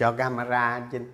cho 0.00 0.12
camera 0.12 0.80
trên 0.80 0.88
Trinh. 0.90 1.12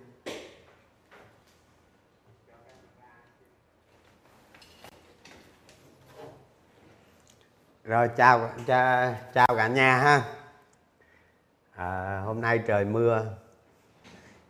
Rồi 7.83 8.09
chào 8.17 8.49
chào, 8.67 9.15
chào 9.33 9.47
cả 9.57 9.67
nhà 9.67 9.97
ha. 9.97 10.21
À, 11.75 12.21
hôm 12.25 12.41
nay 12.41 12.59
trời 12.67 12.85
mưa. 12.85 13.25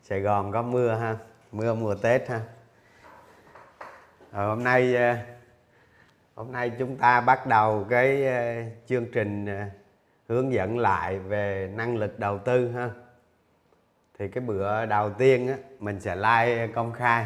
Sài 0.03 0.21
Gòn 0.21 0.51
có 0.51 0.61
mưa 0.61 0.95
ha. 0.95 1.15
Mưa 1.51 1.73
mùa 1.73 1.95
Tết 1.95 2.29
ha. 2.29 2.41
Rồi 4.31 4.47
hôm 4.47 4.63
nay 4.63 4.95
à, 4.95 5.25
hôm 6.35 6.51
nay 6.51 6.71
chúng 6.79 6.97
ta 6.97 7.21
bắt 7.21 7.47
đầu 7.47 7.87
cái 7.89 8.27
à, 8.27 8.65
chương 8.87 9.11
trình 9.13 9.45
à, 9.45 9.69
hướng 10.27 10.53
dẫn 10.53 10.79
lại 10.79 11.19
về 11.19 11.71
năng 11.75 11.95
lực 11.95 12.19
đầu 12.19 12.39
tư 12.39 12.71
ha 12.71 12.89
thì 14.19 14.27
cái 14.27 14.43
bữa 14.43 14.85
đầu 14.85 15.09
tiên 15.13 15.47
á, 15.47 15.57
mình 15.79 15.99
sẽ 15.99 16.15
like 16.15 16.67
công 16.67 16.93
khai. 16.93 17.25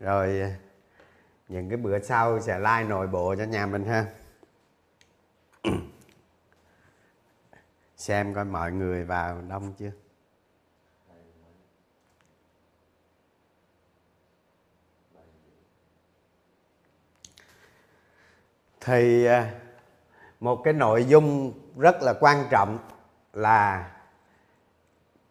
Rồi 0.00 0.54
những 1.48 1.68
cái 1.68 1.76
bữa 1.76 1.98
sau 2.00 2.40
sẽ 2.40 2.58
like 2.58 2.84
nội 2.88 3.06
bộ 3.06 3.34
cho 3.38 3.44
nhà 3.44 3.66
mình 3.66 3.84
ha. 3.84 4.06
Xem 7.96 8.34
coi 8.34 8.44
mọi 8.44 8.72
người 8.72 9.04
vào 9.04 9.42
đông 9.48 9.72
chưa. 9.78 9.90
Thì 18.80 19.24
à, 19.24 19.54
một 20.40 20.60
cái 20.64 20.72
nội 20.72 21.04
dung 21.04 21.52
rất 21.76 22.02
là 22.02 22.14
quan 22.20 22.44
trọng 22.50 22.78
là 23.32 23.90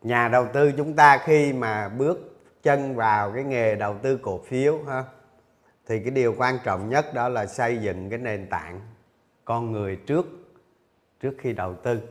nhà 0.04 0.28
đầu 0.28 0.48
tư 0.54 0.72
chúng 0.78 0.96
ta 0.96 1.18
khi 1.18 1.54
mà 1.54 1.90
bước 1.90 2.40
chân 2.64 2.96
vào 2.96 3.32
cái 3.32 3.44
nghề 3.44 3.76
đầu 3.76 3.98
tư 4.02 4.20
cổ 4.22 4.42
phiếu 4.48 4.80
ha, 4.88 5.04
thì 5.88 6.00
cái 6.00 6.12
điều 6.12 6.36
quan 6.38 6.60
trọng 6.64 6.90
nhất 6.90 7.14
đó 7.14 7.30
là 7.30 7.46
xây 7.46 7.78
dựng 7.78 8.10
cái 8.10 8.20
nền 8.20 8.48
tảng 8.48 8.82
con 9.46 9.72
người 9.72 9.96
trước 9.96 10.26
trước 11.22 11.34
khi 11.40 11.54
đầu 11.54 11.76
tư. 11.76 12.02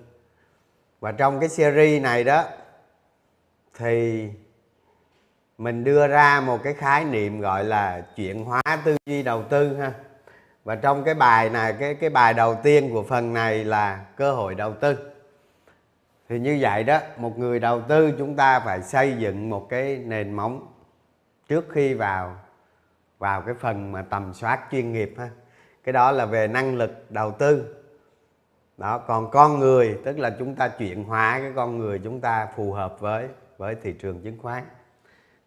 Và 1.00 1.12
trong 1.12 1.40
cái 1.40 1.48
series 1.48 2.02
này 2.02 2.24
đó, 2.24 2.44
thì 3.78 4.28
mình 5.58 5.84
đưa 5.84 6.06
ra 6.06 6.40
một 6.40 6.58
cái 6.64 6.74
khái 6.74 7.04
niệm 7.04 7.40
gọi 7.40 7.64
là 7.64 8.06
chuyển 8.16 8.44
hóa 8.44 8.62
tư 8.84 8.96
duy 9.06 9.22
đầu 9.22 9.42
tư 9.42 9.76
ha. 9.76 9.92
Và 10.64 10.74
trong 10.74 11.04
cái 11.04 11.14
bài 11.14 11.50
này, 11.50 11.74
cái 11.80 11.94
cái 11.94 12.10
bài 12.10 12.34
đầu 12.34 12.54
tiên 12.62 12.90
của 12.92 13.02
phần 13.02 13.34
này 13.34 13.64
là 13.64 14.04
cơ 14.16 14.32
hội 14.32 14.54
đầu 14.54 14.74
tư 14.74 15.11
thì 16.32 16.38
như 16.38 16.58
vậy 16.60 16.84
đó, 16.84 16.98
một 17.16 17.38
người 17.38 17.58
đầu 17.60 17.80
tư 17.80 18.12
chúng 18.18 18.36
ta 18.36 18.60
phải 18.60 18.82
xây 18.82 19.16
dựng 19.18 19.50
một 19.50 19.68
cái 19.68 20.02
nền 20.06 20.32
móng 20.32 20.66
trước 21.48 21.66
khi 21.70 21.94
vào 21.94 22.36
vào 23.18 23.42
cái 23.42 23.54
phần 23.54 23.92
mà 23.92 24.02
tầm 24.02 24.34
soát 24.34 24.60
chuyên 24.70 24.92
nghiệp 24.92 25.14
ha. 25.18 25.30
Cái 25.84 25.92
đó 25.92 26.12
là 26.12 26.26
về 26.26 26.48
năng 26.48 26.74
lực 26.74 27.10
đầu 27.10 27.32
tư. 27.32 27.76
Đó, 28.76 28.98
còn 28.98 29.30
con 29.30 29.58
người, 29.58 29.98
tức 30.04 30.18
là 30.18 30.30
chúng 30.38 30.54
ta 30.54 30.68
chuyển 30.68 31.04
hóa 31.04 31.38
cái 31.42 31.52
con 31.56 31.78
người 31.78 32.00
chúng 32.04 32.20
ta 32.20 32.48
phù 32.56 32.72
hợp 32.72 33.00
với 33.00 33.28
với 33.58 33.74
thị 33.82 33.92
trường 33.92 34.22
chứng 34.22 34.38
khoán. 34.38 34.64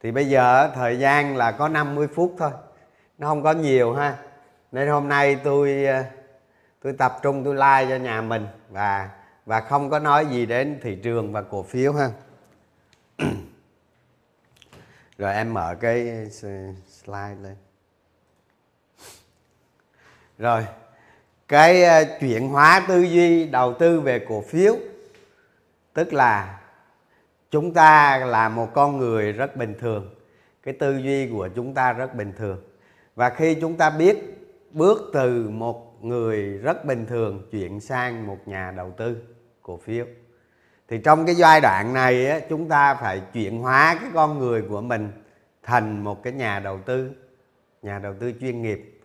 Thì 0.03 0.11
bây 0.11 0.25
giờ 0.25 0.71
thời 0.75 0.99
gian 0.99 1.37
là 1.37 1.51
có 1.51 1.67
50 1.67 2.07
phút 2.15 2.35
thôi, 2.37 2.51
nó 3.17 3.27
không 3.27 3.43
có 3.43 3.51
nhiều 3.51 3.93
ha. 3.93 4.17
Nên 4.71 4.87
hôm 4.87 5.07
nay 5.07 5.35
tôi 5.43 5.85
ờ, 5.85 6.03
tôi 6.81 6.93
tập 6.93 7.19
trung, 7.21 7.43
tôi 7.43 7.55
like 7.55 7.85
cho 7.89 7.95
nhà 8.03 8.21
mình 8.21 8.47
và 8.69 9.09
và 9.45 9.61
không 9.61 9.89
có 9.89 9.99
nói 9.99 10.25
gì 10.25 10.45
đến 10.45 10.79
thị 10.81 10.97
trường 11.03 11.31
và 11.31 11.41
cổ 11.41 11.63
phiếu 11.63 11.93
ha. 11.93 12.11
Rồi 15.17 15.33
em 15.33 15.53
mở 15.53 15.75
cái 15.79 16.29
slide 16.87 17.35
lên. 17.41 17.55
Rồi, 20.37 20.65
cái 21.47 21.83
ờ, 21.83 22.03
chuyển 22.19 22.49
hóa 22.49 22.85
tư 22.87 23.01
duy 23.01 23.47
đầu 23.47 23.73
tư 23.73 24.01
về 24.01 24.25
cổ 24.29 24.41
phiếu, 24.41 24.75
tức 25.93 26.13
là 26.13 26.61
chúng 27.51 27.73
ta 27.73 28.17
là 28.17 28.49
một 28.49 28.69
con 28.73 28.97
người 28.97 29.31
rất 29.31 29.55
bình 29.55 29.75
thường. 29.79 30.15
Cái 30.63 30.73
tư 30.73 30.97
duy 30.97 31.29
của 31.29 31.49
chúng 31.55 31.73
ta 31.73 31.93
rất 31.93 32.15
bình 32.15 32.33
thường. 32.37 32.61
Và 33.15 33.29
khi 33.29 33.57
chúng 33.61 33.77
ta 33.77 33.89
biết 33.89 34.17
bước 34.71 35.09
từ 35.13 35.49
một 35.49 36.03
người 36.03 36.57
rất 36.57 36.85
bình 36.85 37.05
thường 37.05 37.47
chuyển 37.51 37.79
sang 37.79 38.27
một 38.27 38.37
nhà 38.45 38.71
đầu 38.71 38.93
tư 38.97 39.34
cổ 39.65 39.77
phiếu. 39.77 40.05
Thì 40.87 40.97
trong 40.97 41.25
cái 41.25 41.35
giai 41.35 41.61
đoạn 41.61 41.93
này 41.93 42.27
á, 42.27 42.39
chúng 42.49 42.69
ta 42.69 42.95
phải 42.95 43.21
chuyển 43.33 43.61
hóa 43.61 43.97
cái 44.01 44.09
con 44.13 44.39
người 44.39 44.61
của 44.69 44.81
mình 44.81 45.11
thành 45.63 46.03
một 46.03 46.23
cái 46.23 46.33
nhà 46.33 46.59
đầu 46.59 46.79
tư 46.85 47.11
nhà 47.81 47.99
đầu 47.99 48.13
tư 48.19 48.33
chuyên 48.41 48.61
nghiệp. 48.61 49.01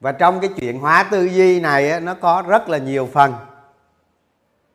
Và 0.00 0.12
trong 0.12 0.40
cái 0.40 0.50
chuyển 0.56 0.78
hóa 0.78 1.08
tư 1.10 1.24
duy 1.24 1.60
này 1.60 1.90
á, 1.90 2.00
nó 2.00 2.14
có 2.14 2.44
rất 2.48 2.68
là 2.68 2.78
nhiều 2.78 3.08
phần. 3.12 3.34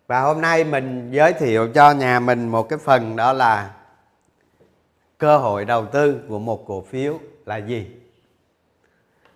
Và 0.08 0.22
hôm 0.22 0.42
nay 0.42 0.64
mình 0.64 1.12
giới 1.12 1.34
thiệu 1.34 1.68
cho 1.74 1.92
nhà 1.92 2.20
mình 2.20 2.48
một 2.48 2.70
cái 2.70 2.80
phần 2.80 3.16
đó 3.16 3.34
là 3.34 3.74
cơ 5.18 5.38
hội 5.38 5.66
đầu 5.66 5.86
tư 5.86 6.22
của 6.30 6.40
một 6.40 6.68
cổ 6.68 6.82
phiếu 6.82 7.20
là 7.46 7.58
gì. 7.58 7.88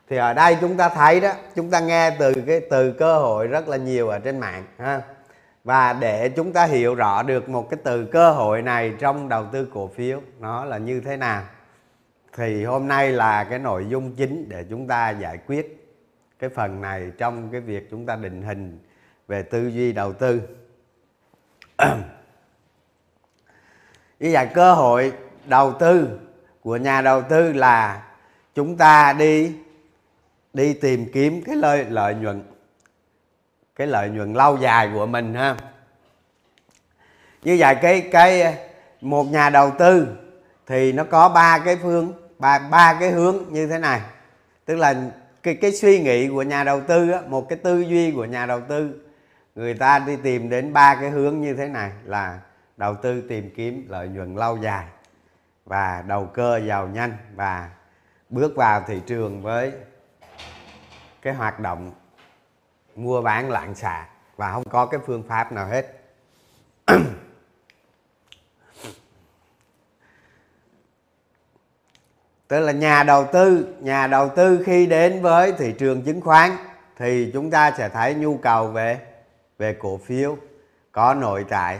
Thì 0.09 0.17
ở 0.17 0.33
đây 0.33 0.57
chúng 0.61 0.77
ta 0.77 0.89
thấy 0.89 1.19
đó 1.19 1.31
chúng 1.55 1.71
ta 1.71 1.79
nghe 1.79 2.15
từ 2.19 2.33
cái 2.47 2.61
từ 2.69 2.91
cơ 2.91 3.19
hội 3.19 3.47
rất 3.47 3.67
là 3.67 3.77
nhiều 3.77 4.09
ở 4.09 4.19
trên 4.19 4.39
mạng 4.39 4.65
ha 4.77 5.01
và 5.63 5.93
để 5.93 6.29
chúng 6.29 6.53
ta 6.53 6.65
hiểu 6.65 6.95
rõ 6.95 7.23
được 7.23 7.49
một 7.49 7.69
cái 7.69 7.79
từ 7.83 8.05
cơ 8.05 8.31
hội 8.31 8.61
này 8.61 8.93
trong 8.99 9.29
đầu 9.29 9.45
tư 9.51 9.67
cổ 9.73 9.87
phiếu, 9.87 10.21
nó 10.39 10.65
là 10.65 10.77
như 10.77 11.01
thế 11.01 11.17
nào, 11.17 11.43
thì 12.35 12.65
hôm 12.65 12.87
nay 12.87 13.11
là 13.11 13.43
cái 13.43 13.59
nội 13.59 13.85
dung 13.89 14.15
chính 14.15 14.49
để 14.49 14.65
chúng 14.69 14.87
ta 14.87 15.09
giải 15.09 15.37
quyết 15.47 15.77
cái 16.39 16.49
phần 16.49 16.81
này 16.81 17.11
trong 17.17 17.49
cái 17.51 17.61
việc 17.61 17.87
chúng 17.91 18.05
ta 18.05 18.15
định 18.15 18.41
hình 18.41 18.79
về 19.27 19.43
tư 19.43 19.67
duy 19.67 19.93
đầu 19.93 20.13
tư. 20.13 20.41
Như 24.19 24.29
vậy 24.33 24.47
cơ 24.53 24.73
hội 24.73 25.13
đầu 25.45 25.73
tư 25.79 26.19
của 26.61 26.77
nhà 26.77 27.01
đầu 27.01 27.21
tư 27.21 27.53
là 27.53 28.07
chúng 28.55 28.77
ta 28.77 29.13
đi 29.13 29.55
đi 30.53 30.73
tìm 30.73 31.11
kiếm 31.13 31.41
cái 31.45 31.55
lợi 31.55 31.85
lợi 31.89 32.15
nhuận 32.15 32.43
cái 33.81 33.87
lợi 33.87 34.09
nhuận 34.09 34.33
lâu 34.33 34.57
dài 34.57 34.89
của 34.93 35.05
mình 35.05 35.33
ha. 35.33 35.55
Như 37.43 37.55
vậy 37.59 37.75
cái 37.81 38.01
cái 38.11 38.41
ờ, 38.41 38.51
một 39.01 39.23
nhà 39.23 39.49
đầu 39.49 39.71
tư 39.79 40.07
thì 40.67 40.91
nó 40.91 41.03
có 41.03 41.29
ba 41.29 41.59
cái 41.59 41.77
phương 41.81 42.13
ba 42.39 42.59
ba 42.59 42.97
cái 42.99 43.11
hướng 43.11 43.37
như 43.49 43.67
thế 43.67 43.79
này. 43.79 44.01
Tức 44.65 44.75
là 44.75 44.95
cái 45.43 45.55
cái 45.55 45.71
suy 45.71 45.99
nghĩ 45.99 46.27
của 46.27 46.43
nhà 46.43 46.63
đầu 46.63 46.81
tư 46.81 47.11
á, 47.11 47.21
một 47.27 47.49
cái 47.49 47.59
tư 47.63 47.79
duy 47.79 48.11
của 48.11 48.25
nhà 48.25 48.45
đầu 48.45 48.61
tư 48.61 49.01
người 49.55 49.73
ta 49.73 49.99
đi 49.99 50.15
tìm 50.23 50.49
đến 50.49 50.73
ba 50.73 50.95
cái 50.95 51.09
hướng 51.09 51.41
như 51.41 51.53
thế 51.53 51.67
này 51.67 51.91
là 52.03 52.39
đầu 52.77 52.95
tư 52.95 53.21
tìm 53.29 53.53
kiếm 53.55 53.85
lợi 53.89 54.07
nhuận 54.07 54.35
lâu 54.35 54.57
dài 54.57 54.85
và 55.65 56.03
đầu 56.07 56.25
cơ 56.25 56.59
giàu 56.67 56.87
nhanh 56.87 57.17
và 57.35 57.69
bước 58.29 58.55
vào 58.55 58.83
thị 58.87 59.01
trường 59.05 59.41
với 59.41 59.71
cái 61.21 61.33
hoạt 61.33 61.59
động 61.59 61.91
mua 62.95 63.21
bán 63.21 63.49
lạng 63.49 63.75
xạ 63.75 64.05
và 64.37 64.51
không 64.51 64.63
có 64.69 64.85
cái 64.85 64.99
phương 65.05 65.23
pháp 65.27 65.51
nào 65.51 65.67
hết. 65.67 65.85
Tức 72.47 72.59
là 72.59 72.71
nhà 72.71 73.03
đầu 73.03 73.25
tư, 73.33 73.75
nhà 73.79 74.07
đầu 74.07 74.29
tư 74.29 74.63
khi 74.65 74.85
đến 74.85 75.21
với 75.21 75.51
thị 75.51 75.73
trường 75.79 76.01
chứng 76.01 76.21
khoán 76.21 76.51
thì 76.97 77.31
chúng 77.33 77.51
ta 77.51 77.71
sẽ 77.77 77.89
thấy 77.89 78.13
nhu 78.13 78.37
cầu 78.37 78.67
về 78.67 78.99
về 79.57 79.75
cổ 79.79 79.97
phiếu 79.97 80.37
có 80.91 81.13
nội 81.13 81.45
tại 81.49 81.79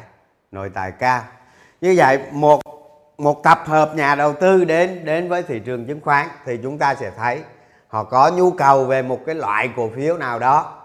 nội 0.51 0.71
tại 0.73 0.91
cao. 0.91 1.23
Như 1.81 1.93
vậy, 1.97 2.19
một 2.31 2.61
một 3.17 3.43
tập 3.43 3.63
hợp 3.65 3.95
nhà 3.95 4.15
đầu 4.15 4.33
tư 4.33 4.65
đến 4.65 5.05
đến 5.05 5.29
với 5.29 5.43
thị 5.43 5.59
trường 5.59 5.85
chứng 5.85 6.01
khoán 6.01 6.27
thì 6.45 6.59
chúng 6.63 6.77
ta 6.77 6.95
sẽ 6.95 7.11
thấy 7.17 7.41
họ 7.87 8.03
có 8.03 8.31
nhu 8.35 8.51
cầu 8.51 8.85
về 8.85 9.01
một 9.01 9.19
cái 9.25 9.35
loại 9.35 9.69
cổ 9.75 9.89
phiếu 9.95 10.17
nào 10.17 10.39
đó 10.39 10.80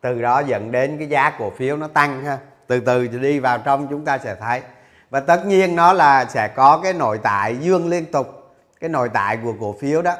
từ 0.00 0.22
đó 0.22 0.40
dẫn 0.40 0.72
đến 0.72 0.98
cái 0.98 1.08
giá 1.08 1.30
cổ 1.38 1.50
phiếu 1.50 1.76
nó 1.76 1.88
tăng 1.88 2.24
ha. 2.24 2.38
Từ 2.66 2.80
từ 2.80 3.06
đi 3.06 3.38
vào 3.38 3.58
trong 3.58 3.86
chúng 3.90 4.04
ta 4.04 4.18
sẽ 4.18 4.34
thấy. 4.34 4.62
Và 5.10 5.20
tất 5.20 5.46
nhiên 5.46 5.76
nó 5.76 5.92
là 5.92 6.24
sẽ 6.24 6.48
có 6.48 6.80
cái 6.82 6.92
nội 6.92 7.20
tại 7.22 7.56
dương 7.56 7.88
liên 7.88 8.06
tục, 8.06 8.56
cái 8.80 8.90
nội 8.90 9.10
tại 9.12 9.38
của 9.42 9.54
cổ 9.60 9.74
phiếu 9.80 10.02
đó. 10.02 10.14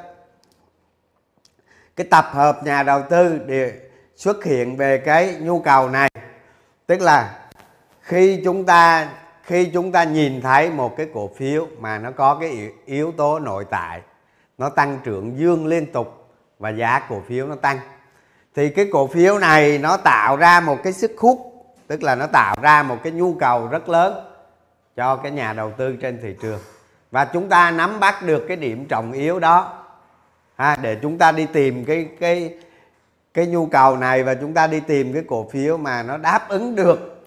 Cái 1.96 2.06
tập 2.10 2.26
hợp 2.32 2.64
nhà 2.64 2.82
đầu 2.82 3.02
tư 3.10 3.40
để 3.46 3.72
xuất 4.16 4.44
hiện 4.44 4.76
về 4.76 4.98
cái 4.98 5.36
nhu 5.40 5.60
cầu 5.60 5.88
này, 5.88 6.10
tức 6.86 7.00
là 7.00 7.48
khi 8.00 8.40
chúng 8.44 8.64
ta, 8.64 9.08
khi 9.42 9.70
chúng 9.74 9.92
ta 9.92 10.04
nhìn 10.04 10.40
thấy 10.40 10.70
một 10.70 10.96
cái 10.96 11.08
cổ 11.14 11.30
phiếu 11.36 11.66
mà 11.78 11.98
nó 11.98 12.10
có 12.10 12.38
cái 12.40 12.70
yếu 12.84 13.12
tố 13.12 13.38
nội 13.38 13.66
tại, 13.70 14.00
nó 14.58 14.68
tăng 14.68 14.98
trưởng 15.04 15.38
dương 15.38 15.66
liên 15.66 15.92
tục 15.92 16.28
và 16.58 16.70
giá 16.70 17.06
cổ 17.08 17.22
phiếu 17.28 17.46
nó 17.46 17.54
tăng 17.54 17.78
thì 18.56 18.68
cái 18.68 18.88
cổ 18.92 19.06
phiếu 19.06 19.38
này 19.38 19.78
nó 19.78 19.96
tạo 19.96 20.36
ra 20.36 20.60
một 20.60 20.78
cái 20.82 20.92
sức 20.92 21.12
hút 21.18 21.52
tức 21.86 22.02
là 22.02 22.14
nó 22.14 22.26
tạo 22.26 22.56
ra 22.62 22.82
một 22.82 22.96
cái 23.02 23.12
nhu 23.12 23.34
cầu 23.34 23.66
rất 23.66 23.88
lớn 23.88 24.24
cho 24.96 25.16
cái 25.16 25.32
nhà 25.32 25.52
đầu 25.52 25.72
tư 25.76 25.96
trên 25.96 26.18
thị 26.22 26.34
trường. 26.42 26.60
Và 27.10 27.24
chúng 27.24 27.48
ta 27.48 27.70
nắm 27.70 28.00
bắt 28.00 28.22
được 28.22 28.44
cái 28.48 28.56
điểm 28.56 28.84
trọng 28.88 29.12
yếu 29.12 29.38
đó. 29.38 29.84
Ha, 30.56 30.76
để 30.76 30.98
chúng 31.02 31.18
ta 31.18 31.32
đi 31.32 31.46
tìm 31.52 31.84
cái 31.84 32.08
cái 32.20 32.54
cái 33.34 33.46
nhu 33.46 33.66
cầu 33.66 33.96
này 33.96 34.22
và 34.22 34.34
chúng 34.34 34.54
ta 34.54 34.66
đi 34.66 34.80
tìm 34.80 35.12
cái 35.12 35.22
cổ 35.28 35.48
phiếu 35.52 35.76
mà 35.76 36.02
nó 36.02 36.16
đáp 36.16 36.48
ứng 36.48 36.76
được 36.76 37.24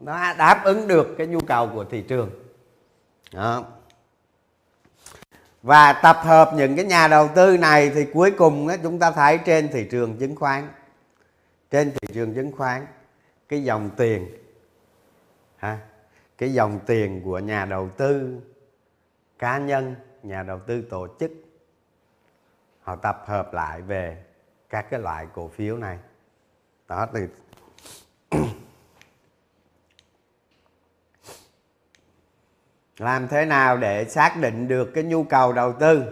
nó 0.00 0.34
đáp 0.38 0.60
ứng 0.64 0.88
được 0.88 1.14
cái 1.18 1.26
nhu 1.26 1.40
cầu 1.40 1.70
của 1.74 1.84
thị 1.84 2.02
trường. 2.08 2.30
Đó 3.32 3.64
và 5.66 5.92
tập 5.92 6.16
hợp 6.22 6.50
những 6.54 6.76
cái 6.76 6.84
nhà 6.84 7.08
đầu 7.08 7.28
tư 7.34 7.56
này 7.56 7.90
thì 7.94 8.04
cuối 8.04 8.30
cùng 8.30 8.68
á, 8.68 8.76
chúng 8.82 8.98
ta 8.98 9.10
thấy 9.10 9.38
trên 9.38 9.68
thị 9.68 9.88
trường 9.90 10.16
chứng 10.18 10.36
khoán. 10.36 10.68
Trên 11.70 11.90
thị 11.90 12.14
trường 12.14 12.34
chứng 12.34 12.52
khoán 12.52 12.86
cái 13.48 13.64
dòng 13.64 13.90
tiền 13.96 14.28
ha 15.56 15.78
cái 16.38 16.52
dòng 16.52 16.80
tiền 16.86 17.22
của 17.24 17.38
nhà 17.38 17.64
đầu 17.64 17.88
tư 17.96 18.40
cá 19.38 19.58
nhân 19.58 19.94
nhà 20.22 20.42
đầu 20.42 20.58
tư 20.66 20.82
tổ 20.90 21.08
chức 21.20 21.30
họ 22.82 22.96
tập 22.96 23.24
hợp 23.26 23.54
lại 23.54 23.82
về 23.82 24.24
các 24.70 24.90
cái 24.90 25.00
loại 25.00 25.26
cổ 25.34 25.48
phiếu 25.48 25.76
này. 25.76 25.98
Đó 26.88 27.06
thì 27.14 27.20
làm 32.98 33.28
thế 33.28 33.44
nào 33.44 33.76
để 33.76 34.04
xác 34.04 34.36
định 34.36 34.68
được 34.68 34.90
cái 34.94 35.04
nhu 35.04 35.24
cầu 35.24 35.52
đầu 35.52 35.72
tư? 35.72 36.02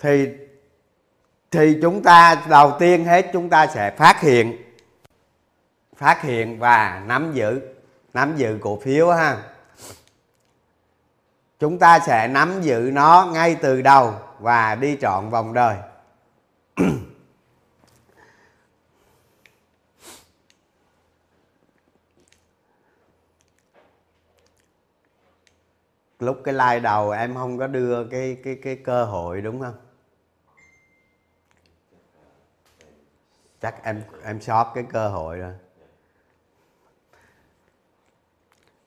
Thì 0.00 0.28
thì 1.50 1.78
chúng 1.82 2.02
ta, 2.02 2.42
đầu 2.48 2.76
tiên 2.78 3.04
hết 3.04 3.30
chúng 3.32 3.48
ta 3.48 3.66
sẽ 3.66 3.90
phát 3.90 4.20
hiện 4.20 4.62
phát 5.96 6.22
hiện 6.22 6.58
và 6.58 7.02
nắm 7.06 7.32
giữ 7.32 7.60
nắm 8.14 8.36
giữ 8.36 8.58
cổ 8.60 8.80
phiếu 8.82 9.10
ha. 9.10 9.36
Chúng 11.58 11.78
ta 11.78 11.98
sẽ 11.98 12.28
nắm 12.28 12.62
giữ 12.62 12.90
nó 12.92 13.28
ngay 13.32 13.56
từ 13.62 13.82
đầu 13.82 14.14
và 14.38 14.74
đi 14.74 14.96
trọn 15.00 15.30
vòng 15.30 15.54
đời. 15.54 15.76
lúc 26.18 26.40
cái 26.44 26.54
like 26.54 26.80
đầu 26.80 27.10
em 27.10 27.34
không 27.34 27.58
có 27.58 27.66
đưa 27.66 28.04
cái 28.04 28.36
cái 28.44 28.58
cái 28.62 28.76
cơ 28.76 29.04
hội, 29.04 29.40
đúng 29.40 29.60
không? 29.60 29.74
Chắc 33.60 33.84
em 33.84 34.02
em 34.24 34.40
sót 34.40 34.72
cái 34.74 34.84
cơ 34.92 35.08
hội 35.08 35.38
rồi. 35.38 35.52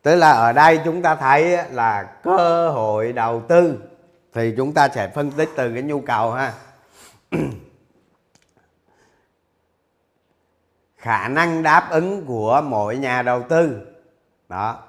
Tức 0.02 0.16
là 0.16 0.31
ở 0.31 0.54
đây 0.54 0.80
chúng 0.86 1.02
ta 1.02 1.16
thấy 1.16 1.58
là 1.72 2.04
cơ 2.24 2.70
hội 2.70 3.14
đầu 3.14 3.42
tư, 3.48 3.80
thì 4.34 4.54
chúng 4.58 4.74
ta 4.74 4.90
sẽ 4.90 5.08
phân 5.08 5.31
tích 5.31 5.50
từ 5.56 5.74
cái 5.74 5.84
nhu 5.84 6.02
cầu 6.02 6.31
ha. 6.31 6.54
Khả 10.98 11.28
năng 11.28 11.64
đáp 11.64 11.88
ứng 11.92 12.26
của 12.26 12.62
mỗi 12.66 12.98
nhà 12.98 13.22
đầu 13.22 13.44
tư. 13.50 13.88
Đó. 14.50 14.88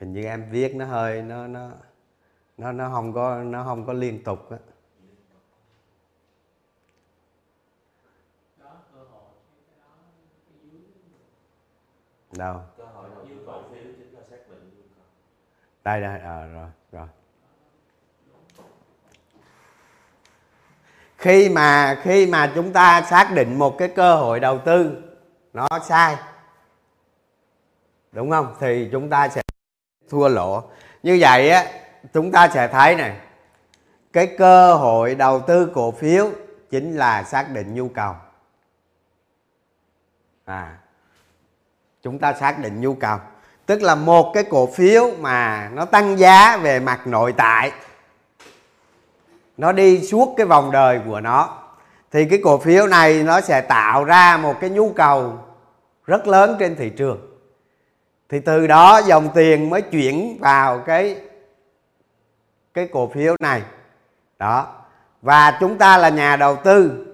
Hình 0.00 0.12
như 0.12 0.24
em 0.24 0.50
viết 0.50 0.74
nó 0.74 0.84
hơi 0.84 1.22
nó 1.22 1.46
nó 1.46 1.70
nó 2.56 2.72
nó 2.72 2.90
không 2.90 3.12
có 3.12 3.42
nó 3.42 3.64
không 3.64 3.86
có 3.86 3.92
liên 3.92 4.24
tục 4.24 4.50
á. 4.50 4.56
Đâu? 12.32 12.60
Đây 15.84 16.00
đây 16.00 16.20
à, 16.20 16.46
rồi 16.46 16.68
rồi. 16.92 17.06
Khi 21.18 21.48
mà 21.48 22.00
khi 22.02 22.26
mà 22.26 22.52
chúng 22.54 22.72
ta 22.72 23.02
xác 23.02 23.32
định 23.34 23.58
một 23.58 23.78
cái 23.78 23.88
cơ 23.88 24.16
hội 24.16 24.40
đầu 24.40 24.58
tư 24.64 25.02
nó 25.52 25.68
sai 25.84 26.16
đúng 28.12 28.30
không? 28.30 28.54
Thì 28.60 28.88
chúng 28.92 29.10
ta 29.10 29.28
sẽ 29.28 29.42
thua 30.10 30.28
lỗ. 30.28 30.62
Như 31.02 31.16
vậy 31.20 31.50
á, 31.50 31.64
chúng 32.14 32.32
ta 32.32 32.48
sẽ 32.48 32.68
thấy 32.68 32.94
này, 32.94 33.16
cái 34.12 34.26
cơ 34.38 34.74
hội 34.74 35.14
đầu 35.14 35.40
tư 35.40 35.70
cổ 35.74 35.90
phiếu 35.90 36.30
chính 36.70 36.96
là 36.96 37.22
xác 37.22 37.50
định 37.50 37.74
nhu 37.74 37.88
cầu. 37.88 38.14
À 40.44 40.76
chúng 42.02 42.18
ta 42.18 42.32
xác 42.32 42.58
định 42.58 42.80
nhu 42.80 42.94
cầu. 42.94 43.18
Tức 43.66 43.82
là 43.82 43.94
một 43.94 44.30
cái 44.34 44.44
cổ 44.50 44.66
phiếu 44.66 45.10
mà 45.20 45.70
nó 45.74 45.84
tăng 45.84 46.18
giá 46.18 46.56
về 46.56 46.80
mặt 46.80 47.06
nội 47.06 47.34
tại, 47.36 47.72
nó 49.56 49.72
đi 49.72 50.06
suốt 50.06 50.34
cái 50.36 50.46
vòng 50.46 50.70
đời 50.70 51.00
của 51.06 51.20
nó, 51.20 51.58
thì 52.12 52.24
cái 52.30 52.40
cổ 52.44 52.58
phiếu 52.58 52.86
này 52.86 53.22
nó 53.22 53.40
sẽ 53.40 53.60
tạo 53.60 54.04
ra 54.04 54.36
một 54.36 54.54
cái 54.60 54.70
nhu 54.70 54.92
cầu 54.92 55.38
rất 56.06 56.26
lớn 56.26 56.56
trên 56.58 56.76
thị 56.76 56.90
trường 56.90 57.35
thì 58.28 58.40
từ 58.40 58.66
đó 58.66 59.00
dòng 59.06 59.28
tiền 59.34 59.70
mới 59.70 59.82
chuyển 59.82 60.38
vào 60.40 60.78
cái 60.78 61.16
cái 62.74 62.88
cổ 62.92 63.10
phiếu 63.14 63.36
này. 63.40 63.62
Đó. 64.38 64.66
Và 65.22 65.58
chúng 65.60 65.78
ta 65.78 65.98
là 65.98 66.08
nhà 66.08 66.36
đầu 66.36 66.56
tư. 66.56 67.06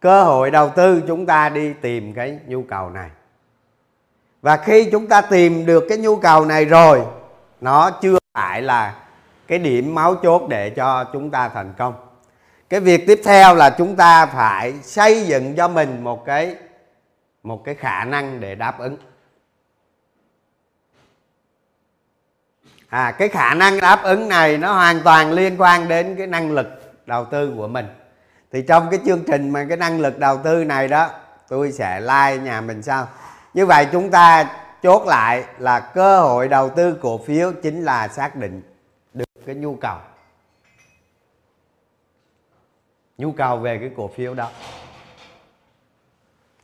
Cơ 0.00 0.24
hội 0.24 0.50
đầu 0.50 0.68
tư 0.68 1.02
chúng 1.08 1.26
ta 1.26 1.48
đi 1.48 1.72
tìm 1.80 2.14
cái 2.14 2.38
nhu 2.46 2.62
cầu 2.62 2.90
này. 2.90 3.10
Và 4.42 4.56
khi 4.56 4.88
chúng 4.92 5.06
ta 5.06 5.20
tìm 5.20 5.66
được 5.66 5.84
cái 5.88 5.98
nhu 5.98 6.16
cầu 6.16 6.44
này 6.44 6.64
rồi, 6.64 7.02
nó 7.60 7.90
chưa 7.90 8.18
phải 8.34 8.62
là 8.62 8.94
cái 9.46 9.58
điểm 9.58 9.94
máu 9.94 10.14
chốt 10.14 10.42
để 10.48 10.70
cho 10.70 11.04
chúng 11.12 11.30
ta 11.30 11.48
thành 11.48 11.74
công. 11.78 11.94
Cái 12.68 12.80
việc 12.80 13.06
tiếp 13.06 13.20
theo 13.24 13.54
là 13.54 13.70
chúng 13.70 13.96
ta 13.96 14.26
phải 14.26 14.72
xây 14.82 15.26
dựng 15.26 15.56
cho 15.56 15.68
mình 15.68 16.04
một 16.04 16.24
cái 16.24 16.56
một 17.42 17.64
cái 17.64 17.74
khả 17.74 18.04
năng 18.04 18.40
để 18.40 18.54
đáp 18.54 18.78
ứng. 18.78 18.96
À 22.92 23.12
cái 23.18 23.28
khả 23.28 23.54
năng 23.54 23.80
đáp 23.80 24.02
ứng 24.02 24.28
này 24.28 24.58
nó 24.58 24.72
hoàn 24.72 25.00
toàn 25.00 25.32
liên 25.32 25.56
quan 25.58 25.88
đến 25.88 26.16
cái 26.16 26.26
năng 26.26 26.52
lực 26.52 26.66
đầu 27.06 27.24
tư 27.24 27.52
của 27.56 27.68
mình. 27.68 27.86
Thì 28.52 28.62
trong 28.68 28.90
cái 28.90 29.00
chương 29.06 29.24
trình 29.26 29.50
mà 29.50 29.66
cái 29.68 29.76
năng 29.76 30.00
lực 30.00 30.18
đầu 30.18 30.38
tư 30.44 30.64
này 30.64 30.88
đó, 30.88 31.10
tôi 31.48 31.72
sẽ 31.72 32.00
like 32.00 32.36
nhà 32.36 32.60
mình 32.60 32.82
sau. 32.82 33.08
Như 33.54 33.66
vậy 33.66 33.86
chúng 33.92 34.10
ta 34.10 34.50
chốt 34.82 35.06
lại 35.06 35.44
là 35.58 35.80
cơ 35.80 36.20
hội 36.20 36.48
đầu 36.48 36.68
tư 36.68 36.98
cổ 37.02 37.20
phiếu 37.26 37.52
chính 37.62 37.82
là 37.82 38.08
xác 38.08 38.36
định 38.36 38.62
được 39.14 39.24
cái 39.46 39.54
nhu 39.54 39.74
cầu. 39.74 39.96
Nhu 43.18 43.32
cầu 43.32 43.56
về 43.56 43.78
cái 43.78 43.90
cổ 43.96 44.10
phiếu 44.16 44.34
đó. 44.34 44.48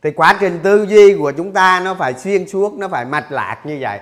Thì 0.01 0.11
quá 0.11 0.37
trình 0.39 0.59
tư 0.63 0.85
duy 0.89 1.17
của 1.17 1.31
chúng 1.31 1.53
ta 1.53 1.79
nó 1.79 1.93
phải 1.93 2.13
xuyên 2.13 2.47
suốt, 2.47 2.73
nó 2.73 2.87
phải 2.87 3.05
mạch 3.05 3.31
lạc 3.31 3.61
như 3.63 3.77
vậy 3.81 3.99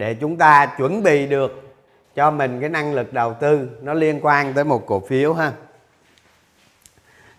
để 0.00 0.14
chúng 0.14 0.36
ta 0.36 0.66
chuẩn 0.66 1.02
bị 1.02 1.26
được 1.26 1.76
cho 2.14 2.30
mình 2.30 2.60
cái 2.60 2.68
năng 2.68 2.94
lực 2.94 3.12
đầu 3.12 3.34
tư 3.34 3.68
nó 3.82 3.94
liên 3.94 4.20
quan 4.22 4.54
tới 4.54 4.64
một 4.64 4.86
cổ 4.86 5.00
phiếu 5.08 5.34
ha. 5.34 5.52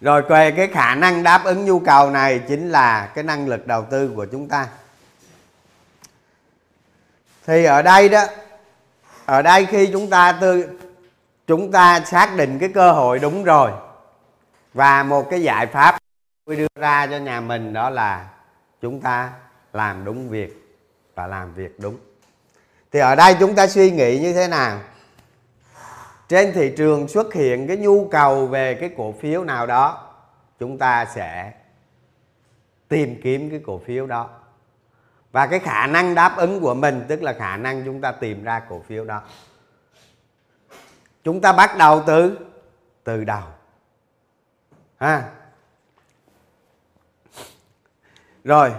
Rồi 0.02 0.22
về 0.22 0.52
cái 0.52 0.68
khả 0.68 0.96
năng 0.96 1.24
đáp 1.24 1.42
ứng 1.44 1.66
nhu 1.66 1.80
cầu 1.80 2.10
này 2.10 2.42
chính 2.48 2.70
là 2.70 3.12
cái 3.16 3.24
năng 3.24 3.48
lực 3.48 3.68
đầu 3.68 3.86
tư 3.90 4.12
của 4.16 4.26
chúng 4.26 4.48
ta. 4.48 4.68
Thì 7.46 7.64
ở 7.64 7.82
đây 7.82 8.10
đó, 8.10 8.24
ở 9.26 9.42
đây 9.42 9.66
khi 9.66 9.90
chúng 9.92 10.10
ta 10.10 10.32
tư, 10.32 10.80
chúng 11.48 11.72
ta 11.72 12.00
xác 12.00 12.36
định 12.38 12.60
cái 12.60 12.70
cơ 12.74 12.92
hội 12.92 13.20
đúng 13.20 13.44
rồi 13.44 13.72
và 14.74 15.04
một 15.04 15.30
cái 15.30 15.42
giải 15.42 15.68
pháp 15.68 15.98
tôi 16.46 16.56
đưa 16.56 16.68
ra 16.76 17.08
cho 17.08 17.18
nhà 17.18 17.42
mình 17.42 17.74
đó 17.74 17.90
là 17.90 18.30
chúng 18.82 19.02
ta 19.02 19.32
làm 19.74 20.06
đúng 20.06 20.30
việc 20.30 20.78
và 21.16 21.28
làm 21.28 21.54
việc 21.54 21.80
đúng 21.80 21.98
thì 22.92 23.00
ở 23.00 23.16
đây 23.16 23.36
chúng 23.40 23.56
ta 23.56 23.68
suy 23.68 23.92
nghĩ 23.92 24.20
như 24.20 24.34
thế 24.34 24.48
nào? 24.48 24.80
Trên 26.28 26.54
thị 26.54 26.74
trường 26.78 27.08
xuất 27.08 27.34
hiện 27.34 27.68
cái 27.68 27.78
nhu 27.78 28.08
cầu 28.08 28.48
về 28.48 28.74
cái 28.74 28.90
cổ 28.98 29.14
phiếu 29.22 29.44
nào 29.44 29.66
đó, 29.68 30.14
chúng 30.60 30.78
ta 30.78 31.06
sẽ 31.06 31.52
tìm 32.88 33.22
kiếm 33.24 33.50
cái 33.50 33.62
cổ 33.66 33.82
phiếu 33.86 34.08
đó. 34.08 34.30
Và 35.32 35.48
cái 35.48 35.60
khả 35.60 35.88
năng 35.88 36.16
đáp 36.16 36.38
ứng 36.38 36.60
của 36.60 36.74
mình, 36.74 37.06
tức 37.08 37.24
là 37.24 37.34
khả 37.34 37.58
năng 37.58 37.86
chúng 37.86 38.02
ta 38.02 38.12
tìm 38.12 38.44
ra 38.44 38.62
cổ 38.70 38.82
phiếu 38.88 39.06
đó. 39.06 39.22
Chúng 41.24 41.42
ta 41.42 41.54
bắt 41.54 41.78
đầu 41.78 42.04
từ 42.08 42.40
từ 43.04 43.24
đầu. 43.24 43.44
Ha? 44.98 45.30
Rồi 48.44 48.72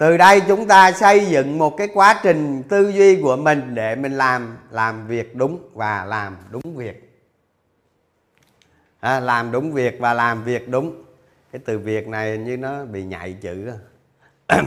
từ 0.00 0.16
đây 0.16 0.42
chúng 0.48 0.66
ta 0.66 0.92
xây 0.92 1.26
dựng 1.26 1.58
một 1.58 1.76
cái 1.76 1.88
quá 1.94 2.20
trình 2.22 2.62
tư 2.68 2.88
duy 2.88 3.22
của 3.22 3.36
mình 3.36 3.74
để 3.74 3.96
mình 3.96 4.12
làm 4.12 4.58
làm 4.70 5.06
việc 5.06 5.36
đúng 5.36 5.70
và 5.74 6.04
làm 6.04 6.36
đúng 6.50 6.76
việc. 6.76 7.22
À, 9.00 9.20
làm 9.20 9.52
đúng 9.52 9.72
việc 9.72 10.00
và 10.00 10.14
làm 10.14 10.44
việc 10.44 10.68
đúng. 10.68 11.04
Cái 11.52 11.60
từ 11.64 11.78
việc 11.78 12.08
này 12.08 12.38
như 12.38 12.56
nó 12.56 12.84
bị 12.84 13.04
nhạy 13.04 13.36
chữ 13.40 13.70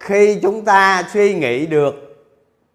khi 0.00 0.38
chúng 0.42 0.64
ta 0.64 1.08
suy 1.12 1.34
nghĩ 1.34 1.66
được 1.66 1.94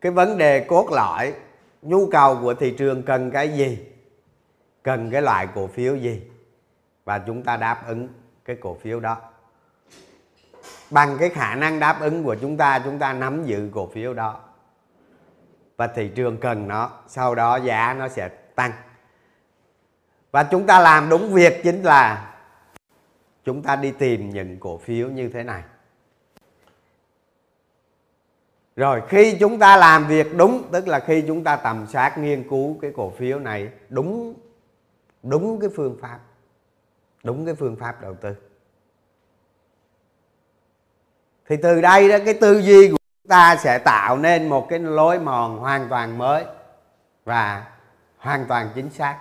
cái 0.02 0.12
vấn 0.12 0.38
đề 0.38 0.60
cốt 0.60 0.92
lõi 0.92 1.34
nhu 1.82 2.08
cầu 2.10 2.38
của 2.42 2.54
thị 2.54 2.74
trường 2.78 3.04
cần 3.04 3.32
cái 3.32 3.50
gì 3.50 3.78
cần 4.84 5.12
cái 5.12 5.22
loại 5.22 5.48
cổ 5.56 5.68
phiếu 5.68 5.96
gì 5.96 6.22
và 7.06 7.20
chúng 7.20 7.44
ta 7.44 7.58
đáp 7.58 7.84
ứng 7.88 8.08
cái 8.46 8.56
cổ 8.62 8.78
phiếu 8.82 9.00
đó. 9.00 9.18
Bằng 10.90 11.18
cái 11.20 11.30
khả 11.30 11.56
năng 11.56 11.80
đáp 11.80 12.02
ứng 12.02 12.24
của 12.24 12.36
chúng 12.42 12.58
ta 12.58 12.80
chúng 12.80 13.00
ta 13.00 13.14
nắm 13.14 13.44
giữ 13.44 13.70
cổ 13.74 13.90
phiếu 13.94 14.14
đó. 14.14 14.40
Và 15.78 15.88
thị 15.88 16.12
trường 16.16 16.38
cần 16.38 16.68
nó, 16.68 16.92
sau 17.08 17.36
đó 17.36 17.56
giá 17.56 17.94
nó 17.94 18.08
sẽ 18.08 18.30
tăng. 18.56 18.72
Và 20.32 20.44
chúng 20.44 20.66
ta 20.66 20.80
làm 20.80 21.10
đúng 21.10 21.34
việc 21.34 21.64
chính 21.64 21.84
là 21.84 22.34
chúng 23.44 23.64
ta 23.64 23.76
đi 23.76 23.92
tìm 23.92 24.30
những 24.30 24.60
cổ 24.60 24.78
phiếu 24.78 25.10
như 25.10 25.30
thế 25.30 25.44
này. 25.44 25.64
Rồi 28.76 29.02
khi 29.08 29.38
chúng 29.40 29.60
ta 29.60 29.78
làm 29.78 30.08
việc 30.08 30.38
đúng, 30.38 30.64
tức 30.72 30.88
là 30.88 31.00
khi 31.00 31.24
chúng 31.28 31.44
ta 31.44 31.56
tầm 31.56 31.88
soát 31.88 32.18
nghiên 32.18 32.50
cứu 32.50 32.78
cái 32.82 32.92
cổ 32.96 33.10
phiếu 33.10 33.40
này 33.40 33.70
đúng 33.90 34.34
đúng 35.24 35.60
cái 35.60 35.70
phương 35.76 35.98
pháp 36.02 36.20
đúng 37.24 37.46
cái 37.46 37.56
phương 37.56 37.76
pháp 37.76 38.02
đầu 38.02 38.16
tư. 38.16 38.36
Thì 41.50 41.58
từ 41.64 41.82
đây 41.82 42.10
đó 42.10 42.18
cái 42.26 42.34
tư 42.34 42.60
duy 42.60 42.90
của 42.90 42.98
chúng 42.98 43.30
ta 43.30 43.56
sẽ 43.56 43.80
tạo 43.80 44.18
nên 44.18 44.50
một 44.50 44.68
cái 44.70 44.80
lối 44.80 45.20
mòn 45.20 45.58
hoàn 45.58 45.90
toàn 45.90 46.18
mới 46.18 46.46
và 47.26 47.68
hoàn 48.18 48.46
toàn 48.46 48.70
chính 48.76 48.90
xác. 48.90 49.18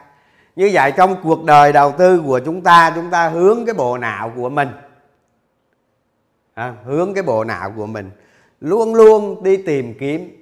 Như 0.57 0.71
vậy 0.73 0.93
trong 0.97 1.17
cuộc 1.23 1.45
đời 1.45 1.73
đầu 1.73 1.93
tư 1.99 2.23
của 2.27 2.41
chúng 2.45 2.63
ta 2.63 2.93
chúng 2.95 3.11
ta 3.11 3.29
hướng 3.29 3.67
cái 3.67 3.75
bộ 3.75 3.99
não 3.99 4.33
của 4.37 4.49
mình. 4.49 4.69
À, 6.55 6.75
hướng 6.85 7.15
cái 7.15 7.23
bộ 7.23 7.45
não 7.45 7.73
của 7.77 7.87
mình. 7.87 8.11
Luôn 8.61 8.95
luôn 8.95 9.43
đi 9.43 9.63
tìm 9.63 9.95
kiếm 9.99 10.37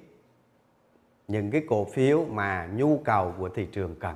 những 1.27 1.51
cái 1.51 1.63
cổ 1.69 1.87
phiếu 1.93 2.25
mà 2.25 2.69
nhu 2.75 3.01
cầu 3.05 3.33
của 3.39 3.49
thị 3.49 3.67
trường 3.71 3.95
cần. 3.99 4.15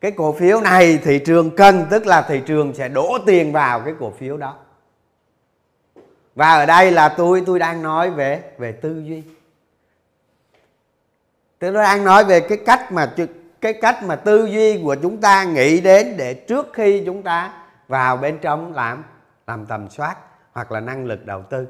Cái 0.00 0.10
cổ 0.10 0.32
phiếu 0.32 0.60
này 0.60 0.98
thị 0.98 1.18
trường 1.18 1.56
cần, 1.56 1.86
tức 1.90 2.06
là 2.06 2.22
thị 2.22 2.42
trường 2.46 2.74
sẽ 2.74 2.88
đổ 2.88 3.18
tiền 3.26 3.52
vào 3.52 3.80
cái 3.80 3.94
cổ 4.00 4.10
phiếu 4.10 4.36
đó. 4.36 4.56
Và 6.34 6.54
ở 6.54 6.66
đây 6.66 6.90
là 6.90 7.08
tôi 7.08 7.42
tôi 7.46 7.58
đang 7.58 7.82
nói 7.82 8.10
về 8.10 8.42
về 8.58 8.72
tư 8.72 9.02
duy. 9.04 9.22
Tôi 11.58 11.72
đang 11.72 12.04
nói 12.04 12.24
về 12.24 12.40
cái 12.40 12.58
cách 12.66 12.92
mà 12.92 13.14
cái 13.60 13.72
cách 13.72 14.02
mà 14.02 14.16
tư 14.16 14.46
duy 14.46 14.82
của 14.82 14.96
chúng 15.02 15.20
ta 15.20 15.44
nghĩ 15.44 15.80
đến 15.80 16.16
để 16.16 16.34
trước 16.34 16.70
khi 16.72 17.02
chúng 17.06 17.22
ta 17.22 17.52
vào 17.88 18.16
bên 18.16 18.38
trong 18.38 18.74
làm 18.74 19.04
làm 19.46 19.66
tầm 19.66 19.90
soát 19.90 20.16
hoặc 20.52 20.72
là 20.72 20.80
năng 20.80 21.04
lực 21.04 21.26
đầu 21.26 21.42
tư. 21.42 21.66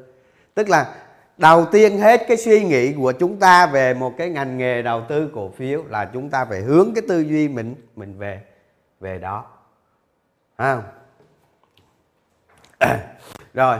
Tức 0.54 0.68
là 0.68 0.94
đầu 1.38 1.66
tiên 1.72 1.98
hết 1.98 2.24
cái 2.28 2.36
suy 2.36 2.64
nghĩ 2.64 2.92
của 2.92 3.12
chúng 3.12 3.36
ta 3.36 3.66
về 3.66 3.94
một 3.94 4.14
cái 4.18 4.30
ngành 4.30 4.58
nghề 4.58 4.82
đầu 4.82 5.02
tư 5.08 5.30
cổ 5.34 5.50
phiếu 5.56 5.84
là 5.88 6.10
chúng 6.12 6.30
ta 6.30 6.44
phải 6.44 6.60
hướng 6.60 6.94
cái 6.94 7.02
tư 7.08 7.20
duy 7.20 7.48
mình 7.48 7.74
mình 7.96 8.18
về 8.18 8.40
về 9.00 9.18
đó 9.18 9.44
à. 10.56 10.82
rồi, 13.54 13.78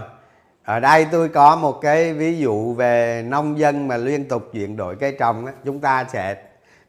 ở 0.64 0.80
đây 0.80 1.06
tôi 1.12 1.28
có 1.28 1.56
một 1.56 1.80
cái 1.80 2.12
ví 2.12 2.38
dụ 2.38 2.74
về 2.74 3.24
nông 3.28 3.58
dân 3.58 3.88
mà 3.88 3.96
liên 3.96 4.28
tục 4.28 4.50
chuyển 4.52 4.76
đổi 4.76 4.96
cây 4.96 5.16
trồng 5.18 5.46
đó. 5.46 5.52
chúng 5.64 5.80
ta 5.80 6.04
sẽ, 6.04 6.36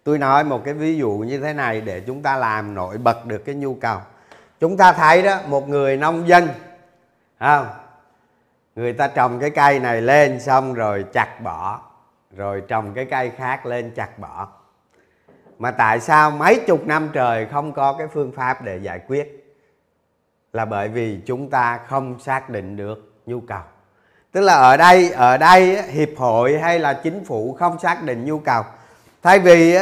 tôi 0.04 0.18
nói 0.18 0.44
một 0.44 0.62
cái 0.66 0.74
ví 0.74 0.98
dụ 0.98 1.12
như 1.12 1.40
thế 1.40 1.54
này 1.54 1.82
để 1.82 2.00
chúng 2.00 2.22
ta 2.22 2.38
làm 2.38 2.74
nổi 2.74 2.98
bật 2.98 3.26
được 3.26 3.46
cái 3.46 3.56
nhu 3.56 3.74
cầu 3.74 4.00
chúng 4.60 4.78
ta 4.78 4.94
thấy 4.94 5.22
đó, 5.22 5.40
một 5.48 5.70
người 5.70 5.98
nông 5.98 6.28
dân 6.28 6.48
không 7.40 7.68
người 8.78 8.94
ta 8.94 9.08
trồng 9.08 9.40
cái 9.40 9.50
cây 9.50 9.80
này 9.80 10.02
lên 10.02 10.40
xong 10.40 10.74
rồi 10.74 11.06
chặt 11.14 11.42
bỏ, 11.44 11.82
rồi 12.36 12.64
trồng 12.68 12.94
cái 12.94 13.06
cây 13.06 13.32
khác 13.38 13.66
lên 13.66 13.92
chặt 13.96 14.20
bỏ. 14.20 14.48
Mà 15.60 15.72
tại 15.72 16.00
sao 16.00 16.32
mấy 16.32 16.60
chục 16.68 16.88
năm 16.88 17.10
trời 17.14 17.46
không 17.52 17.74
có 17.74 17.94
cái 17.94 18.08
phương 18.08 18.32
pháp 18.32 18.64
để 18.64 18.78
giải 18.78 19.00
quyết? 19.08 19.56
Là 20.54 20.66
bởi 20.66 20.88
vì 20.88 21.20
chúng 21.26 21.50
ta 21.50 21.80
không 21.88 22.20
xác 22.20 22.50
định 22.50 22.76
được 22.76 23.14
nhu 23.26 23.40
cầu. 23.40 23.62
Tức 24.32 24.42
là 24.42 24.54
ở 24.54 24.78
đây 24.78 25.12
ở 25.12 25.38
đây 25.38 25.82
hiệp 25.84 26.10
hội 26.18 26.60
hay 26.60 26.80
là 26.80 26.94
chính 26.94 27.26
phủ 27.26 27.54
không 27.60 27.80
xác 27.80 28.04
định 28.04 28.26
nhu 28.26 28.40
cầu. 28.40 28.64
Thay 29.24 29.40
vì 29.40 29.78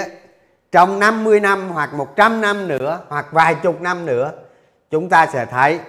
trong 0.72 1.00
50 1.00 1.40
năm 1.40 1.70
hoặc 1.70 1.94
100 1.94 2.42
năm 2.42 2.68
nữa 2.68 3.00
hoặc 3.10 3.26
vài 3.32 3.56
chục 3.56 3.82
năm 3.82 4.06
nữa, 4.06 4.32
chúng 4.92 5.10
ta 5.10 5.28
sẽ 5.28 5.46
thấy 5.46 5.80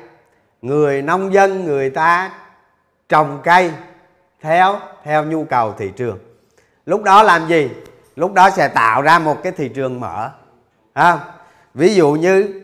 người 0.62 1.02
nông 1.02 1.32
dân, 1.32 1.64
người 1.64 1.90
ta 1.90 2.32
trồng 3.08 3.40
cây 3.44 3.72
theo 4.40 4.78
theo 5.04 5.24
nhu 5.24 5.44
cầu 5.44 5.72
thị 5.78 5.92
trường. 5.96 6.18
Lúc 6.86 7.02
đó 7.02 7.22
làm 7.22 7.48
gì? 7.48 7.70
Lúc 8.16 8.32
đó 8.32 8.50
sẽ 8.50 8.68
tạo 8.68 9.02
ra 9.02 9.18
một 9.18 9.42
cái 9.42 9.52
thị 9.52 9.68
trường 9.68 10.00
mở 10.00 10.30
à, 10.92 11.18
ví 11.74 11.94
dụ 11.94 12.12
như 12.12 12.62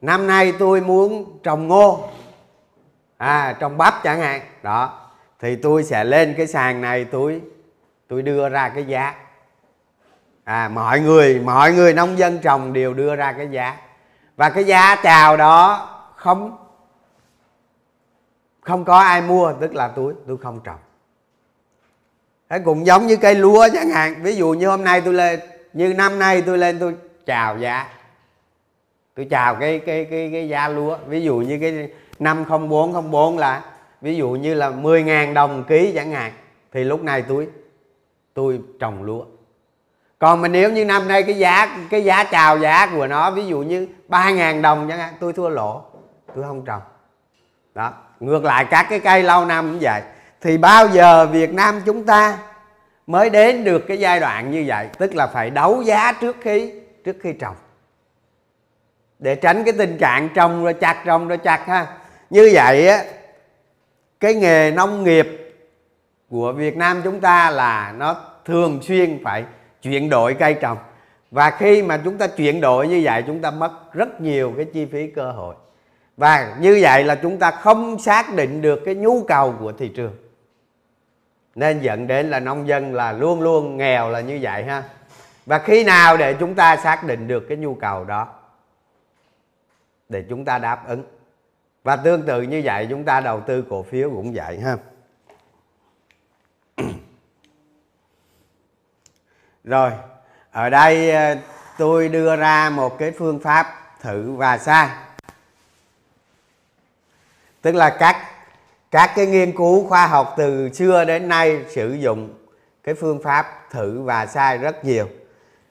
năm 0.00 0.26
nay 0.26 0.52
tôi 0.58 0.80
muốn 0.80 1.38
trồng 1.42 1.68
ngô 1.68 2.08
à 3.16 3.56
trồng 3.60 3.78
bắp 3.78 4.02
chẳng 4.02 4.20
hạn 4.20 4.40
đó 4.62 5.08
thì 5.40 5.56
tôi 5.56 5.84
sẽ 5.84 6.04
lên 6.04 6.34
cái 6.36 6.46
sàn 6.46 6.80
này 6.80 7.04
tôi 7.04 7.40
tôi 8.08 8.22
đưa 8.22 8.48
ra 8.48 8.68
cái 8.68 8.84
giá. 8.84 9.14
À 10.44 10.68
mọi 10.68 11.00
người 11.00 11.40
mọi 11.44 11.72
người 11.72 11.94
nông 11.94 12.18
dân 12.18 12.38
trồng 12.38 12.72
đều 12.72 12.94
đưa 12.94 13.16
ra 13.16 13.32
cái 13.32 13.48
giá. 13.50 13.76
Và 14.36 14.50
cái 14.50 14.64
giá 14.64 14.96
chào 15.02 15.36
đó 15.36 15.88
không 16.16 16.56
không 18.60 18.84
có 18.84 18.98
ai 18.98 19.22
mua, 19.22 19.52
tức 19.60 19.74
là 19.74 19.88
tôi 19.88 20.14
tôi 20.26 20.36
không 20.36 20.60
trồng. 20.64 20.78
Thế 22.48 22.58
cũng 22.58 22.86
giống 22.86 23.06
như 23.06 23.16
cây 23.16 23.34
lúa 23.34 23.68
chẳng 23.72 23.88
hạn. 23.88 24.22
Ví 24.22 24.36
dụ 24.36 24.52
như 24.52 24.68
hôm 24.68 24.84
nay 24.84 25.00
tôi 25.00 25.14
lên, 25.14 25.40
như 25.72 25.94
năm 25.94 26.18
nay 26.18 26.42
tôi 26.42 26.58
lên, 26.58 26.78
tôi 26.78 26.94
chào 27.26 27.58
giá. 27.58 27.88
Tôi 29.14 29.26
chào 29.30 29.54
cái 29.54 29.78
cái 29.78 30.04
cái 30.04 30.28
cái 30.32 30.48
giá 30.48 30.68
lúa. 30.68 30.98
Ví 31.06 31.22
dụ 31.22 31.36
như 31.36 31.58
cái 31.60 31.90
năm 32.18 32.44
không 32.44 32.68
bốn 32.68 32.92
không 32.92 33.10
bốn 33.10 33.38
là, 33.38 33.64
ví 34.00 34.16
dụ 34.16 34.30
như 34.30 34.54
là 34.54 34.70
10.000 34.70 35.34
đồng 35.34 35.64
ký 35.64 35.92
chẳng 35.94 36.10
hạn. 36.10 36.32
Thì 36.72 36.84
lúc 36.84 37.02
này 37.02 37.22
tôi 37.22 37.48
tôi 38.34 38.60
trồng 38.80 39.02
lúa. 39.02 39.24
Còn 40.18 40.40
mà 40.40 40.48
nếu 40.48 40.72
như 40.72 40.84
năm 40.84 41.08
nay 41.08 41.22
cái 41.22 41.38
giá 41.38 41.78
cái 41.90 42.04
giá 42.04 42.24
chào 42.24 42.58
giá 42.58 42.90
của 42.94 43.06
nó, 43.06 43.30
ví 43.30 43.46
dụ 43.46 43.58
như 43.58 43.88
3.000 44.08 44.62
đồng 44.62 44.86
chẳng 44.88 44.98
hạn, 44.98 45.14
tôi 45.20 45.32
thua 45.32 45.48
lỗ. 45.48 45.82
Tôi 46.34 46.44
không 46.44 46.64
trồng. 46.64 46.82
Đó 47.74 47.92
ngược 48.20 48.44
lại 48.44 48.66
các 48.70 48.86
cái 48.90 49.00
cây 49.00 49.22
lâu 49.22 49.44
năm 49.44 49.70
cũng 49.70 49.78
vậy. 49.80 50.02
Thì 50.40 50.58
bao 50.58 50.88
giờ 50.88 51.26
Việt 51.26 51.54
Nam 51.54 51.80
chúng 51.86 52.06
ta 52.06 52.38
mới 53.06 53.30
đến 53.30 53.64
được 53.64 53.84
cái 53.88 53.98
giai 53.98 54.20
đoạn 54.20 54.50
như 54.50 54.64
vậy? 54.66 54.88
Tức 54.98 55.14
là 55.14 55.26
phải 55.26 55.50
đấu 55.50 55.82
giá 55.82 56.12
trước 56.12 56.36
khi 56.40 56.72
trước 57.04 57.16
khi 57.22 57.32
trồng. 57.32 57.56
Để 59.18 59.34
tránh 59.34 59.64
cái 59.64 59.74
tình 59.78 59.98
trạng 59.98 60.28
trồng 60.34 60.64
rồi 60.64 60.74
chặt, 60.74 61.02
trồng 61.04 61.28
rồi 61.28 61.38
chặt 61.38 61.66
ha. 61.66 61.86
Như 62.30 62.50
vậy 62.54 62.88
á, 62.88 63.04
cái 64.20 64.34
nghề 64.34 64.70
nông 64.70 65.04
nghiệp 65.04 65.54
của 66.30 66.52
Việt 66.52 66.76
Nam 66.76 67.00
chúng 67.04 67.20
ta 67.20 67.50
là 67.50 67.94
nó 67.96 68.16
thường 68.44 68.80
xuyên 68.82 69.20
phải 69.24 69.44
chuyển 69.82 70.08
đổi 70.10 70.34
cây 70.34 70.54
trồng. 70.54 70.78
Và 71.30 71.50
khi 71.50 71.82
mà 71.82 72.00
chúng 72.04 72.18
ta 72.18 72.26
chuyển 72.26 72.60
đổi 72.60 72.88
như 72.88 73.00
vậy, 73.04 73.24
chúng 73.26 73.40
ta 73.40 73.50
mất 73.50 73.92
rất 73.92 74.20
nhiều 74.20 74.52
cái 74.56 74.64
chi 74.64 74.86
phí 74.92 75.06
cơ 75.06 75.32
hội 75.32 75.54
và 76.16 76.56
như 76.60 76.78
vậy 76.82 77.04
là 77.04 77.14
chúng 77.14 77.38
ta 77.38 77.50
không 77.50 77.98
xác 77.98 78.34
định 78.34 78.62
được 78.62 78.82
cái 78.84 78.94
nhu 78.94 79.22
cầu 79.22 79.54
của 79.60 79.72
thị 79.72 79.88
trường. 79.88 80.16
Nên 81.54 81.80
dẫn 81.80 82.06
đến 82.06 82.30
là 82.30 82.40
nông 82.40 82.68
dân 82.68 82.94
là 82.94 83.12
luôn 83.12 83.40
luôn 83.40 83.76
nghèo 83.76 84.10
là 84.10 84.20
như 84.20 84.38
vậy 84.42 84.64
ha. 84.64 84.82
Và 85.46 85.58
khi 85.58 85.84
nào 85.84 86.16
để 86.16 86.34
chúng 86.34 86.54
ta 86.54 86.76
xác 86.76 87.04
định 87.04 87.28
được 87.28 87.44
cái 87.48 87.56
nhu 87.56 87.74
cầu 87.74 88.04
đó? 88.04 88.28
Để 90.08 90.24
chúng 90.28 90.44
ta 90.44 90.58
đáp 90.58 90.88
ứng. 90.88 91.04
Và 91.82 91.96
tương 91.96 92.22
tự 92.22 92.42
như 92.42 92.62
vậy, 92.64 92.86
chúng 92.90 93.04
ta 93.04 93.20
đầu 93.20 93.40
tư 93.40 93.64
cổ 93.70 93.82
phiếu 93.82 94.10
cũng 94.10 94.32
vậy 94.34 94.60
ha. 94.60 94.76
Rồi, 99.64 99.90
ở 100.50 100.70
đây 100.70 101.10
ờ, 101.10 101.36
tôi 101.78 102.08
đưa 102.08 102.36
ra 102.36 102.70
một 102.70 102.98
cái 102.98 103.10
phương 103.10 103.38
pháp 103.38 103.66
thử 104.00 104.32
và 104.32 104.58
sai 104.58 104.88
tức 107.62 107.74
là 107.74 107.90
các 107.90 108.16
các 108.90 109.10
cái 109.16 109.26
nghiên 109.26 109.56
cứu 109.56 109.88
khoa 109.88 110.06
học 110.06 110.34
từ 110.36 110.70
xưa 110.72 111.04
đến 111.04 111.28
nay 111.28 111.64
sử 111.68 111.92
dụng 111.92 112.34
cái 112.84 112.94
phương 112.94 113.22
pháp 113.22 113.70
thử 113.70 114.02
và 114.02 114.26
sai 114.26 114.58
rất 114.58 114.84
nhiều. 114.84 115.08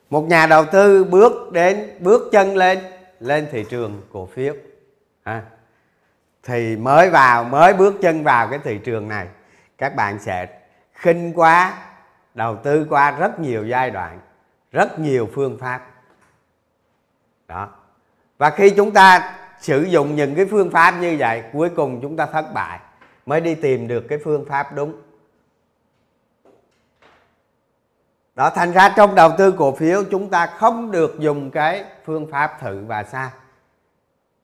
Một 0.10 0.22
nhà 0.22 0.48
đầu 0.48 0.66
tư 0.66 1.04
bước 1.04 1.52
đến 1.52 1.90
bước 2.00 2.30
chân 2.32 2.58
lên 2.58 2.80
lên 3.20 3.48
thị 3.52 3.66
trường 3.70 4.02
cổ 4.14 4.26
phiếu. 4.26 4.54
À, 5.24 5.42
thì 6.44 6.76
mới 6.76 7.10
vào 7.10 7.44
mới 7.44 7.74
bước 7.74 7.94
chân 8.02 8.24
vào 8.24 8.48
cái 8.48 8.60
thị 8.64 8.78
trường 8.78 9.08
này 9.08 9.28
các 9.80 9.96
bạn 9.96 10.20
sẽ 10.20 10.48
khinh 10.94 11.34
quá 11.36 11.74
đầu 12.34 12.58
tư 12.64 12.86
qua 12.90 13.12
rất 13.12 13.40
nhiều 13.40 13.66
giai 13.66 13.92
đoạn 13.92 14.20
rất 14.72 15.00
nhiều 15.00 15.30
phương 15.34 15.58
pháp. 15.58 15.88
Đó. 17.48 17.70
Và 18.38 18.50
khi 18.50 18.70
chúng 18.70 18.92
ta 18.92 19.36
sử 19.60 19.84
dụng 19.84 20.16
những 20.16 20.36
cái 20.36 20.46
phương 20.52 20.72
pháp 20.72 20.92
như 21.02 21.16
vậy, 21.20 21.44
cuối 21.54 21.70
cùng 21.76 22.02
chúng 22.02 22.16
ta 22.16 22.26
thất 22.26 22.54
bại, 22.54 22.80
mới 23.26 23.42
đi 23.42 23.56
tìm 23.56 23.88
được 23.88 24.06
cái 24.10 24.20
phương 24.24 24.46
pháp 24.50 24.76
đúng. 24.76 24.94
Đó, 28.36 28.50
thành 28.50 28.72
ra 28.72 28.94
trong 28.98 29.16
đầu 29.16 29.32
tư 29.38 29.52
cổ 29.58 29.76
phiếu, 29.76 30.04
chúng 30.12 30.30
ta 30.30 30.46
không 30.46 30.92
được 30.92 31.16
dùng 31.20 31.52
cái 31.52 31.84
phương 32.06 32.32
pháp 32.32 32.62
thử 32.62 32.84
và 32.88 33.04
sai 33.04 33.30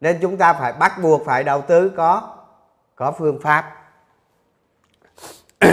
nên 0.01 0.19
chúng 0.21 0.37
ta 0.37 0.53
phải 0.53 0.73
bắt 0.73 0.93
buộc 1.01 1.25
phải 1.25 1.43
đầu 1.43 1.61
tư 1.61 1.91
có 1.97 2.35
có 2.95 3.11
phương 3.11 3.39
pháp. 3.41 3.75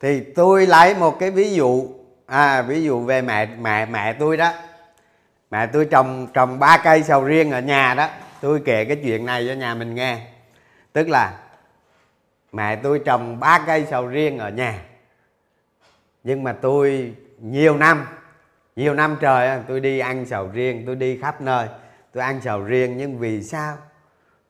Thì 0.00 0.20
tôi 0.20 0.66
lấy 0.66 0.94
một 0.94 1.18
cái 1.18 1.30
ví 1.30 1.54
dụ 1.54 1.88
à 2.26 2.62
ví 2.62 2.82
dụ 2.82 3.00
về 3.00 3.22
mẹ 3.22 3.46
mẹ 3.46 3.86
mẹ 3.86 4.12
tôi 4.12 4.36
đó 4.36 4.52
mẹ 5.50 5.66
tôi 5.66 5.84
trồng 5.90 6.26
trồng 6.34 6.58
ba 6.58 6.80
cây 6.84 7.02
sầu 7.02 7.24
riêng 7.24 7.50
ở 7.50 7.60
nhà 7.60 7.94
đó, 7.94 8.08
tôi 8.40 8.62
kể 8.64 8.84
cái 8.84 9.00
chuyện 9.02 9.26
này 9.26 9.46
cho 9.48 9.54
nhà 9.54 9.74
mình 9.74 9.94
nghe. 9.94 10.26
Tức 10.92 11.08
là 11.08 11.38
mẹ 12.52 12.76
tôi 12.76 13.00
trồng 13.04 13.40
ba 13.40 13.64
cây 13.66 13.86
sầu 13.90 14.06
riêng 14.06 14.38
ở 14.38 14.50
nhà. 14.50 14.82
Nhưng 16.24 16.42
mà 16.42 16.52
tôi 16.52 17.14
nhiều 17.38 17.76
năm 17.76 18.06
nhiều 18.76 18.94
năm 18.94 19.16
trời 19.20 19.62
tôi 19.68 19.80
đi 19.80 19.98
ăn 19.98 20.26
sầu 20.26 20.48
riêng, 20.52 20.82
tôi 20.86 20.96
đi 20.96 21.18
khắp 21.22 21.40
nơi. 21.40 21.68
Tôi 22.12 22.24
ăn 22.24 22.40
sầu 22.40 22.62
riêng 22.62 22.96
nhưng 22.96 23.18
vì 23.18 23.42
sao? 23.42 23.76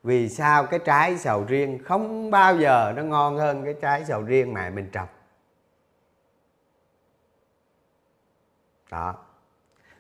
Vì 0.03 0.29
sao 0.29 0.67
cái 0.67 0.81
trái 0.85 1.19
sầu 1.19 1.45
riêng 1.45 1.79
không 1.85 2.31
bao 2.31 2.57
giờ 2.57 2.93
nó 2.97 3.03
ngon 3.03 3.39
hơn 3.39 3.65
cái 3.65 3.75
trái 3.83 4.05
sầu 4.05 4.23
riêng 4.23 4.55
mà 4.55 4.71
mình 4.71 4.89
trồng? 4.93 5.09
Đó 8.91 9.15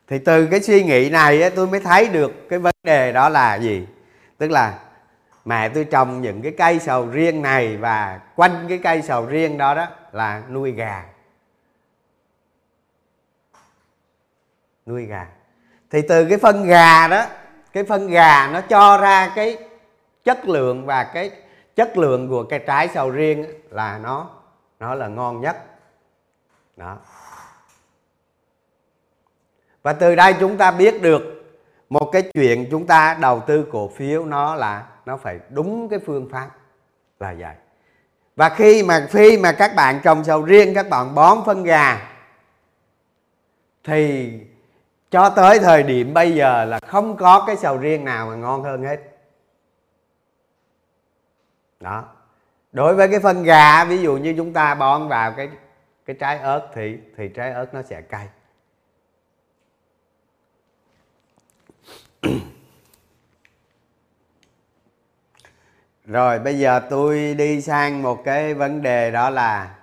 thì 0.08 0.18
từ 0.18 0.46
cái 0.46 0.60
suy 0.60 0.84
nghĩ 0.84 1.10
này 1.10 1.50
tôi 1.50 1.66
mới 1.66 1.80
thấy 1.80 2.08
được 2.08 2.48
cái 2.48 2.58
vấn 2.58 2.74
đề 2.82 3.12
đó 3.12 3.28
là 3.28 3.54
gì? 3.54 3.86
Tức 4.38 4.50
là 4.50 4.78
mẹ 5.44 5.68
tôi 5.68 5.84
trồng 5.84 6.20
những 6.20 6.42
cái 6.42 6.52
cây 6.58 6.78
sầu 6.78 7.06
riêng 7.06 7.42
này 7.42 7.76
và 7.76 8.20
quanh 8.36 8.66
cái 8.68 8.78
cây 8.78 9.02
sầu 9.02 9.26
riêng 9.26 9.58
đó 9.58 9.74
đó 9.74 9.86
là 10.12 10.42
nuôi 10.50 10.72
gà. 10.72 11.04
Nuôi 14.86 15.04
gà. 15.04 15.26
Thì 15.90 16.02
từ 16.08 16.24
cái 16.28 16.38
phân 16.38 16.66
gà 16.66 17.08
đó, 17.08 17.24
cái 17.72 17.84
phân 17.84 18.08
gà 18.08 18.50
nó 18.52 18.60
cho 18.60 18.98
ra 18.98 19.32
cái 19.34 19.58
chất 20.24 20.48
lượng 20.48 20.86
và 20.86 21.04
cái 21.04 21.30
chất 21.76 21.98
lượng 21.98 22.28
của 22.28 22.42
cái 22.42 22.58
trái 22.66 22.88
sầu 22.94 23.10
riêng 23.10 23.46
là 23.70 23.98
nó 23.98 24.30
nó 24.80 24.94
là 24.94 25.08
ngon 25.08 25.40
nhất. 25.40 25.64
Đó 26.76 26.96
và 29.88 29.92
từ 29.92 30.14
đây 30.14 30.34
chúng 30.40 30.56
ta 30.56 30.70
biết 30.70 31.02
được 31.02 31.22
một 31.88 32.10
cái 32.12 32.22
chuyện 32.34 32.68
chúng 32.70 32.86
ta 32.86 33.16
đầu 33.20 33.40
tư 33.46 33.66
cổ 33.72 33.88
phiếu 33.88 34.24
nó 34.24 34.54
là 34.54 34.86
nó 35.06 35.16
phải 35.16 35.38
đúng 35.50 35.88
cái 35.88 35.98
phương 36.06 36.28
pháp 36.32 36.50
là 37.20 37.34
vậy. 37.38 37.54
Và 38.36 38.48
khi 38.48 38.82
mà 38.82 39.06
khi 39.10 39.38
mà 39.38 39.52
các 39.52 39.74
bạn 39.76 40.00
trồng 40.02 40.24
sầu 40.24 40.42
riêng, 40.42 40.74
các 40.74 40.88
bạn 40.88 41.14
bón 41.14 41.38
phân 41.46 41.64
gà, 41.64 42.10
thì 43.84 44.32
cho 45.10 45.30
tới 45.30 45.58
thời 45.58 45.82
điểm 45.82 46.14
bây 46.14 46.34
giờ 46.34 46.64
là 46.64 46.80
không 46.86 47.16
có 47.16 47.44
cái 47.46 47.56
sầu 47.56 47.78
riêng 47.78 48.04
nào 48.04 48.26
mà 48.26 48.34
ngon 48.34 48.62
hơn 48.62 48.82
hết. 48.82 49.00
Đó. 51.80 52.04
Đối 52.72 52.94
với 52.94 53.08
cái 53.08 53.20
phân 53.20 53.42
gà, 53.42 53.84
ví 53.84 53.98
dụ 53.98 54.16
như 54.16 54.34
chúng 54.36 54.52
ta 54.52 54.74
bón 54.74 55.08
vào 55.08 55.32
cái 55.32 55.48
cái 56.06 56.16
trái 56.20 56.38
ớt 56.38 56.68
thì 56.74 56.98
thì 57.16 57.28
trái 57.28 57.52
ớt 57.52 57.74
nó 57.74 57.82
sẽ 57.82 58.00
cay. 58.00 58.28
rồi, 66.06 66.38
bây 66.38 66.58
giờ 66.58 66.80
tôi 66.90 67.34
đi 67.34 67.60
sang 67.60 68.02
một 68.02 68.24
cái 68.24 68.54
vấn 68.54 68.82
đề 68.82 69.10
đó 69.10 69.30
là 69.30 69.74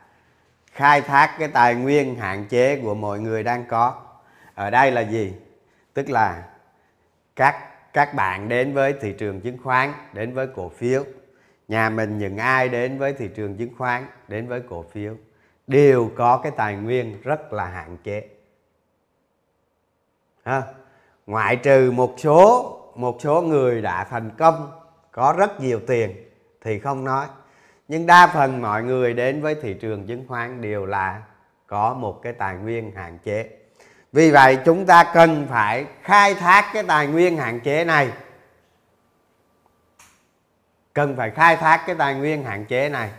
khai 0.71 1.01
thác 1.01 1.35
cái 1.39 1.47
tài 1.47 1.75
nguyên 1.75 2.15
hạn 2.15 2.45
chế 2.49 2.81
của 2.83 2.95
mọi 2.95 3.19
người 3.19 3.43
đang 3.43 3.65
có. 3.65 4.01
Ở 4.55 4.69
đây 4.69 4.91
là 4.91 5.01
gì? 5.01 5.33
Tức 5.93 6.09
là 6.09 6.43
các 7.35 7.55
các 7.93 8.13
bạn 8.13 8.49
đến 8.49 8.73
với 8.73 8.93
thị 9.01 9.13
trường 9.17 9.41
chứng 9.41 9.57
khoán, 9.63 9.93
đến 10.13 10.33
với 10.33 10.47
cổ 10.55 10.69
phiếu. 10.69 11.03
Nhà 11.67 11.89
mình 11.89 12.17
những 12.17 12.37
ai 12.37 12.69
đến 12.69 12.97
với 12.97 13.13
thị 13.13 13.29
trường 13.35 13.57
chứng 13.57 13.75
khoán, 13.77 14.07
đến 14.27 14.47
với 14.47 14.61
cổ 14.69 14.85
phiếu, 14.91 15.15
đều 15.67 16.11
có 16.15 16.37
cái 16.37 16.51
tài 16.57 16.75
nguyên 16.75 17.21
rất 17.21 17.53
là 17.53 17.65
hạn 17.65 17.97
chế. 18.03 18.27
Ha? 20.43 20.63
Ngoại 21.25 21.55
trừ 21.55 21.91
một 21.91 22.15
số 22.17 22.71
một 22.95 23.17
số 23.21 23.41
người 23.41 23.81
đã 23.81 24.03
thành 24.03 24.31
công, 24.37 24.71
có 25.11 25.33
rất 25.37 25.61
nhiều 25.61 25.79
tiền 25.87 26.29
thì 26.61 26.79
không 26.79 27.03
nói. 27.03 27.27
Nhưng 27.87 28.05
đa 28.05 28.27
phần 28.27 28.61
mọi 28.61 28.83
người 28.83 29.13
đến 29.13 29.41
với 29.41 29.55
thị 29.61 29.73
trường 29.73 30.07
chứng 30.07 30.25
khoán 30.27 30.61
đều 30.61 30.85
là 30.85 31.21
có 31.67 31.93
một 31.93 32.21
cái 32.21 32.33
tài 32.33 32.55
nguyên 32.55 32.91
hạn 32.95 33.17
chế. 33.23 33.49
Vì 34.11 34.31
vậy, 34.31 34.57
chúng 34.65 34.85
ta 34.85 35.11
cần 35.13 35.47
phải 35.49 35.85
khai 36.01 36.33
thác 36.33 36.71
cái 36.73 36.83
tài 36.83 37.07
nguyên 37.07 37.37
hạn 37.37 37.59
chế 37.59 37.83
này. 37.85 38.09
Cần 40.93 41.15
phải 41.17 41.31
khai 41.31 41.55
thác 41.55 41.83
cái 41.87 41.95
tài 41.95 42.15
nguyên 42.15 42.43
hạn 42.43 42.65
chế 42.65 42.89
này 42.89 43.09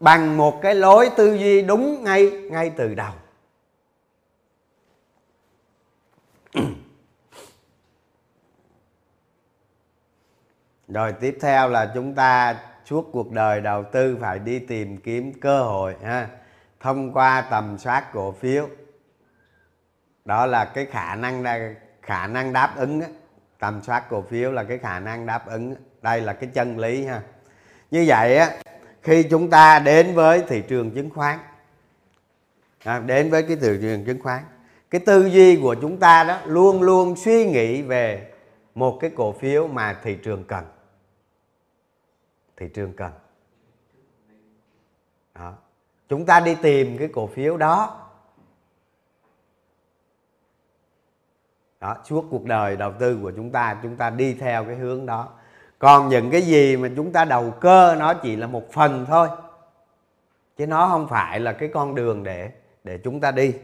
bằng 0.00 0.36
một 0.36 0.62
cái 0.62 0.74
lối 0.74 1.10
tư 1.16 1.34
duy 1.34 1.62
đúng 1.62 2.04
ngay 2.04 2.30
ngay 2.30 2.70
từ 2.76 2.94
đầu. 2.94 3.12
Rồi 10.88 11.12
tiếp 11.12 11.38
theo 11.40 11.68
là 11.68 11.90
chúng 11.94 12.14
ta 12.14 12.56
suốt 12.84 13.08
cuộc 13.12 13.32
đời 13.32 13.60
đầu 13.60 13.84
tư 13.84 14.18
phải 14.20 14.38
đi 14.38 14.58
tìm 14.58 14.96
kiếm 14.96 15.32
cơ 15.40 15.62
hội 15.62 15.94
ha. 16.02 16.28
Thông 16.80 17.12
qua 17.12 17.40
tầm 17.40 17.78
soát 17.78 18.12
cổ 18.12 18.32
phiếu. 18.32 18.68
Đó 20.24 20.46
là 20.46 20.64
cái 20.64 20.86
khả 20.86 21.14
năng 21.14 21.44
khả 22.02 22.26
năng 22.26 22.52
đáp 22.52 22.74
ứng 22.76 23.00
tầm 23.58 23.80
soát 23.82 24.04
cổ 24.10 24.22
phiếu 24.22 24.52
là 24.52 24.64
cái 24.64 24.78
khả 24.78 25.00
năng 25.00 25.26
đáp 25.26 25.46
ứng. 25.46 25.74
Đây 26.02 26.20
là 26.20 26.32
cái 26.32 26.50
chân 26.54 26.78
lý 26.78 27.04
ha. 27.04 27.22
Như 27.90 28.04
vậy 28.08 28.36
á 28.36 28.50
khi 29.02 29.22
chúng 29.22 29.50
ta 29.50 29.78
đến 29.78 30.14
với 30.14 30.42
thị 30.48 30.62
trường 30.68 30.90
chứng 30.90 31.10
khoán 31.10 31.38
à, 32.84 32.98
đến 32.98 33.30
với 33.30 33.42
cái 33.42 33.56
thị 33.56 33.78
trường 33.80 34.04
chứng 34.04 34.22
khoán 34.22 34.42
cái 34.90 35.00
tư 35.00 35.26
duy 35.26 35.56
của 35.56 35.74
chúng 35.74 35.96
ta 35.96 36.24
đó 36.24 36.38
luôn 36.46 36.82
luôn 36.82 37.16
suy 37.16 37.46
nghĩ 37.46 37.82
về 37.82 38.30
một 38.74 38.98
cái 39.00 39.10
cổ 39.16 39.32
phiếu 39.32 39.66
mà 39.66 39.96
thị 40.02 40.18
trường 40.24 40.44
cần 40.44 40.64
thị 42.58 42.68
trường 42.74 42.92
cần. 42.92 43.12
Đó. 45.34 45.54
chúng 46.08 46.26
ta 46.26 46.40
đi 46.40 46.56
tìm 46.62 46.98
cái 46.98 47.08
cổ 47.08 47.26
phiếu 47.26 47.56
đó. 47.56 48.04
Đó, 51.80 51.96
suốt 52.04 52.24
cuộc 52.30 52.44
đời 52.44 52.76
đầu 52.76 52.92
tư 52.98 53.18
của 53.22 53.32
chúng 53.36 53.50
ta 53.50 53.76
chúng 53.82 53.96
ta 53.96 54.10
đi 54.10 54.34
theo 54.34 54.64
cái 54.64 54.76
hướng 54.76 55.06
đó. 55.06 55.28
Còn 55.78 56.08
những 56.08 56.30
cái 56.30 56.42
gì 56.42 56.76
mà 56.76 56.88
chúng 56.96 57.12
ta 57.12 57.24
đầu 57.24 57.50
cơ, 57.60 57.96
nó 57.98 58.14
chỉ 58.14 58.36
là 58.36 58.46
một 58.46 58.72
phần 58.72 59.06
thôi. 59.08 59.28
Chứ 60.56 60.66
nó 60.66 60.88
không 60.88 61.08
phải 61.08 61.40
là 61.40 61.52
cái 61.52 61.68
con 61.74 61.94
đường 61.94 62.24
để 62.24 62.50
để 62.84 62.98
chúng 63.04 63.20
ta 63.20 63.30
đi. 63.30 63.54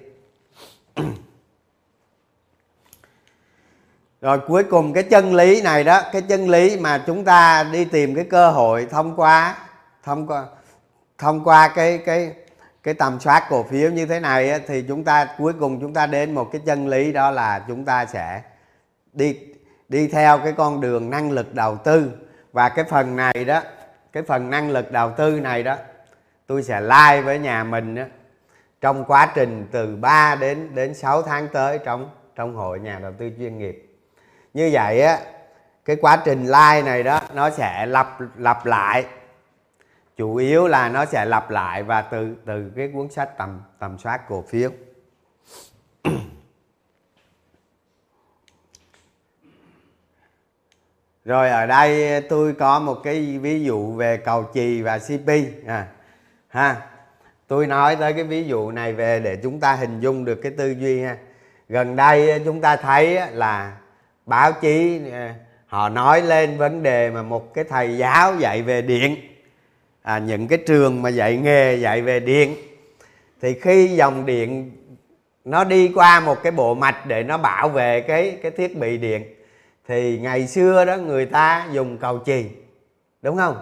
rồi 4.24 4.38
cuối 4.38 4.64
cùng 4.64 4.92
cái 4.92 5.02
chân 5.02 5.34
lý 5.34 5.62
này 5.62 5.84
đó 5.84 6.02
cái 6.12 6.22
chân 6.22 6.48
lý 6.48 6.76
mà 6.80 7.04
chúng 7.06 7.24
ta 7.24 7.64
đi 7.72 7.84
tìm 7.84 8.14
cái 8.14 8.24
cơ 8.24 8.50
hội 8.50 8.86
thông 8.90 9.16
qua 9.16 9.56
thông 10.02 10.26
qua 10.26 10.46
thông 11.18 11.44
qua 11.44 11.68
cái 11.68 11.98
cái 11.98 12.34
cái 12.82 12.94
tầm 12.94 13.20
soát 13.20 13.46
cổ 13.50 13.62
phiếu 13.62 13.90
như 13.90 14.06
thế 14.06 14.20
này 14.20 14.60
thì 14.66 14.84
chúng 14.88 15.04
ta 15.04 15.28
cuối 15.38 15.52
cùng 15.60 15.80
chúng 15.80 15.94
ta 15.94 16.06
đến 16.06 16.34
một 16.34 16.48
cái 16.52 16.62
chân 16.66 16.88
lý 16.88 17.12
đó 17.12 17.30
là 17.30 17.64
chúng 17.68 17.84
ta 17.84 18.06
sẽ 18.06 18.42
đi 19.12 19.38
đi 19.88 20.08
theo 20.08 20.38
cái 20.38 20.52
con 20.52 20.80
đường 20.80 21.10
năng 21.10 21.30
lực 21.30 21.54
đầu 21.54 21.76
tư. 21.76 22.10
Và 22.52 22.68
cái 22.68 22.84
phần 22.84 23.16
này 23.16 23.44
đó 23.46 23.62
cái 24.12 24.22
phần 24.22 24.50
năng 24.50 24.70
lực 24.70 24.92
đầu 24.92 25.10
tư 25.10 25.40
này 25.40 25.62
đó 25.62 25.76
tôi 26.46 26.62
sẽ 26.62 26.80
like 26.80 27.22
với 27.24 27.38
nhà 27.38 27.64
mình 27.64 27.94
đó, 27.94 28.04
trong 28.80 29.04
quá 29.04 29.32
trình 29.34 29.66
từ 29.72 29.96
3 29.96 30.34
đến 30.34 30.74
đến 30.74 30.94
6 30.94 31.22
tháng 31.22 31.48
tới 31.48 31.78
trong 31.84 32.10
trong 32.36 32.54
hội 32.54 32.80
nhà 32.80 32.98
đầu 32.98 33.12
tư 33.18 33.30
chuyên 33.38 33.58
nghiệp 33.58 33.83
như 34.54 34.70
vậy 34.72 35.00
á 35.00 35.20
cái 35.84 35.96
quá 35.96 36.22
trình 36.24 36.46
like 36.46 36.82
này 36.84 37.02
đó 37.02 37.20
nó 37.34 37.50
sẽ 37.50 37.86
lặp 37.86 38.18
lặp 38.38 38.66
lại. 38.66 39.04
Chủ 40.16 40.36
yếu 40.36 40.66
là 40.66 40.88
nó 40.88 41.04
sẽ 41.04 41.24
lặp 41.24 41.50
lại 41.50 41.82
và 41.82 42.02
từ 42.02 42.36
từ 42.46 42.72
cái 42.76 42.90
cuốn 42.94 43.10
sách 43.10 43.38
tầm 43.38 43.62
tầm 43.78 43.98
soát 43.98 44.28
cổ 44.28 44.44
phiếu. 44.48 44.70
Rồi 51.24 51.50
ở 51.50 51.66
đây 51.66 52.20
tôi 52.20 52.52
có 52.52 52.80
một 52.80 53.00
cái 53.04 53.38
ví 53.38 53.64
dụ 53.64 53.92
về 53.92 54.16
cầu 54.16 54.44
chì 54.54 54.82
và 54.82 54.98
cp 54.98 55.28
à, 55.66 55.86
ha 56.48 56.76
tôi 57.46 57.66
nói 57.66 57.96
tới 57.96 58.12
cái 58.12 58.24
ví 58.24 58.44
dụ 58.44 58.70
này 58.70 58.92
về 58.92 59.20
để 59.20 59.38
chúng 59.42 59.60
ta 59.60 59.74
hình 59.74 60.00
dung 60.00 60.24
được 60.24 60.40
cái 60.42 60.52
tư 60.52 60.70
duy 60.70 61.02
ha. 61.02 61.16
Gần 61.68 61.96
đây 61.96 62.42
chúng 62.44 62.60
ta 62.60 62.76
thấy 62.76 63.20
là 63.30 63.76
báo 64.26 64.52
chí 64.52 65.00
ờ, 65.12 65.28
họ 65.66 65.88
nói 65.88 66.22
lên 66.22 66.58
vấn 66.58 66.82
đề 66.82 67.10
mà 67.10 67.22
một 67.22 67.54
cái 67.54 67.64
thầy 67.64 67.96
giáo 67.96 68.34
dạy 68.38 68.62
về 68.62 68.82
điện 68.82 69.16
à, 70.02 70.18
những 70.18 70.48
cái 70.48 70.58
trường 70.66 71.02
mà 71.02 71.08
dạy 71.08 71.36
nghề 71.36 71.76
dạy 71.76 72.02
về 72.02 72.20
điện. 72.20 72.56
Thì 73.40 73.54
khi 73.60 73.88
dòng 73.88 74.26
điện 74.26 74.70
nó 75.44 75.64
đi 75.64 75.92
qua 75.94 76.20
một 76.20 76.42
cái 76.42 76.52
bộ 76.52 76.74
mạch 76.74 77.06
để 77.06 77.22
nó 77.22 77.38
bảo 77.38 77.68
vệ 77.68 78.00
cái 78.00 78.38
cái 78.42 78.50
thiết 78.50 78.76
bị 78.76 78.98
điện 78.98 79.34
thì 79.88 80.18
ngày 80.18 80.46
xưa 80.46 80.84
đó 80.84 80.96
người 80.96 81.26
ta 81.26 81.68
dùng 81.72 81.98
cầu 81.98 82.18
chì 82.18 82.44
đúng 83.22 83.36
không? 83.36 83.56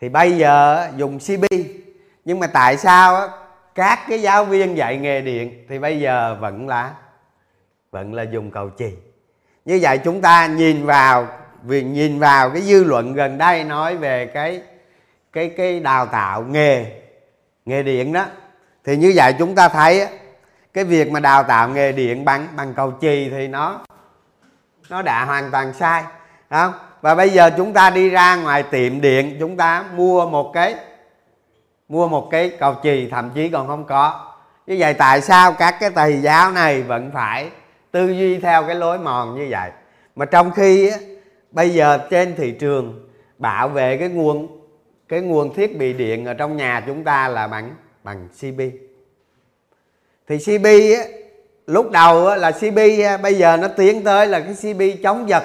Thì 0.00 0.08
bây 0.08 0.32
giờ 0.38 0.88
dùng 0.96 1.18
cb 1.18 1.44
nhưng 2.24 2.38
mà 2.38 2.46
tại 2.46 2.76
sao 2.76 3.28
các 3.74 3.98
cái 4.08 4.22
giáo 4.22 4.44
viên 4.44 4.76
dạy 4.76 4.96
nghề 4.96 5.20
điện 5.20 5.66
thì 5.68 5.78
bây 5.78 6.00
giờ 6.00 6.36
vẫn 6.40 6.68
là 6.68 6.94
vẫn 7.90 8.14
là 8.14 8.22
dùng 8.22 8.50
cầu 8.50 8.70
chì? 8.78 8.90
Như 9.64 9.78
vậy 9.82 9.98
chúng 9.98 10.20
ta 10.20 10.46
nhìn 10.46 10.86
vào, 10.86 11.26
vì 11.62 11.82
nhìn 11.82 12.18
vào 12.18 12.50
cái 12.50 12.62
dư 12.62 12.84
luận 12.84 13.14
gần 13.14 13.38
đây 13.38 13.64
nói 13.64 13.96
về 13.96 14.26
cái 14.26 14.62
cái 15.32 15.48
cái 15.56 15.80
đào 15.80 16.06
tạo 16.06 16.42
nghề 16.42 16.86
nghề 17.64 17.82
điện 17.82 18.12
đó. 18.12 18.24
Thì 18.84 18.96
như 18.96 19.12
vậy 19.16 19.34
chúng 19.38 19.54
ta 19.54 19.68
thấy 19.68 20.08
cái 20.72 20.84
việc 20.84 21.10
mà 21.10 21.20
đào 21.20 21.42
tạo 21.42 21.68
nghề 21.68 21.92
điện 21.92 22.24
bằng 22.24 22.46
bằng 22.56 22.74
cầu 22.74 22.92
chì 23.00 23.30
thì 23.30 23.48
nó 23.48 23.80
nó 24.88 25.02
đã 25.02 25.24
hoàn 25.24 25.50
toàn 25.50 25.72
sai 25.72 26.04
không? 26.50 26.72
Và 27.00 27.14
bây 27.14 27.30
giờ 27.30 27.50
chúng 27.56 27.72
ta 27.72 27.90
đi 27.90 28.10
ra 28.10 28.36
ngoài 28.36 28.62
tiệm 28.62 29.00
điện, 29.00 29.36
chúng 29.40 29.56
ta 29.56 29.84
mua 29.94 30.26
một 30.26 30.50
cái, 30.54 30.74
mua 31.88 32.08
một 32.08 32.28
cái 32.30 32.50
cầu 32.60 32.74
chì, 32.82 33.08
thậm 33.10 33.30
chí 33.30 33.48
còn 33.48 33.66
không 33.66 33.84
có. 33.84 34.34
Như 34.66 34.76
vậy 34.78 34.94
tại 34.94 35.20
sao 35.20 35.52
các 35.52 35.76
cái 35.80 35.90
thầy 35.90 36.20
giáo 36.22 36.50
này 36.50 36.82
vẫn 36.82 37.10
phải 37.14 37.50
tư 37.92 38.10
duy 38.10 38.38
theo 38.38 38.62
cái 38.66 38.74
lối 38.74 38.98
mòn 38.98 39.38
như 39.38 39.46
vậy. 39.50 39.70
Mà 40.16 40.24
trong 40.24 40.50
khi 40.52 40.88
á, 40.88 40.98
bây 41.50 41.70
giờ 41.70 41.98
trên 42.10 42.34
thị 42.36 42.50
trường 42.50 43.08
bảo 43.38 43.68
vệ 43.68 43.96
cái 43.96 44.08
nguồn 44.08 44.58
cái 45.08 45.20
nguồn 45.20 45.54
thiết 45.54 45.78
bị 45.78 45.92
điện 45.92 46.24
ở 46.24 46.34
trong 46.34 46.56
nhà 46.56 46.82
chúng 46.86 47.04
ta 47.04 47.28
là 47.28 47.46
bằng 47.46 47.74
bằng 48.02 48.28
CB 48.40 48.60
thì 50.28 50.38
CB 50.38 50.66
á, 50.66 51.04
lúc 51.66 51.90
đầu 51.90 52.26
á, 52.26 52.36
là 52.36 52.50
CB 52.50 52.78
á, 53.04 53.16
bây 53.16 53.34
giờ 53.34 53.56
nó 53.56 53.68
tiến 53.68 54.04
tới 54.04 54.26
là 54.26 54.40
cái 54.40 54.54
CB 54.54 54.82
chống 55.02 55.28
giật. 55.28 55.44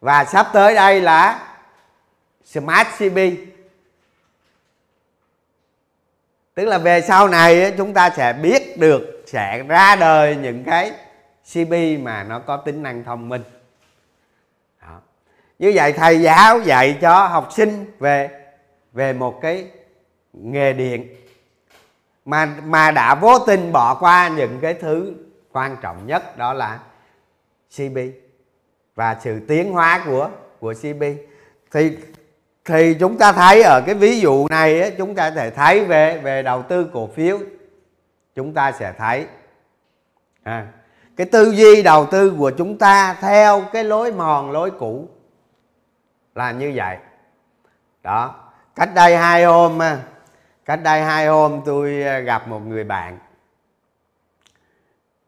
Và 0.00 0.24
sắp 0.24 0.46
tới 0.52 0.74
đây 0.74 1.00
là 1.00 1.48
Smart 2.44 2.88
CB 2.98 3.18
tức 6.54 6.64
là 6.64 6.78
về 6.78 7.00
sau 7.00 7.28
này 7.28 7.74
chúng 7.78 7.94
ta 7.94 8.10
sẽ 8.16 8.32
biết 8.32 8.78
được 8.78 9.22
sẽ 9.26 9.62
ra 9.68 9.96
đời 9.96 10.36
những 10.36 10.64
cái 10.64 10.92
CB 11.52 11.72
mà 12.02 12.24
nó 12.24 12.38
có 12.38 12.56
tính 12.56 12.82
năng 12.82 13.04
thông 13.04 13.28
minh. 13.28 13.42
Đó. 14.82 15.00
như 15.58 15.72
vậy 15.74 15.92
thầy 15.92 16.20
giáo 16.20 16.60
dạy 16.60 16.98
cho 17.00 17.26
học 17.26 17.48
sinh 17.52 17.84
về 17.98 18.30
về 18.92 19.12
một 19.12 19.40
cái 19.42 19.66
nghề 20.32 20.72
điện 20.72 21.16
mà 22.24 22.46
mà 22.64 22.90
đã 22.90 23.14
vô 23.14 23.38
tình 23.38 23.72
bỏ 23.72 23.94
qua 23.94 24.28
những 24.28 24.58
cái 24.62 24.74
thứ 24.74 25.14
quan 25.52 25.76
trọng 25.82 26.06
nhất 26.06 26.36
đó 26.36 26.52
là 26.52 26.80
CB 27.76 27.98
và 28.94 29.16
sự 29.20 29.40
tiến 29.48 29.72
hóa 29.72 30.02
của 30.06 30.30
của 30.60 30.74
CB 30.82 31.02
thì 31.70 31.96
thì 32.64 32.94
chúng 33.00 33.18
ta 33.18 33.32
thấy 33.32 33.62
ở 33.62 33.82
cái 33.86 33.94
ví 33.94 34.20
dụ 34.20 34.46
này 34.48 34.80
ấy, 34.80 34.94
chúng 34.98 35.14
ta 35.14 35.30
thể 35.30 35.50
thấy 35.50 35.84
về 35.84 36.18
về 36.18 36.42
đầu 36.42 36.62
tư 36.62 36.90
cổ 36.92 37.06
phiếu. 37.06 37.38
Chúng 38.34 38.54
ta 38.54 38.72
sẽ 38.72 38.92
thấy 38.98 39.26
à, 40.42 40.66
cái 41.22 41.28
tư 41.32 41.50
duy 41.50 41.82
đầu 41.82 42.06
tư 42.06 42.34
của 42.38 42.50
chúng 42.50 42.78
ta 42.78 43.16
theo 43.20 43.62
cái 43.72 43.84
lối 43.84 44.12
mòn, 44.12 44.50
lối 44.50 44.70
cũ 44.70 45.08
là 46.34 46.52
như 46.52 46.72
vậy. 46.74 46.96
Đó, 48.02 48.34
cách 48.74 48.88
đây 48.94 49.16
hai 49.16 49.44
hôm 49.44 49.82
à, 49.82 49.98
cách 50.64 50.80
đây 50.82 51.02
hai 51.02 51.26
hôm 51.26 51.60
tôi 51.64 52.02
à, 52.02 52.18
gặp 52.18 52.48
một 52.48 52.58
người 52.58 52.84
bạn. 52.84 53.18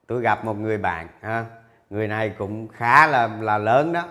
Tôi 0.07 0.21
gặp 0.21 0.45
một 0.45 0.57
người 0.57 0.79
bạn, 0.79 1.09
ha, 1.23 1.45
người 1.91 2.09
này 2.09 2.35
cũng 2.39 2.69
khá 2.69 3.07
là 3.07 3.31
là 3.41 3.59
lớn 3.59 3.93
đó. 3.93 4.05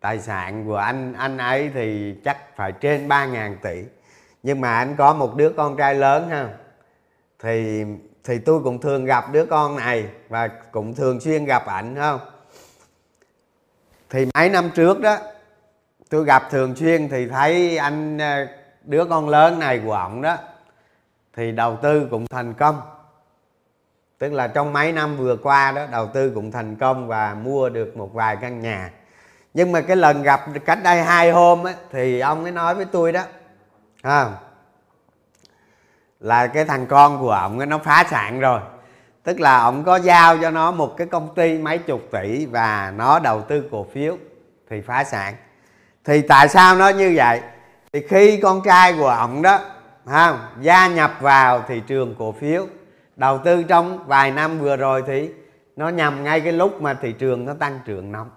Tài 0.00 0.18
sản 0.18 0.66
của 0.66 0.76
anh 0.76 1.12
anh 1.12 1.38
ấy 1.38 1.70
thì 1.74 2.14
chắc 2.24 2.56
phải 2.56 2.72
trên 2.72 3.08
3.000 3.08 3.56
tỷ. 3.62 3.84
Nhưng 4.42 4.60
mà 4.60 4.78
anh 4.78 4.96
có 4.96 5.14
một 5.14 5.36
đứa 5.36 5.52
con 5.56 5.76
trai 5.76 5.94
lớn, 5.94 6.28
ha, 6.28 6.48
thì 7.38 7.84
thì 8.24 8.38
tôi 8.38 8.60
cũng 8.64 8.80
thường 8.80 9.04
gặp 9.04 9.24
đứa 9.32 9.44
con 9.44 9.76
này 9.76 10.08
và 10.28 10.48
cũng 10.48 10.94
thường 10.94 11.20
xuyên 11.20 11.44
gặp 11.44 11.66
ảnh 11.66 11.94
không? 11.96 12.20
Thì 14.10 14.26
mấy 14.34 14.48
năm 14.48 14.70
trước 14.74 15.00
đó 15.00 15.16
tôi 16.10 16.24
gặp 16.24 16.50
thường 16.50 16.76
xuyên 16.76 17.08
thì 17.08 17.28
thấy 17.28 17.76
anh 17.76 18.18
ờ, 18.18 18.46
đứa 18.82 19.04
con 19.04 19.28
lớn 19.28 19.58
này 19.58 19.80
của 19.84 19.92
ổng 19.92 20.22
đó 20.22 20.36
thì 21.36 21.52
đầu 21.52 21.78
tư 21.82 22.08
cũng 22.10 22.26
thành 22.26 22.54
công. 22.54 22.80
Tức 24.18 24.32
là 24.32 24.48
trong 24.48 24.72
mấy 24.72 24.92
năm 24.92 25.16
vừa 25.16 25.36
qua 25.36 25.72
đó 25.72 25.86
đầu 25.92 26.06
tư 26.06 26.32
cũng 26.34 26.50
thành 26.50 26.76
công 26.76 27.08
và 27.08 27.34
mua 27.34 27.68
được 27.68 27.96
một 27.96 28.14
vài 28.14 28.36
căn 28.40 28.60
nhà. 28.60 28.90
Nhưng 29.54 29.72
mà 29.72 29.80
cái 29.80 29.96
lần 29.96 30.22
gặp 30.22 30.40
cách 30.64 30.78
đây 30.84 31.02
hai 31.02 31.30
hôm 31.30 31.64
á, 31.64 31.74
thì 31.92 32.20
ông 32.20 32.42
ấy 32.42 32.52
nói 32.52 32.74
với 32.74 32.84
tôi 32.84 33.12
đó 33.12 33.22
à, 34.02 34.30
là 36.20 36.46
cái 36.46 36.64
thằng 36.64 36.86
con 36.86 37.20
của 37.20 37.30
ông 37.30 37.58
ấy 37.58 37.66
nó 37.66 37.78
phá 37.78 38.04
sản 38.10 38.40
rồi. 38.40 38.60
Tức 39.22 39.40
là 39.40 39.58
ông 39.58 39.84
có 39.84 39.96
giao 39.96 40.38
cho 40.38 40.50
nó 40.50 40.70
một 40.70 40.96
cái 40.96 41.06
công 41.06 41.34
ty 41.34 41.58
mấy 41.58 41.78
chục 41.78 42.02
tỷ 42.12 42.46
và 42.46 42.92
nó 42.96 43.18
đầu 43.18 43.42
tư 43.42 43.64
cổ 43.70 43.86
phiếu 43.92 44.16
thì 44.70 44.80
phá 44.80 45.04
sản. 45.04 45.34
Thì 46.04 46.22
tại 46.22 46.48
sao 46.48 46.76
nó 46.76 46.88
như 46.88 47.12
vậy? 47.16 47.40
Thì 47.92 48.00
khi 48.08 48.40
con 48.40 48.60
trai 48.64 48.94
của 48.98 49.08
ông 49.08 49.42
đó 49.42 49.60
ha, 50.06 50.38
gia 50.60 50.88
nhập 50.88 51.12
vào 51.20 51.64
thị 51.68 51.82
trường 51.86 52.14
cổ 52.18 52.32
phiếu 52.32 52.66
đầu 53.16 53.38
tư 53.38 53.62
trong 53.62 54.06
vài 54.06 54.30
năm 54.30 54.58
vừa 54.58 54.76
rồi 54.76 55.02
thì 55.06 55.30
nó 55.76 55.88
nhằm 55.88 56.24
ngay 56.24 56.40
cái 56.40 56.52
lúc 56.52 56.82
mà 56.82 56.94
thị 56.94 57.12
trường 57.12 57.44
nó 57.44 57.54
tăng 57.54 57.80
trưởng 57.84 58.12
nóng. 58.12 58.30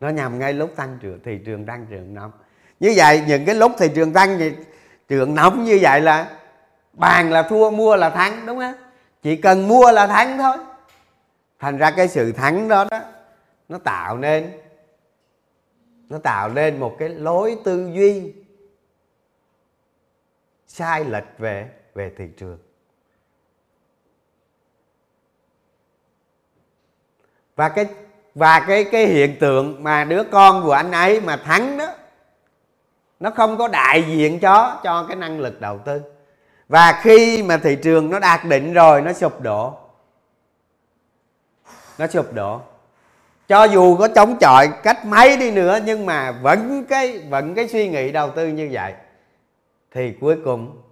Nó 0.00 0.08
nhằm 0.08 0.38
ngay 0.38 0.52
lúc 0.52 0.72
tăng 0.76 0.98
trưởng 1.00 1.20
thị 1.24 1.38
trường 1.46 1.66
tăng 1.66 1.86
trưởng 1.90 2.14
nóng. 2.14 2.30
Như 2.80 2.92
vậy 2.96 3.22
những 3.26 3.44
cái 3.44 3.54
lúc 3.54 3.72
thị 3.78 3.90
trường 3.94 4.12
tăng 4.12 4.38
trường 5.08 5.18
trưởng 5.18 5.34
nóng 5.34 5.64
như 5.64 5.78
vậy 5.82 6.00
là 6.00 6.38
bàn 6.92 7.30
là 7.30 7.42
thua, 7.42 7.70
mua 7.70 7.96
là 7.96 8.10
thắng, 8.10 8.46
đúng 8.46 8.58
không? 8.58 8.74
Chỉ 9.22 9.36
cần 9.36 9.68
mua 9.68 9.92
là 9.92 10.06
thắng 10.06 10.38
thôi. 10.38 10.56
Thành 11.58 11.78
ra 11.78 11.90
cái 11.90 12.08
sự 12.08 12.32
thắng 12.32 12.68
đó 12.68 12.84
đó, 12.90 13.00
nó 13.68 13.78
tạo 13.78 14.18
nên, 14.18 14.52
nó 16.08 16.18
tạo 16.18 16.48
nên 16.48 16.80
một 16.80 16.96
cái 16.98 17.08
lối 17.08 17.58
tư 17.64 17.90
duy 17.94 18.32
sai 20.66 21.04
lệch 21.04 21.38
về 21.38 21.70
về 21.94 22.12
thị 22.18 22.24
trường. 22.36 22.58
Và 27.56 27.68
cái 27.68 27.86
và 28.34 28.64
cái 28.68 28.84
cái 28.84 29.06
hiện 29.06 29.36
tượng 29.40 29.82
mà 29.82 30.04
đứa 30.04 30.22
con 30.24 30.64
của 30.64 30.72
anh 30.72 30.92
ấy 30.92 31.20
mà 31.20 31.36
thắng 31.36 31.78
đó 31.78 31.94
nó 33.20 33.30
không 33.30 33.58
có 33.58 33.68
đại 33.68 34.02
diện 34.02 34.40
cho 34.40 34.80
cho 34.82 35.04
cái 35.08 35.16
năng 35.16 35.40
lực 35.40 35.60
đầu 35.60 35.78
tư. 35.78 36.02
Và 36.68 37.00
khi 37.02 37.42
mà 37.42 37.56
thị 37.56 37.76
trường 37.82 38.10
nó 38.10 38.18
đạt 38.18 38.44
định 38.44 38.72
rồi, 38.72 39.02
nó 39.02 39.12
sụp 39.12 39.40
đổ. 39.40 39.74
Nó 41.98 42.06
sụp 42.06 42.32
đổ. 42.32 42.60
Cho 43.48 43.64
dù 43.64 43.96
có 43.96 44.08
chống 44.08 44.36
chọi 44.40 44.68
cách 44.82 45.04
mấy 45.04 45.36
đi 45.36 45.50
nữa, 45.50 45.78
nhưng 45.84 46.06
mà 46.06 46.32
vẫn 46.32 46.84
cái 46.88 47.18
vẫn 47.18 47.54
cái 47.54 47.68
suy 47.68 47.88
nghĩ 47.88 48.12
đầu 48.12 48.30
tư 48.30 48.48
như 48.48 48.68
vậy. 48.72 48.94
Thì 49.90 50.12
cuối 50.20 50.36
cùng 50.44 50.82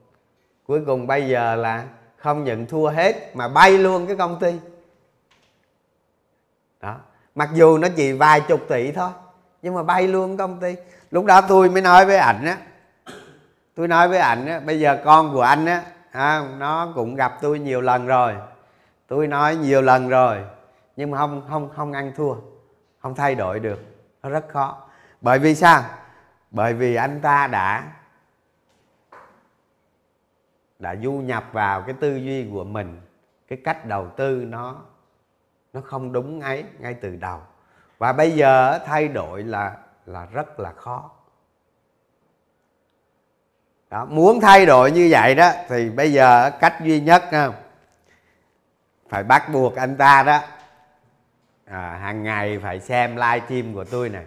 cuối 0.66 0.80
cùng 0.86 1.06
bây 1.06 1.28
giờ 1.28 1.56
là 1.56 1.84
không 2.16 2.44
nhận 2.44 2.66
thua 2.66 2.88
hết 2.88 3.36
mà 3.36 3.48
bay 3.48 3.70
luôn 3.70 4.06
cái 4.06 4.16
công 4.16 4.38
ty. 4.40 4.54
Đó. 6.80 6.96
Mặc 7.34 7.48
dù 7.54 7.78
nó 7.78 7.88
chỉ 7.96 8.12
vài 8.12 8.40
chục 8.40 8.60
tỷ 8.68 8.92
thôi, 8.92 9.10
nhưng 9.62 9.74
mà 9.74 9.82
bay 9.82 10.08
luôn 10.08 10.36
công 10.36 10.60
ty 10.60 10.74
lúc 11.10 11.24
đó 11.24 11.40
tôi 11.40 11.70
mới 11.70 11.82
nói 11.82 12.06
với 12.06 12.16
ảnh 12.16 12.44
á. 12.44 12.56
Tôi 13.74 13.88
nói 13.88 14.08
với 14.08 14.18
ảnh 14.18 14.46
á 14.46 14.60
bây 14.60 14.80
giờ 14.80 15.02
con 15.04 15.32
của 15.32 15.42
anh 15.42 15.66
á 15.66 15.82
à, 16.10 16.42
nó 16.58 16.92
cũng 16.94 17.14
gặp 17.14 17.38
tôi 17.40 17.58
nhiều 17.58 17.80
lần 17.80 18.06
rồi. 18.06 18.34
Tôi 19.06 19.26
nói 19.26 19.56
nhiều 19.56 19.82
lần 19.82 20.08
rồi 20.08 20.44
nhưng 20.96 21.10
mà 21.10 21.18
không 21.18 21.42
không 21.48 21.70
không 21.76 21.92
ăn 21.92 22.12
thua 22.16 22.34
không 22.98 23.14
thay 23.14 23.34
đổi 23.34 23.60
được. 23.60 23.80
Nó 24.22 24.28
rất 24.28 24.48
khó. 24.48 24.78
Bởi 25.20 25.38
vì 25.38 25.54
sao? 25.54 25.82
Bởi 26.50 26.74
vì 26.74 26.94
anh 26.94 27.20
ta 27.20 27.46
đã 27.46 27.92
đã 30.78 30.96
du 30.96 31.12
nhập 31.12 31.44
vào 31.52 31.82
cái 31.82 31.94
tư 32.00 32.16
duy 32.16 32.48
của 32.52 32.64
mình. 32.64 33.00
Cái 33.48 33.58
cách 33.64 33.86
đầu 33.86 34.08
tư 34.16 34.44
nó 34.48 34.76
nó 35.72 35.80
không 35.80 36.12
đúng 36.12 36.40
ấy 36.40 36.64
ngay 36.78 36.94
từ 36.94 37.16
đầu. 37.16 37.40
Và 37.98 38.12
bây 38.12 38.30
giờ 38.30 38.78
thay 38.86 39.08
đổi 39.08 39.42
là 39.42 39.76
là 40.06 40.26
rất 40.32 40.60
là 40.60 40.72
khó. 40.72 41.10
Đó, 43.90 44.04
muốn 44.04 44.40
thay 44.40 44.66
đổi 44.66 44.90
như 44.90 45.08
vậy 45.10 45.34
đó 45.34 45.52
thì 45.68 45.90
bây 45.90 46.12
giờ 46.12 46.50
cách 46.60 46.74
duy 46.82 47.00
nhất 47.00 47.24
không 47.30 47.54
phải 49.08 49.22
bắt 49.22 49.48
buộc 49.52 49.76
anh 49.76 49.96
ta 49.96 50.22
đó 50.22 50.40
à, 51.64 51.98
hàng 52.02 52.22
ngày 52.22 52.58
phải 52.62 52.80
xem 52.80 53.16
live 53.16 53.40
stream 53.46 53.74
của 53.74 53.84
tôi 53.84 54.08
nè 54.08 54.22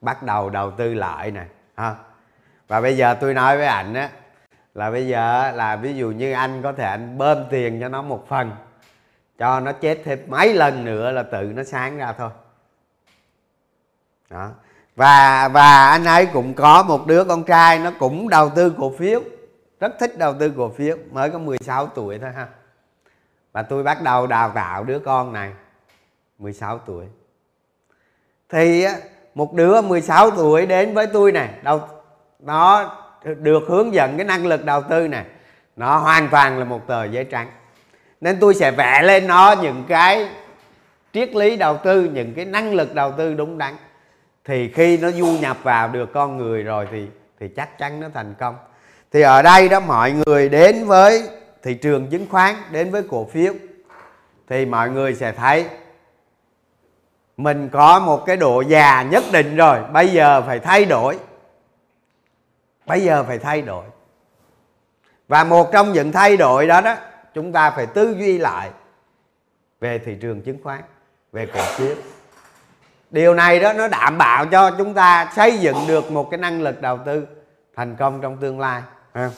bắt 0.00 0.22
đầu 0.22 0.50
đầu 0.50 0.70
tư 0.70 0.94
lợi 0.94 1.30
nè 1.30 1.44
ha. 1.76 1.94
Và 2.68 2.80
bây 2.80 2.96
giờ 2.96 3.14
tôi 3.20 3.34
nói 3.34 3.56
với 3.56 3.66
anh 3.66 3.94
á 3.94 4.10
là 4.74 4.90
bây 4.90 5.08
giờ 5.08 5.52
là 5.54 5.76
ví 5.76 5.94
dụ 5.94 6.10
như 6.10 6.32
anh 6.32 6.62
có 6.62 6.72
thể 6.72 6.84
anh 6.84 7.18
bơm 7.18 7.38
tiền 7.50 7.80
cho 7.80 7.88
nó 7.88 8.02
một 8.02 8.24
phần 8.28 8.52
cho 9.38 9.60
nó 9.60 9.72
chết 9.72 9.98
thêm 10.04 10.18
mấy 10.26 10.54
lần 10.54 10.84
nữa 10.84 11.10
là 11.10 11.22
tự 11.22 11.42
nó 11.42 11.62
sáng 11.64 11.98
ra 11.98 12.12
thôi. 12.12 12.30
Đó 14.30 14.50
và 14.98 15.48
và 15.48 15.88
anh 15.88 16.04
ấy 16.04 16.26
cũng 16.26 16.54
có 16.54 16.82
một 16.82 17.06
đứa 17.06 17.24
con 17.24 17.44
trai, 17.44 17.78
nó 17.78 17.90
cũng 17.98 18.28
đầu 18.28 18.50
tư 18.50 18.74
cổ 18.78 18.92
phiếu, 18.98 19.20
rất 19.80 19.92
thích 20.00 20.18
đầu 20.18 20.34
tư 20.34 20.52
cổ 20.56 20.68
phiếu, 20.68 20.96
mới 21.10 21.30
có 21.30 21.38
16 21.38 21.86
tuổi 21.86 22.18
thôi 22.18 22.30
ha. 22.36 22.46
Và 23.52 23.62
tôi 23.62 23.82
bắt 23.82 24.02
đầu 24.02 24.26
đào 24.26 24.52
tạo 24.54 24.84
đứa 24.84 24.98
con 24.98 25.32
này 25.32 25.52
16 26.38 26.78
tuổi. 26.78 27.04
Thì 28.48 28.86
một 29.34 29.54
đứa 29.54 29.80
16 29.80 30.30
tuổi 30.30 30.66
đến 30.66 30.94
với 30.94 31.06
tôi 31.06 31.32
này 31.32 31.48
đâu 31.62 31.80
nó 32.38 32.94
được 33.22 33.62
hướng 33.68 33.94
dẫn 33.94 34.16
cái 34.16 34.26
năng 34.26 34.46
lực 34.46 34.64
đầu 34.64 34.82
tư 34.82 35.08
này, 35.08 35.24
nó 35.76 35.96
hoàn 35.96 36.28
toàn 36.28 36.58
là 36.58 36.64
một 36.64 36.86
tờ 36.86 37.04
giấy 37.04 37.24
trắng. 37.24 37.50
Nên 38.20 38.40
tôi 38.40 38.54
sẽ 38.54 38.70
vẽ 38.70 39.02
lên 39.02 39.26
nó 39.26 39.54
những 39.62 39.84
cái 39.88 40.28
triết 41.12 41.34
lý 41.34 41.56
đầu 41.56 41.76
tư, 41.76 42.04
những 42.04 42.34
cái 42.34 42.44
năng 42.44 42.74
lực 42.74 42.94
đầu 42.94 43.12
tư 43.12 43.34
đúng 43.34 43.58
đắn 43.58 43.76
thì 44.48 44.68
khi 44.68 44.96
nó 44.96 45.10
du 45.10 45.26
nhập 45.26 45.56
vào 45.62 45.88
được 45.88 46.12
con 46.12 46.36
người 46.36 46.62
rồi 46.62 46.88
thì 46.90 47.06
thì 47.40 47.48
chắc 47.48 47.78
chắn 47.78 48.00
nó 48.00 48.08
thành 48.14 48.34
công. 48.38 48.56
Thì 49.12 49.20
ở 49.20 49.42
đây 49.42 49.68
đó 49.68 49.80
mọi 49.80 50.12
người 50.12 50.48
đến 50.48 50.84
với 50.84 51.28
thị 51.62 51.74
trường 51.74 52.06
chứng 52.06 52.26
khoán, 52.30 52.54
đến 52.72 52.90
với 52.90 53.02
cổ 53.10 53.24
phiếu. 53.24 53.54
Thì 54.48 54.66
mọi 54.66 54.90
người 54.90 55.14
sẽ 55.14 55.32
thấy 55.32 55.66
mình 57.36 57.68
có 57.72 58.00
một 58.00 58.26
cái 58.26 58.36
độ 58.36 58.60
già 58.60 59.02
nhất 59.02 59.24
định 59.32 59.56
rồi, 59.56 59.78
bây 59.92 60.08
giờ 60.08 60.42
phải 60.42 60.58
thay 60.58 60.84
đổi. 60.84 61.18
Bây 62.86 63.00
giờ 63.00 63.24
phải 63.24 63.38
thay 63.38 63.62
đổi. 63.62 63.84
Và 65.28 65.44
một 65.44 65.72
trong 65.72 65.92
những 65.92 66.12
thay 66.12 66.36
đổi 66.36 66.66
đó 66.66 66.80
đó, 66.80 66.96
chúng 67.34 67.52
ta 67.52 67.70
phải 67.70 67.86
tư 67.86 68.16
duy 68.18 68.38
lại 68.38 68.70
về 69.80 69.98
thị 69.98 70.16
trường 70.20 70.42
chứng 70.42 70.62
khoán, 70.62 70.80
về 71.32 71.46
cổ 71.46 71.62
phiếu 71.62 71.94
điều 73.10 73.34
này 73.34 73.60
đó, 73.60 73.72
nó 73.72 73.88
đảm 73.88 74.18
bảo 74.18 74.46
cho 74.46 74.70
chúng 74.70 74.94
ta 74.94 75.32
xây 75.36 75.58
dựng 75.58 75.76
được 75.88 76.10
một 76.10 76.30
cái 76.30 76.38
năng 76.38 76.62
lực 76.62 76.82
đầu 76.82 76.98
tư 77.06 77.26
thành 77.76 77.96
công 77.96 78.20
trong 78.20 78.36
tương 78.36 78.60
lai 78.60 78.82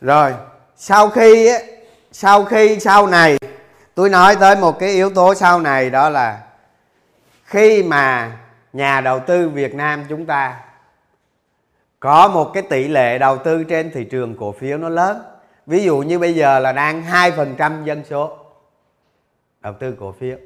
rồi, 0.00 0.34
sau 0.76 1.10
khi 1.10 1.50
sau 2.12 2.44
khi, 2.44 2.80
sau 2.80 3.06
này, 3.06 3.38
tôi 3.94 4.08
nói 4.08 4.36
tới 4.36 4.56
một 4.56 4.78
cái 4.78 4.90
yếu 4.90 5.10
tố 5.10 5.34
sau 5.34 5.60
này 5.60 5.90
đó 5.90 6.08
là 6.08 6.40
khi 7.44 7.82
mà 7.82 8.32
nhà 8.72 9.00
đầu 9.00 9.20
tư 9.20 9.48
Việt 9.48 9.74
Nam 9.74 10.04
chúng 10.08 10.26
ta 10.26 10.56
có 12.00 12.28
một 12.28 12.50
cái 12.54 12.62
tỷ 12.62 12.88
lệ 12.88 13.18
đầu 13.18 13.38
tư 13.38 13.64
trên 13.64 13.90
thị 13.90 14.04
trường 14.04 14.36
cổ 14.36 14.52
phiếu 14.52 14.78
nó 14.78 14.88
lớn. 14.88 15.22
Ví 15.66 15.84
dụ 15.84 15.98
như 15.98 16.18
bây 16.18 16.34
giờ 16.34 16.58
là 16.58 16.72
đang 16.72 17.02
2% 17.02 17.84
dân 17.84 18.02
số 18.04 18.38
đầu 19.60 19.74
tư 19.80 19.94
cổ 20.00 20.14
phiếu. 20.20 20.36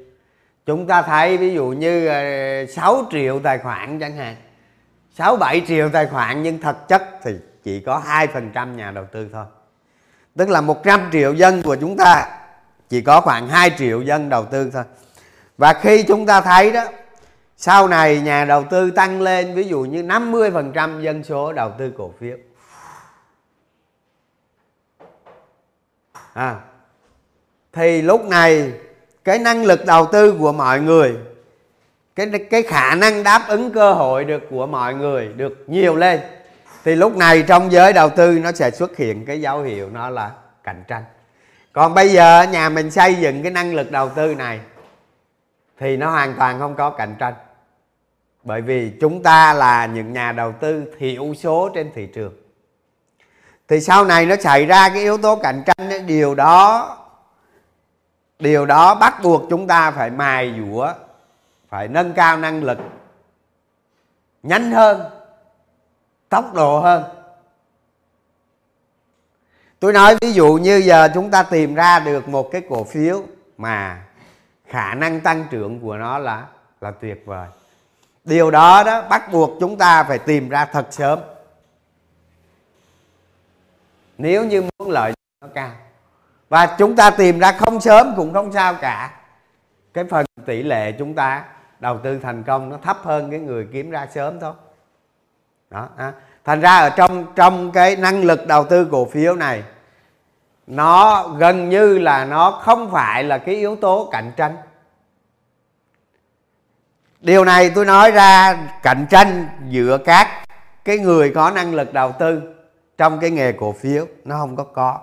Chúng 0.65 0.87
ta 0.87 1.01
thấy 1.01 1.37
ví 1.37 1.53
dụ 1.53 1.65
như 1.65 2.07
ờ, 2.07 2.65
6 2.65 3.03
triệu 3.11 3.39
tài 3.39 3.57
khoản 3.57 3.99
chẳng 3.99 4.17
hạn. 4.17 4.35
6 5.17 5.35
7 5.35 5.61
triệu 5.67 5.89
tài 5.89 6.05
khoản 6.05 6.43
nhưng 6.43 6.61
thật 6.61 6.87
chất 6.87 7.03
thì 7.23 7.35
chỉ 7.63 7.79
có 7.79 8.01
2% 8.07 8.75
nhà 8.75 8.91
đầu 8.91 9.05
tư 9.11 9.29
thôi. 9.33 9.45
Tức 10.37 10.49
là 10.49 10.61
100 10.61 11.09
triệu 11.11 11.33
dân 11.33 11.61
của 11.61 11.75
chúng 11.75 11.97
ta 11.97 12.27
chỉ 12.89 13.01
có 13.01 13.21
khoảng 13.21 13.47
2 13.47 13.71
triệu 13.77 14.01
dân 14.01 14.29
đầu 14.29 14.45
tư 14.45 14.69
thôi. 14.73 14.83
Và 15.57 15.73
khi 15.73 16.03
chúng 16.03 16.25
ta 16.25 16.41
thấy 16.41 16.71
đó 16.71 16.83
sau 17.65 17.87
này 17.87 18.21
nhà 18.21 18.45
đầu 18.45 18.63
tư 18.63 18.91
tăng 18.91 19.21
lên 19.21 19.55
ví 19.55 19.63
dụ 19.63 19.81
như 19.81 20.03
50% 20.03 21.01
dân 21.01 21.23
số 21.23 21.53
đầu 21.53 21.71
tư 21.77 21.93
cổ 21.97 22.13
phiếu. 22.19 22.37
À, 26.33 26.55
thì 27.73 28.01
lúc 28.01 28.25
này 28.25 28.71
cái 29.23 29.39
năng 29.39 29.65
lực 29.65 29.85
đầu 29.85 30.07
tư 30.11 30.35
của 30.39 30.51
mọi 30.51 30.81
người 30.81 31.15
cái 32.15 32.27
cái 32.49 32.63
khả 32.63 32.95
năng 32.95 33.23
đáp 33.23 33.45
ứng 33.47 33.71
cơ 33.71 33.93
hội 33.93 34.25
được 34.25 34.43
của 34.49 34.65
mọi 34.65 34.93
người 34.95 35.27
được 35.27 35.63
nhiều 35.67 35.95
lên. 35.95 36.19
Thì 36.83 36.95
lúc 36.95 37.17
này 37.17 37.43
trong 37.47 37.71
giới 37.71 37.93
đầu 37.93 38.09
tư 38.09 38.39
nó 38.39 38.51
sẽ 38.51 38.71
xuất 38.71 38.97
hiện 38.97 39.25
cái 39.25 39.41
dấu 39.41 39.61
hiệu 39.61 39.89
nó 39.89 40.09
là 40.09 40.31
cạnh 40.63 40.83
tranh. 40.87 41.03
Còn 41.73 41.93
bây 41.93 42.09
giờ 42.09 42.43
nhà 42.43 42.69
mình 42.69 42.91
xây 42.91 43.15
dựng 43.15 43.43
cái 43.43 43.51
năng 43.51 43.75
lực 43.75 43.91
đầu 43.91 44.09
tư 44.09 44.35
này 44.35 44.59
thì 45.79 45.97
nó 45.97 46.09
hoàn 46.09 46.33
toàn 46.37 46.59
không 46.59 46.75
có 46.75 46.89
cạnh 46.89 47.15
tranh 47.19 47.33
bởi 48.43 48.61
vì 48.61 48.91
chúng 49.01 49.23
ta 49.23 49.53
là 49.53 49.85
những 49.85 50.13
nhà 50.13 50.31
đầu 50.31 50.51
tư 50.51 50.93
thiểu 50.99 51.33
số 51.33 51.69
trên 51.73 51.91
thị 51.95 52.05
trường. 52.05 52.33
Thì 53.67 53.79
sau 53.79 54.05
này 54.05 54.25
nó 54.25 54.35
xảy 54.35 54.65
ra 54.65 54.89
cái 54.89 55.01
yếu 55.01 55.17
tố 55.17 55.35
cạnh 55.35 55.63
tranh 55.65 56.07
điều 56.07 56.35
đó 56.35 56.97
điều 58.39 58.65
đó 58.65 58.95
bắt 58.95 59.19
buộc 59.23 59.41
chúng 59.49 59.67
ta 59.67 59.91
phải 59.91 60.09
mài 60.09 60.53
dũa, 60.59 60.93
phải 61.69 61.87
nâng 61.87 62.13
cao 62.13 62.37
năng 62.37 62.63
lực 62.63 62.77
nhanh 64.43 64.71
hơn, 64.71 65.01
tốc 66.29 66.53
độ 66.53 66.79
hơn. 66.79 67.03
Tôi 69.79 69.93
nói 69.93 70.17
ví 70.21 70.33
dụ 70.33 70.53
như 70.53 70.77
giờ 70.77 71.09
chúng 71.13 71.31
ta 71.31 71.43
tìm 71.43 71.75
ra 71.75 71.99
được 71.99 72.27
một 72.27 72.49
cái 72.51 72.61
cổ 72.69 72.83
phiếu 72.83 73.23
mà 73.57 74.03
khả 74.67 74.93
năng 74.93 75.19
tăng 75.19 75.45
trưởng 75.51 75.79
của 75.79 75.97
nó 75.97 76.17
là 76.17 76.45
là 76.81 76.91
tuyệt 76.91 77.23
vời 77.25 77.47
điều 78.23 78.51
đó 78.51 78.83
đó 78.83 79.01
bắt 79.09 79.31
buộc 79.31 79.51
chúng 79.59 79.77
ta 79.77 80.03
phải 80.03 80.19
tìm 80.19 80.49
ra 80.49 80.65
thật 80.65 80.87
sớm. 80.89 81.19
Nếu 84.17 84.45
như 84.45 84.61
muốn 84.61 84.89
lợi 84.89 85.13
nó 85.41 85.47
cao. 85.53 85.71
Và 86.49 86.75
chúng 86.77 86.95
ta 86.95 87.09
tìm 87.09 87.39
ra 87.39 87.51
không 87.51 87.81
sớm 87.81 88.13
cũng 88.15 88.33
không 88.33 88.53
sao 88.53 88.73
cả. 88.81 89.11
Cái 89.93 90.03
phần 90.03 90.25
tỷ 90.45 90.63
lệ 90.63 90.91
chúng 90.91 91.13
ta 91.13 91.43
đầu 91.79 91.99
tư 92.03 92.19
thành 92.19 92.43
công 92.43 92.69
nó 92.69 92.77
thấp 92.77 92.97
hơn 93.03 93.31
cái 93.31 93.39
người 93.39 93.67
kiếm 93.73 93.89
ra 93.89 94.07
sớm 94.13 94.39
thôi. 94.39 94.53
Đó 95.69 95.87
à. 95.97 96.13
thành 96.43 96.61
ra 96.61 96.77
ở 96.77 96.89
trong 96.89 97.25
trong 97.35 97.71
cái 97.71 97.95
năng 97.95 98.23
lực 98.23 98.47
đầu 98.47 98.65
tư 98.65 98.87
cổ 98.91 99.05
phiếu 99.05 99.35
này, 99.35 99.63
nó 100.67 101.27
gần 101.27 101.69
như 101.69 101.97
là 101.97 102.25
nó 102.25 102.51
không 102.51 102.91
phải 102.91 103.23
là 103.23 103.37
cái 103.37 103.55
yếu 103.55 103.75
tố 103.75 104.09
cạnh 104.11 104.31
tranh 104.37 104.55
điều 107.23 107.45
này 107.45 107.69
tôi 107.69 107.85
nói 107.85 108.11
ra 108.11 108.57
cạnh 108.83 109.05
tranh 109.09 109.47
giữa 109.69 109.97
các 109.97 110.27
cái 110.85 110.97
người 110.97 111.31
có 111.35 111.51
năng 111.51 111.75
lực 111.75 111.93
đầu 111.93 112.11
tư 112.19 112.41
trong 112.97 113.19
cái 113.19 113.29
nghề 113.29 113.51
cổ 113.51 113.75
phiếu, 113.81 114.05
nó 114.25 114.35
không 114.37 114.55
có 114.55 114.63
có. 114.63 114.99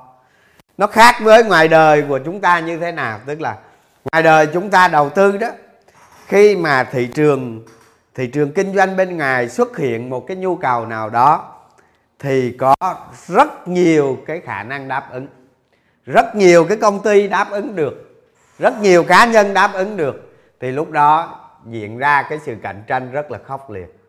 Nó 0.79 0.87
khác 0.87 1.17
với 1.23 1.45
ngoài 1.45 1.69
đời 1.69 2.05
của 2.09 2.19
chúng 2.25 2.41
ta 2.41 2.61
như 2.61 2.79
thế 2.79 2.93
nào, 2.93 3.21
tức 3.27 3.41
là 3.41 3.57
ngoài 4.13 4.23
đời 4.23 4.47
chúng 4.47 4.71
ta 4.71 4.89
đầu 4.89 5.11
tư 5.11 5.37
đó, 5.37 5.49
khi 6.27 6.57
mà 6.57 6.85
thị 6.85 7.09
trường 7.15 7.63
thị 8.15 8.27
trường 8.27 8.53
kinh 8.53 8.75
doanh 8.75 8.97
bên 8.97 9.17
ngoài 9.17 9.49
xuất 9.49 9.77
hiện 9.77 10.11
một 10.11 10.27
cái 10.27 10.37
nhu 10.37 10.57
cầu 10.57 10.87
nào 10.87 11.11
đó, 11.11 11.55
thì 12.19 12.57
có 12.59 12.75
rất 13.27 13.69
nhiều 13.69 14.19
cái 14.27 14.41
khả 14.41 14.63
năng 14.63 14.89
đáp 14.89 15.13
ứng. 15.13 15.27
Rất 16.07 16.37
nhiều 16.37 16.65
cái 16.65 16.77
công 16.77 17.03
ty 17.03 17.29
đáp 17.29 17.51
ứng 17.51 17.77
được, 17.77 18.25
rất 18.59 18.81
nhiều 18.81 19.05
cá 19.05 19.27
nhân 19.27 19.55
đáp 19.55 19.71
ứng 19.73 19.97
được, 19.97 20.35
thì 20.61 20.71
lúc 20.71 20.91
đó 20.91 21.37
diễn 21.67 21.99
ra 21.99 22.23
cái 22.23 22.39
sự 22.39 22.57
cạnh 22.63 22.85
tranh 22.87 23.13
rất 23.13 23.31
là 23.31 23.39
khốc 23.39 23.71
liệt 23.71 24.01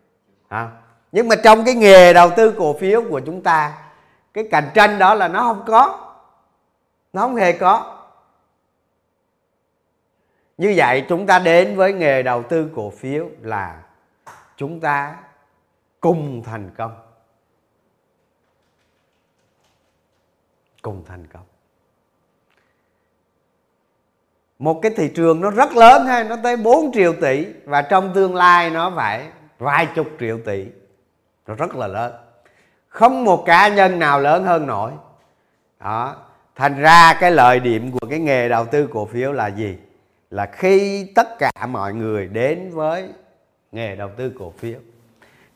à. 0.48 0.72
nhưng 1.12 1.28
mà 1.28 1.36
trong 1.44 1.66
cái 1.66 1.76
nghề 1.76 2.14
đầu 2.14 2.30
tư 2.38 2.56
cổ 2.58 2.78
phiếu 2.78 3.04
của 3.10 3.22
chúng 3.26 3.44
ta, 3.44 3.92
cái 4.34 4.48
cạnh 4.52 4.70
tranh 4.74 5.00
đó 5.00 5.14
là 5.14 5.28
nó 5.28 5.40
không 5.40 5.64
có, 5.68 6.14
nó 7.14 7.22
không 7.22 7.36
hề 7.36 7.52
có. 7.52 7.98
Như 10.58 10.74
vậy 10.78 11.06
chúng 11.10 11.28
ta 11.28 11.40
đến 11.40 11.76
với 11.78 11.94
nghề 11.94 12.24
đầu 12.24 12.44
tư 12.44 12.72
cổ 12.76 12.90
phiếu 12.90 13.30
là 13.42 13.84
chúng 14.58 14.80
ta 14.80 15.16
cùng 16.00 16.44
thành 16.44 16.70
công. 16.78 16.96
Cùng 20.82 21.04
thành 21.08 21.28
công. 21.28 21.51
Một 24.62 24.82
cái 24.82 24.92
thị 24.96 25.08
trường 25.16 25.42
nó 25.42 25.50
rất 25.50 25.76
lớn 25.76 26.06
ha, 26.06 26.24
nó 26.24 26.36
tới 26.44 26.58
4 26.58 26.92
triệu 26.94 27.14
tỷ. 27.22 27.46
Và 27.66 27.82
trong 27.82 28.12
tương 28.14 28.36
lai 28.36 28.70
nó 28.70 28.94
phải 28.96 29.28
vài 29.60 29.88
chục 29.96 30.08
triệu 30.20 30.40
tỷ. 30.46 30.66
Nó 31.48 31.56
rất 31.56 31.76
là 31.76 31.88
lớn. 31.88 32.14
Không 32.88 33.24
một 33.24 33.44
cá 33.46 33.68
nhân 33.68 34.00
nào 34.00 34.20
lớn 34.20 34.46
hơn 34.46 34.68
nổi. 34.68 34.92
Đó. 35.80 36.16
Thành 36.56 36.82
ra 36.82 37.14
cái 37.14 37.32
lợi 37.32 37.60
điểm 37.60 37.92
của 37.92 38.08
cái 38.10 38.20
nghề 38.20 38.50
đầu 38.50 38.66
tư 38.66 38.88
cổ 38.94 39.06
phiếu 39.06 39.32
là 39.32 39.48
gì? 39.48 39.78
Là 40.30 40.46
khi 40.46 41.08
tất 41.16 41.40
cả 41.40 41.52
mọi 41.68 41.94
người 41.94 42.28
đến 42.28 42.70
với 42.74 43.10
nghề 43.72 43.96
đầu 43.96 44.10
tư 44.18 44.32
cổ 44.40 44.54
phiếu, 44.58 44.80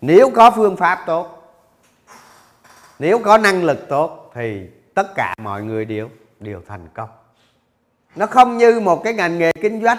nếu 0.01 0.29
có 0.35 0.51
phương 0.51 0.77
pháp 0.77 1.03
tốt, 1.05 1.57
nếu 2.99 3.19
có 3.19 3.37
năng 3.37 3.63
lực 3.63 3.89
tốt 3.89 4.31
thì 4.35 4.69
tất 4.93 5.15
cả 5.15 5.35
mọi 5.37 5.63
người 5.63 5.85
đều 5.85 6.09
đều 6.39 6.61
thành 6.67 6.87
công 6.93 7.09
nó 8.15 8.25
không 8.25 8.58
như 8.58 8.80
một 8.80 9.04
cái 9.04 9.13
ngành 9.13 9.38
nghề 9.38 9.51
kinh 9.51 9.84
doanh. 9.84 9.97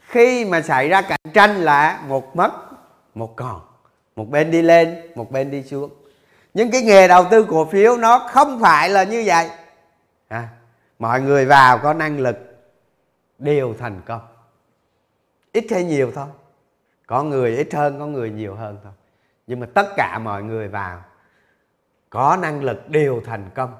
Khi 0.00 0.44
mà 0.44 0.62
xảy 0.62 0.88
ra 0.88 1.02
cạnh 1.02 1.32
tranh 1.32 1.56
là 1.56 2.02
một 2.08 2.36
mất 2.36 2.52
một 3.14 3.36
còn. 3.36 3.60
Một 4.16 4.30
bên 4.30 4.50
đi 4.50 4.62
lên 4.62 5.10
một 5.14 5.30
bên 5.30 5.50
đi 5.50 5.62
xuống. 5.62 5.90
Những 6.54 6.70
cái 6.70 6.82
nghề 6.82 7.08
đầu 7.08 7.24
tư 7.30 7.46
cổ 7.48 7.64
phiếu 7.64 7.96
nó 7.96 8.18
không 8.18 8.60
phải 8.60 8.88
là 8.88 9.04
như 9.04 9.22
vậy. 9.26 9.50
À, 10.28 10.48
mọi 10.98 11.20
người 11.20 11.46
vào 11.46 11.78
có 11.78 11.92
năng 11.92 12.20
lực 12.20 12.36
đều 13.38 13.74
thành 13.78 14.00
công. 14.06 14.20
Ít 15.52 15.66
hay 15.70 15.84
nhiều 15.84 16.12
thôi. 16.14 16.26
Có 17.06 17.22
người 17.22 17.56
ít 17.56 17.74
hơn 17.74 17.98
có 17.98 18.06
người 18.06 18.30
nhiều 18.30 18.54
hơn 18.54 18.78
thôi. 18.84 18.92
Nhưng 19.46 19.60
mà 19.60 19.66
tất 19.74 19.86
cả 19.96 20.18
mọi 20.18 20.42
người 20.42 20.68
vào 20.68 21.02
có 22.10 22.38
năng 22.42 22.62
lực 22.62 22.88
đều 22.88 23.22
thành 23.26 23.50
công 23.54 23.74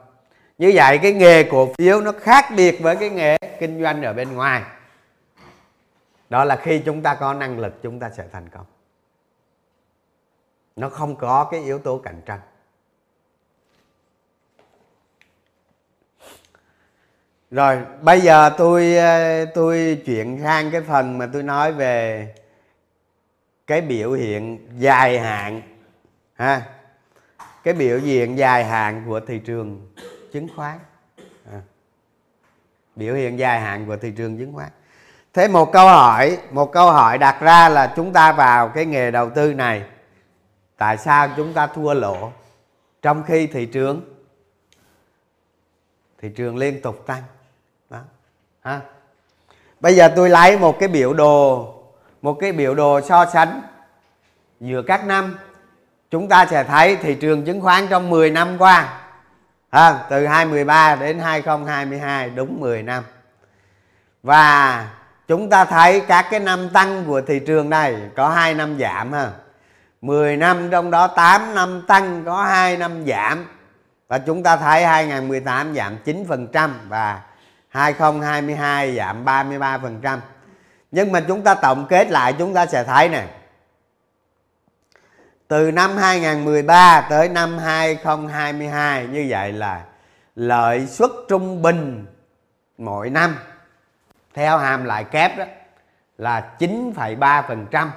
như 0.59 0.73
vậy 0.75 0.99
cái 1.03 1.12
nghề 1.12 1.42
cổ 1.42 1.75
phiếu 1.79 2.01
nó 2.01 2.12
khác 2.12 2.45
biệt 2.57 2.81
với 2.81 2.97
cái 2.97 3.11
nghề 3.11 3.38
kinh 3.61 3.83
doanh 3.83 4.03
ở 4.03 4.12
bên 4.12 4.35
ngoài. 4.35 4.62
Đó 6.31 6.45
là 6.45 6.57
khi 6.57 6.83
chúng 6.85 7.03
ta 7.03 7.14
có 7.14 7.35
năng 7.35 7.59
lực, 7.59 7.83
chúng 7.83 8.01
ta 8.01 8.11
sẽ 8.11 8.25
thành 8.33 8.49
công. 8.49 8.66
Nó 10.77 10.88
không 10.88 11.16
có 11.16 11.49
cái 11.51 11.61
yếu 11.61 11.79
tố 11.79 11.99
cạnh 11.99 12.21
tranh. 12.27 12.40
Rồi, 17.51 17.79
bây 18.01 18.21
giờ 18.21 18.51
tôi 18.59 18.97
ờ, 18.97 19.45
tôi 19.45 20.03
chuyển 20.05 20.40
sang 20.42 20.71
cái 20.71 20.81
phần 20.81 21.19
mà 21.19 21.29
tôi 21.33 21.42
nói 21.42 21.73
về 21.73 22.29
cái 23.66 23.81
biểu 23.81 24.12
hiện 24.12 24.69
dài 24.79 25.19
hạn, 25.19 25.62
ha? 26.35 26.62
Cái 27.64 27.75
biểu 27.75 27.99
hiện 27.99 28.38
dài 28.38 28.64
hạn 28.64 29.05
của 29.07 29.21
thị 29.21 29.38
trường 29.38 29.92
chứng 30.37 30.49
khoán. 30.57 30.79
À. 31.53 31.61
biểu 32.96 33.14
hiện 33.14 33.38
dài 33.38 33.61
hạn 33.61 33.87
của 33.87 33.96
thị 33.96 34.11
trường 34.16 34.38
chứng 34.38 34.53
khoán. 34.53 34.68
Thế 35.35 35.49
một 35.49 35.72
câu 35.72 35.87
hỏi, 35.87 36.38
một 36.51 36.72
câu 36.72 36.92
hỏi 36.92 37.18
đặt 37.18 37.40
ra 37.40 37.68
là 37.68 37.92
chúng 37.96 38.12
ta 38.12 38.33
vào 38.33 38.68
cái 38.68 38.87
nghề 38.87 39.11
đầu 39.11 39.31
tư 39.31 39.55
này, 39.55 39.85
tại 40.77 40.99
sao 40.99 41.29
chúng 41.37 41.53
ta 41.53 41.66
thua 41.66 41.94
lỗ? 41.94 42.33
Trong 43.03 43.22
khi 43.22 43.46
thị 43.46 43.66
trường 43.66 44.01
thị 46.22 46.29
trường 46.37 46.57
liên 46.57 46.81
tục 46.83 47.07
tăng. 47.07 47.22
Đó. 47.90 48.01
Ha. 48.61 48.81
Bây 49.81 49.96
giờ 49.96 50.12
tôi 50.16 50.31
lấy 50.31 50.59
một 50.59 50.79
cái 50.79 50.88
biểu 50.88 51.14
đồ, 51.14 51.75
một 52.22 52.35
cái 52.40 52.53
biểu 52.53 52.75
đồ 52.75 53.01
so 53.01 53.27
sánh. 53.27 53.62
Giữa 54.61 54.83
các 54.83 55.07
năm, 55.07 55.38
chúng 56.11 56.29
ta 56.29 56.46
sẽ 56.46 56.64
thấy 56.64 56.96
thị 56.96 57.14
trường 57.14 57.44
chứng 57.44 57.61
khoán 57.61 57.87
trong 57.88 58.11
10 58.11 58.31
năm 58.31 58.59
qua 58.59 59.06
à, 59.70 59.98
từ 60.11 60.26
2013 60.26 60.96
đến 60.96 61.18
2022 61.18 62.31
đúng 62.31 62.61
10 62.61 62.83
năm. 62.83 63.02
Và 64.22 64.88
chúng 65.29 65.50
ta 65.50 65.64
thấy 65.64 66.00
các 66.00 66.26
cái 66.31 66.40
năm 66.40 66.68
tăng 66.70 67.05
của 67.07 67.20
thị 67.20 67.40
trường 67.46 67.70
này 67.70 67.96
có 68.16 68.29
hai 68.29 68.55
năm 68.55 68.79
giảm 68.79 69.12
ha. 69.12 69.31
10 70.00 70.37
năm 70.37 70.70
trong 70.70 70.90
đó 70.90 71.07
8 71.07 71.55
năm 71.55 71.83
tăng 71.88 72.24
có 72.24 72.44
2 72.44 72.76
năm 72.76 73.07
giảm. 73.07 73.46
Và 74.09 74.18
chúng 74.18 74.42
ta 74.42 74.57
thấy 74.57 74.87
2018 74.87 75.74
giảm 75.74 75.96
9% 76.05 76.70
và 76.88 77.20
2022 77.68 78.96
giảm 78.96 79.24
33% 79.24 80.18
nhưng 80.90 81.12
mà 81.12 81.20
chúng 81.20 81.42
ta 81.42 81.55
tổng 81.55 81.87
kết 81.88 82.11
lại 82.11 82.33
chúng 82.33 82.55
ta 82.55 82.66
sẽ 82.66 82.85
thấy 82.85 83.09
này 83.09 83.26
từ 85.48 85.70
năm 85.70 85.96
2013 85.96 87.06
tới 87.11 87.28
năm 87.28 87.59
2022 87.59 89.06
như 89.06 89.26
vậy 89.28 89.52
là 89.52 89.85
lợi 90.37 90.87
suất 90.87 91.11
trung 91.28 91.62
bình 91.62 92.06
mỗi 92.78 93.11
năm 93.11 93.37
theo 94.35 94.59
hàm 94.59 94.85
lại 94.85 95.04
kép 95.04 95.38
đó 95.38 95.44
là 96.18 96.56
9,3%. 96.59 97.88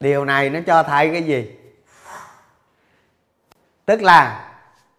Điều 0.00 0.24
này 0.24 0.50
nó 0.50 0.60
cho 0.66 0.82
thấy 0.82 1.10
cái 1.12 1.22
gì? 1.22 1.50
Tức 3.84 4.02
là 4.02 4.50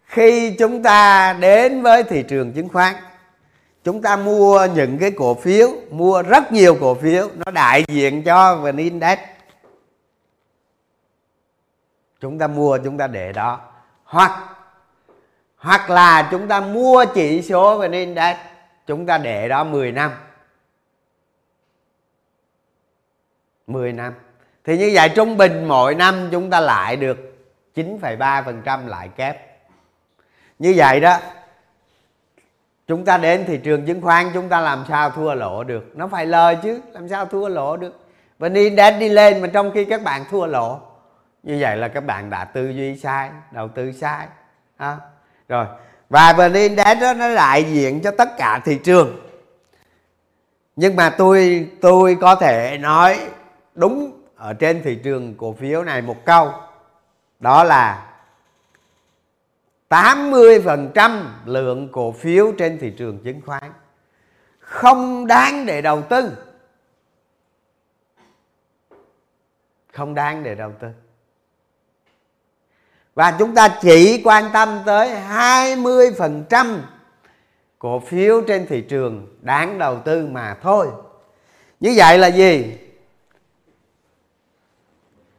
khi 0.06 0.56
chúng 0.60 0.84
ta 0.84 1.34
đến 1.34 1.82
với 1.82 2.04
thị 2.04 2.24
trường 2.30 2.54
chứng 2.54 2.70
khoán 2.70 2.96
chúng 3.84 4.02
ta 4.02 4.18
mua 4.18 4.68
những 4.76 4.98
cái 4.98 5.12
cổ 5.12 5.34
phiếu 5.34 5.70
mua 5.90 6.22
rất 6.22 6.52
nhiều 6.52 6.78
cổ 6.82 6.96
phiếu 6.96 7.30
nó 7.36 7.52
đại 7.52 7.84
diện 7.88 8.24
cho 8.24 8.56
vn 8.56 8.78
index. 8.78 9.20
Chúng 12.20 12.40
ta 12.40 12.48
mua 12.48 12.78
chúng 12.78 12.98
ta 12.98 13.08
để 13.08 13.32
đó. 13.32 13.60
Hoặc 14.04 14.48
hoặc 15.58 15.90
là 15.90 16.28
chúng 16.32 16.48
ta 16.48 16.62
mua 16.62 17.06
chỉ 17.14 17.42
số 17.42 17.78
vn 17.78 17.92
index 17.92 18.38
chúng 18.88 19.06
ta 19.06 19.18
để 19.18 19.48
đó 19.48 19.64
10 19.64 19.92
năm. 19.92 20.12
10 23.68 23.94
năm. 23.94 24.14
Thì 24.64 24.78
như 24.78 24.92
vậy 24.94 25.10
trung 25.16 25.38
bình 25.38 25.68
mỗi 25.68 25.96
năm 25.96 26.30
chúng 26.32 26.50
ta 26.50 26.60
lại 26.60 26.96
được 26.96 27.18
9,3% 27.76 28.88
lại 28.88 29.10
kép. 29.16 29.62
Như 30.60 30.74
vậy 30.78 31.00
đó 31.00 31.18
chúng 32.92 33.06
ta 33.06 33.18
đến 33.18 33.46
thị 33.48 33.58
trường 33.58 33.86
chứng 33.86 34.02
khoán, 34.02 34.32
chúng 34.34 34.50
ta 34.50 34.60
làm 34.60 34.86
sao 34.88 35.10
thua 35.10 35.34
lỗ 35.34 35.64
được? 35.64 35.92
Nó 35.94 36.08
phải 36.08 36.26
lời 36.26 36.58
chứ, 36.64 36.82
làm 36.94 37.10
sao 37.10 37.26
thua 37.26 37.48
lỗ 37.48 37.78
được? 37.78 38.00
Và 38.40 38.50
đi 38.50 38.70
đến 38.70 39.00
đi 39.00 39.10
lên 39.10 39.42
mà 39.42 39.48
trong 39.48 39.72
khi 39.72 39.86
các 39.86 40.04
bạn 40.04 40.26
thua 40.32 40.46
lỗ, 40.46 40.80
như 41.44 41.58
vậy 41.60 41.78
là 41.78 41.88
các 41.88 42.06
bạn 42.06 42.30
đã 42.30 42.46
tư 42.46 42.70
duy 42.70 42.98
sai, 42.98 43.30
đầu 43.52 43.68
tư 43.68 43.92
sai, 43.92 44.28
ha? 44.78 44.98
Rồi, 45.50 45.66
và 46.10 46.34
vn 46.34 46.54
index 46.54 46.98
đó, 47.02 47.14
nó 47.14 47.36
đại 47.36 47.64
diện 47.64 48.02
cho 48.02 48.12
tất 48.12 48.38
cả 48.38 48.62
thị 48.66 48.80
trường. 48.84 49.20
Nhưng 50.76 50.96
mà 50.96 51.10
tôi 51.10 51.68
tôi 51.82 52.18
có 52.22 52.36
thể 52.36 52.78
nói 52.78 53.20
đúng 53.76 54.22
ở 54.36 54.54
trên 54.54 54.84
thị 54.84 54.96
trường 54.96 55.36
cổ 55.38 55.54
phiếu 55.54 55.84
này 55.84 56.02
một 56.02 56.26
câu, 56.26 56.52
đó 57.40 57.64
là 57.64 58.06
80% 59.92 61.24
lượng 61.46 61.90
cổ 61.92 62.12
phiếu 62.12 62.52
trên 62.58 62.78
thị 62.80 62.94
trường 62.98 63.20
chứng 63.24 63.42
khoán. 63.46 63.74
Không 64.60 65.28
đáng 65.28 65.66
để 65.66 65.82
đầu 65.82 66.02
tư. 66.02 66.32
Không 69.94 70.14
đáng 70.14 70.44
để 70.44 70.56
đầu 70.56 70.72
tư. 70.80 70.88
Và 73.16 73.36
chúng 73.40 73.56
ta 73.56 73.80
chỉ 73.82 74.22
quan 74.24 74.50
tâm 74.54 74.80
tới 74.86 75.10
20% 75.30 76.80
cổ 77.80 78.00
phiếu 78.00 78.42
trên 78.42 78.68
thị 78.68 78.82
trường 78.82 79.38
đáng 79.42 79.78
đầu 79.78 80.02
tư 80.06 80.28
mà 80.28 80.58
thôi. 80.62 80.88
Như 81.80 81.94
vậy 81.96 82.18
là 82.18 82.28
gì? 82.28 82.78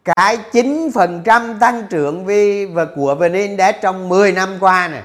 Cái 0.05 0.39
9% 0.53 1.59
tăng 1.59 1.87
trưởng 1.91 2.25
vi 2.25 2.67
và 2.67 2.87
của 2.97 3.15
VN 3.15 3.33
Index 3.33 3.75
trong 3.83 4.09
10 4.09 4.33
năm 4.33 4.57
qua 4.61 4.89
nè 4.89 5.03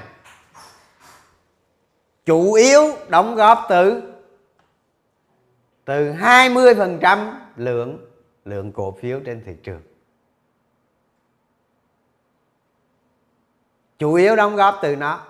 chủ 2.26 2.52
yếu 2.52 2.96
đóng 3.08 3.34
góp 3.34 3.66
từ 3.68 4.02
từ 5.84 6.12
20% 6.12 7.32
lượng 7.56 7.98
lượng 8.44 8.72
cổ 8.72 8.96
phiếu 9.00 9.20
trên 9.20 9.42
thị 9.46 9.52
trường. 9.62 9.80
Chủ 13.98 14.14
yếu 14.14 14.36
đóng 14.36 14.56
góp 14.56 14.78
từ 14.82 14.96
nó. 14.96 15.20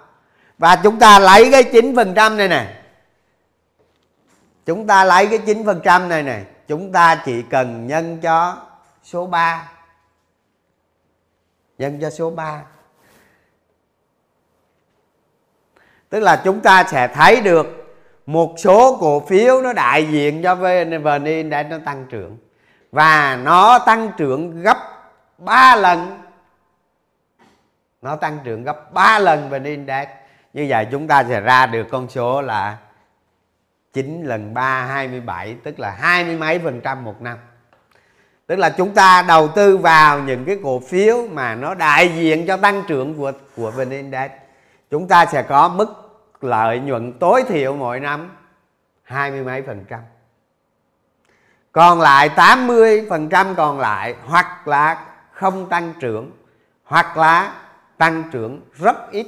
Và 0.59 0.77
chúng 0.83 0.99
ta 0.99 1.19
lấy 1.19 1.51
cái 1.51 1.63
9% 1.63 2.37
này 2.37 2.49
nè. 2.49 2.83
Chúng 4.67 4.87
ta 4.87 5.05
lấy 5.05 5.27
cái 5.27 5.39
9% 5.39 6.09
này 6.09 6.23
nè, 6.23 6.45
chúng 6.69 6.93
ta 6.93 7.23
chỉ 7.25 7.43
cần 7.51 7.87
nhân 7.87 8.19
cho 8.23 8.57
số 9.09 9.27
3 9.27 9.73
nhân 11.79 11.99
cho 12.01 12.11
số 12.11 12.31
3 12.31 12.63
tức 16.09 16.21
là 16.21 16.43
chúng 16.45 16.61
ta 16.61 16.85
sẽ 16.85 17.09
thấy 17.09 17.41
được 17.41 17.97
một 18.27 18.55
số 18.59 18.99
cổ 19.01 19.21
phiếu 19.21 19.63
nó 19.63 19.73
đại 19.73 20.07
diện 20.07 20.43
cho 20.43 20.55
VN 20.55 21.25
Index 21.25 21.67
nó 21.67 21.79
tăng 21.85 22.07
trưởng. 22.11 22.39
Và 22.93 23.39
nó 23.43 23.79
tăng 23.79 24.13
trưởng 24.17 24.63
gấp 24.63 24.79
3 25.39 25.77
lần. 25.77 26.23
Nó 28.03 28.17
tăng 28.17 28.39
trưởng 28.45 28.65
gấp 28.65 28.93
3 28.93 29.19
lần 29.19 29.51
VN 29.51 29.65
Index. 29.65 30.09
Như 30.53 30.67
vậy 30.69 30.87
chúng 30.91 31.09
ta 31.09 31.25
sẽ 31.25 31.41
ra 31.41 31.67
được 31.67 31.87
con 31.91 32.09
số 32.09 32.43
là 32.43 32.79
9 33.93 34.25
lần 34.25 34.55
3 34.55 34.87
27 34.87 35.57
tức 35.65 35.81
là 35.81 35.91
hai 35.91 36.25
mươi 36.25 36.37
mấy 36.37 36.59
phần 36.59 36.81
trăm 36.81 37.05
một 37.05 37.23
năm 37.23 37.39
tức 38.49 38.57
là 38.57 38.71
chúng 38.71 38.95
ta 38.95 39.25
đầu 39.29 39.49
tư 39.49 39.77
vào 39.77 40.21
những 40.21 40.45
cái 40.45 40.59
cổ 40.63 40.81
phiếu 40.81 41.27
mà 41.33 41.55
nó 41.55 41.75
đại 41.75 42.09
diện 42.09 42.47
cho 42.47 42.57
tăng 42.57 42.83
trưởng 42.89 43.15
của 43.15 43.33
của 43.57 43.71
vn 43.71 43.91
index. 43.91 44.31
Chúng 44.91 45.09
ta 45.09 45.27
sẽ 45.27 45.43
có 45.43 45.69
mức 45.69 45.89
lợi 46.41 46.79
nhuận 46.79 47.13
tối 47.19 47.45
thiểu 47.49 47.77
mỗi 47.77 48.01
năm 48.01 48.31
hai 49.03 49.31
mươi 49.31 49.45
mấy 49.45 49.63
phần 49.63 49.85
trăm. 49.89 50.01
Còn 51.73 52.01
lại 52.01 52.29
80% 52.37 53.55
còn 53.55 53.81
lại 53.81 54.15
hoặc 54.27 54.69
là 54.69 55.05
không 55.33 55.69
tăng 55.69 55.93
trưởng, 56.01 56.31
hoặc 56.85 57.17
là 57.17 57.53
tăng 57.99 58.25
trưởng 58.33 58.61
rất 58.75 59.11
ít. 59.11 59.27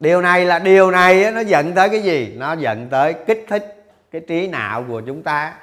Điều 0.00 0.22
này 0.22 0.44
là 0.44 0.58
điều 0.58 0.90
này 0.90 1.32
nó 1.32 1.40
dẫn 1.40 1.74
tới 1.74 1.88
cái 1.88 2.02
gì? 2.02 2.34
Nó 2.36 2.52
dẫn 2.52 2.88
tới 2.88 3.14
kích 3.26 3.44
thích 3.48 3.84
cái 4.10 4.20
trí 4.28 4.46
não 4.46 4.84
của 4.88 5.00
chúng 5.06 5.22
ta. 5.22 5.54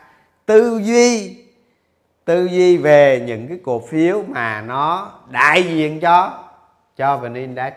Tư 0.46 0.82
duy 0.84 1.38
tư 2.26 2.46
duy 2.46 2.78
về 2.78 3.24
những 3.28 3.48
cái 3.48 3.60
cổ 3.64 3.88
phiếu 3.88 4.24
mà 4.28 4.62
nó 4.62 5.14
đại 5.30 5.64
diện 5.64 6.00
cho 6.00 6.44
cho 6.96 7.18
vn 7.18 7.34
index. 7.34 7.74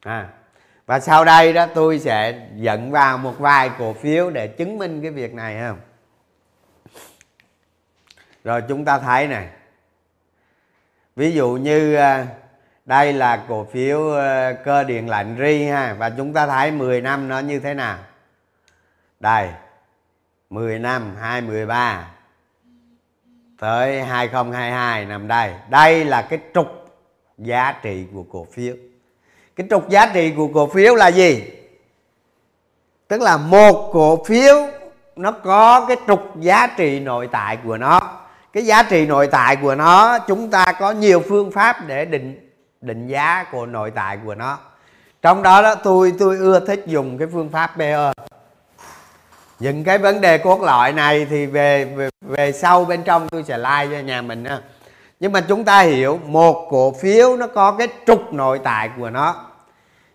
À 0.00 0.28
và 0.90 1.00
sau 1.00 1.24
đây 1.24 1.52
đó 1.52 1.66
tôi 1.74 1.98
sẽ 1.98 2.48
dẫn 2.56 2.90
vào 2.90 3.18
một 3.18 3.38
vài 3.38 3.70
cổ 3.78 3.92
phiếu 3.92 4.30
để 4.30 4.48
chứng 4.48 4.78
minh 4.78 5.02
cái 5.02 5.10
việc 5.10 5.34
này 5.34 5.60
không? 5.60 5.78
Rồi 8.44 8.62
chúng 8.68 8.84
ta 8.84 8.98
thấy 8.98 9.26
này. 9.26 9.48
Ví 11.16 11.32
dụ 11.32 11.48
như 11.50 11.94
à, 11.94 12.26
đây 12.90 13.12
là 13.12 13.44
cổ 13.48 13.66
phiếu 13.72 14.10
ờ, 14.10 14.54
cơ 14.64 14.84
điện 14.84 15.08
lạnh 15.08 15.36
ri 15.40 15.64
ha, 15.64 15.96
và 15.98 16.10
chúng 16.10 16.32
ta 16.32 16.46
thấy 16.46 16.70
10 16.70 17.00
năm 17.00 17.28
nó 17.28 17.38
như 17.38 17.60
thế 17.60 17.74
nào? 17.74 17.98
Đây 19.20 19.48
10 20.50 20.78
năm 20.78 21.16
2013 21.20 22.10
tới 23.60 24.02
2022 24.02 25.04
nằm 25.04 25.28
đây. 25.28 25.52
Đây 25.68 26.04
là 26.04 26.22
cái 26.22 26.38
trục 26.54 26.66
giá 27.38 27.72
trị 27.82 28.06
của 28.14 28.22
cổ 28.32 28.46
phiếu. 28.52 28.74
Cái 29.56 29.66
trục 29.70 29.88
giá 29.88 30.06
trị 30.14 30.32
của 30.36 30.48
cổ 30.54 30.66
phiếu 30.66 30.94
là 30.94 31.08
gì? 31.08 31.44
Tức 33.08 33.20
là 33.20 33.36
một 33.36 33.90
cổ 33.92 34.24
phiếu 34.24 34.54
nó 35.16 35.32
có 35.32 35.86
cái 35.86 35.96
trục 36.06 36.40
giá 36.40 36.66
trị 36.66 37.00
nội 37.00 37.28
tại 37.32 37.58
của 37.64 37.76
nó. 37.76 38.00
Cái 38.52 38.66
giá 38.66 38.82
trị 38.82 39.06
nội 39.06 39.26
tại 39.26 39.56
của 39.56 39.74
nó, 39.74 40.18
chúng 40.18 40.50
ta 40.50 40.72
có 40.80 40.90
nhiều 40.90 41.22
phương 41.28 41.50
pháp 41.50 41.76
để 41.86 42.04
định 42.04 42.49
định 42.80 43.06
giá 43.06 43.44
của 43.52 43.66
nội 43.66 43.90
tại 43.94 44.18
của 44.24 44.34
nó. 44.34 44.58
Trong 45.22 45.42
đó 45.42 45.62
đó 45.62 45.74
tôi 45.74 46.14
tôi 46.18 46.36
ưa 46.36 46.66
thích 46.66 46.82
dùng 46.86 47.18
cái 47.18 47.28
phương 47.32 47.48
pháp 47.48 47.70
PE 47.78 48.12
những 49.58 49.84
cái 49.84 49.98
vấn 49.98 50.20
đề 50.20 50.38
cốt 50.38 50.62
lõi 50.62 50.92
này 50.92 51.26
thì 51.30 51.46
về 51.46 51.84
về, 51.84 52.10
về 52.20 52.52
sau 52.52 52.84
bên 52.84 53.02
trong 53.02 53.28
tôi 53.28 53.42
sẽ 53.42 53.58
like 53.58 53.88
cho 53.90 53.98
nhà 54.04 54.22
mình 54.22 54.44
ha 54.44 54.60
nhưng 55.20 55.32
mà 55.32 55.40
chúng 55.40 55.64
ta 55.64 55.80
hiểu 55.80 56.20
một 56.26 56.66
cổ 56.70 56.92
phiếu 56.92 57.36
nó 57.36 57.46
có 57.46 57.72
cái 57.72 57.88
trục 58.06 58.32
nội 58.32 58.60
tại 58.64 58.90
của 58.98 59.10
nó. 59.10 59.34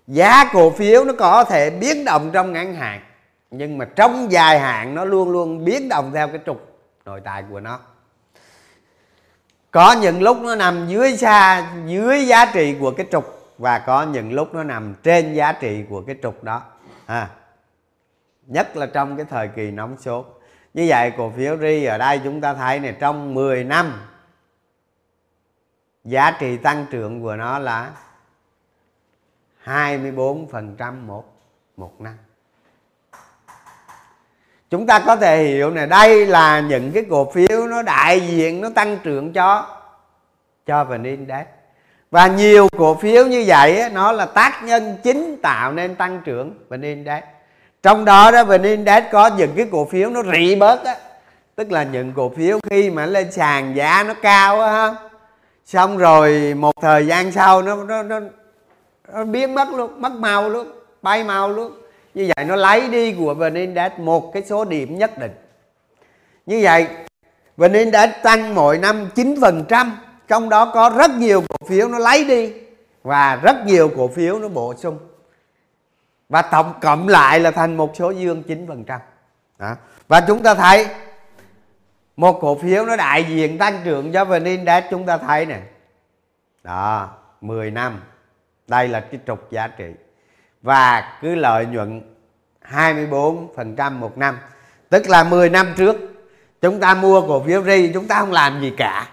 Giá 0.08 0.46
cổ 0.54 0.70
phiếu 0.70 1.04
nó 1.06 1.14
có 1.20 1.44
thể 1.44 1.70
biến 1.70 2.06
động 2.06 2.30
trong 2.34 2.54
ngắn 2.54 2.76
hạn 2.76 3.02
nhưng 3.52 3.78
mà 3.78 3.86
trong 3.96 4.32
dài 4.32 4.60
hạn 4.60 4.96
nó 4.96 5.06
luôn 5.06 5.30
luôn 5.30 5.66
biến 5.66 5.90
động 5.90 6.12
theo 6.14 6.28
cái 6.28 6.40
trục 6.46 6.80
nội 7.06 7.22
tại 7.24 7.44
của 7.50 7.60
nó 7.60 7.80
có 9.76 9.92
những 10.02 10.22
lúc 10.22 10.42
nó 10.42 10.56
nằm 10.56 10.88
dưới 10.88 11.18
xa 11.18 11.72
dưới 11.86 12.28
giá 12.28 12.52
trị 12.54 12.76
của 12.80 12.92
cái 12.92 13.06
trục 13.12 13.54
và 13.58 13.80
có 13.80 14.04
những 14.04 14.34
lúc 14.34 14.54
nó 14.54 14.64
nằm 14.64 14.96
trên 15.04 15.34
giá 15.34 15.52
trị 15.52 15.84
của 15.90 16.02
cái 16.02 16.16
trục 16.24 16.44
đó. 16.44 16.62
À, 17.06 17.30
nhất 18.46 18.78
là 18.78 18.86
trong 18.86 19.18
cái 19.18 19.26
thời 19.30 19.48
kỳ 19.48 19.72
nóng 19.72 19.98
sốt. 19.98 20.42
Như 20.74 20.86
vậy 20.90 21.12
cổ 21.18 21.30
phiếu 21.38 21.58
ri 21.58 21.86
ở 21.86 21.98
đây 21.98 22.22
chúng 22.24 22.42
ta 22.42 22.54
thấy 22.54 22.80
này 22.80 22.96
trong 23.00 23.34
10 23.34 23.64
năm 23.64 24.02
giá 26.04 26.32
trị 26.40 26.58
tăng 26.58 26.86
trưởng 26.92 27.22
của 27.22 27.36
nó 27.36 27.60
là 27.60 27.92
24% 29.66 31.06
một 31.06 31.26
một 31.78 32.02
năm 32.02 32.18
chúng 34.76 34.86
ta 34.86 35.00
có 35.00 35.16
thể 35.16 35.44
hiểu 35.44 35.72
này 35.72 35.88
đây 35.88 36.26
là 36.26 36.60
những 36.60 36.92
cái 36.92 37.06
cổ 37.10 37.32
phiếu 37.32 37.68
nó 37.68 37.82
đại 37.82 38.20
diện 38.20 38.62
nó 38.62 38.70
tăng 38.76 38.98
trưởng 39.04 39.34
cho 39.34 39.66
cho 40.66 40.84
vn 40.84 41.04
index. 41.04 41.46
Và 42.12 42.28
nhiều 42.28 42.68
cổ 42.78 42.96
phiếu 42.96 43.26
như 43.26 43.44
vậy 43.48 43.84
nó 43.94 44.12
là 44.12 44.26
tác 44.26 44.64
nhân 44.64 44.98
chính 45.04 45.38
tạo 45.42 45.72
nên 45.72 45.96
tăng 45.96 46.22
trưởng 46.26 46.54
vn 46.70 46.82
index. 46.82 47.24
Trong 47.84 48.06
đó 48.06 48.32
đó 48.32 48.44
vn 48.44 48.64
index 48.64 49.04
có 49.12 49.30
những 49.38 49.52
cái 49.56 49.68
cổ 49.72 49.86
phiếu 49.86 50.10
nó 50.10 50.24
rỉ 50.24 50.56
bớt 50.56 50.86
á 50.86 50.96
tức 51.56 51.72
là 51.72 51.84
những 51.84 52.14
cổ 52.16 52.32
phiếu 52.38 52.60
khi 52.70 52.90
mà 52.90 53.06
lên 53.06 53.32
sàn 53.32 53.76
giá 53.76 54.04
nó 54.08 54.14
cao 54.22 54.62
á 54.62 54.96
xong 55.66 55.98
rồi 55.98 56.54
một 56.54 56.76
thời 56.82 57.08
gian 57.08 57.32
sau 57.32 57.62
nó 57.62 57.76
nó 57.76 58.04
nó, 58.04 58.20
nó 59.14 59.24
biến 59.24 59.56
mất 59.56 59.68
luôn 59.70 60.02
mất 60.02 60.12
màu 60.12 60.50
luôn 60.50 60.68
bay 61.02 61.24
màu 61.24 61.50
luôn 61.50 61.72
như 62.16 62.32
vậy 62.36 62.46
nó 62.46 62.56
lấy 62.56 62.88
đi 62.88 63.14
của 63.14 63.34
vn 63.34 63.54
index 63.54 63.92
một 63.98 64.32
cái 64.34 64.44
số 64.44 64.66
điểm 64.66 64.98
nhất 64.98 65.18
định. 65.18 65.32
Như 66.46 66.60
vậy 66.64 66.88
vn 67.58 67.74
index 67.74 68.10
tăng 68.24 68.56
mỗi 68.56 68.78
năm 68.78 69.10
9% 69.16 69.90
trong 70.28 70.50
đó 70.50 70.72
có 70.74 70.94
rất 70.98 71.12
nhiều 71.12 71.42
cổ 71.50 71.68
phiếu 71.68 71.88
nó 71.88 72.00
lấy 72.00 72.26
đi 72.26 72.54
và 73.04 73.36
rất 73.36 73.66
nhiều 73.66 73.92
cổ 73.98 74.08
phiếu 74.08 74.40
nó 74.40 74.48
bổ 74.48 74.76
sung. 74.76 75.00
Và 76.30 76.42
tổng 76.42 76.74
cộng 76.82 77.08
lại 77.08 77.40
là 77.40 77.52
thành 77.52 77.78
một 77.78 77.96
số 77.96 78.12
dương 78.12 78.44
9% 78.48 79.00
đó. 79.58 79.76
và 80.08 80.22
chúng 80.28 80.44
ta 80.44 80.54
thấy 80.56 80.88
một 82.16 82.42
cổ 82.42 82.56
phiếu 82.56 82.86
nó 82.86 82.96
đại 82.96 83.24
diện 83.24 83.58
tăng 83.58 83.82
trưởng 83.84 84.12
cho 84.12 84.26
vn 84.26 84.44
index 84.44 84.84
chúng 84.90 85.06
ta 85.06 85.18
thấy 85.18 85.46
nè. 85.46 85.62
Đó 86.64 87.10
10 87.42 87.72
năm. 87.72 88.02
Đây 88.68 88.88
là 88.88 89.00
cái 89.00 89.20
trục 89.28 89.52
giá 89.52 89.68
trị 89.68 89.86
và 90.66 91.18
cứ 91.22 91.36
lợi 91.36 91.66
nhuận 91.66 92.02
24% 92.72 93.92
một 93.92 94.18
năm. 94.18 94.38
Tức 94.90 95.10
là 95.10 95.24
10 95.24 95.50
năm 95.50 95.74
trước, 95.78 95.96
chúng 96.62 96.80
ta 96.80 96.94
mua 96.94 97.22
cổ 97.28 97.44
phiếu 97.44 97.64
ri, 97.64 97.92
chúng 97.94 98.08
ta 98.08 98.20
không 98.20 98.32
làm 98.32 98.62
gì 98.62 98.74
cả. 98.78 99.10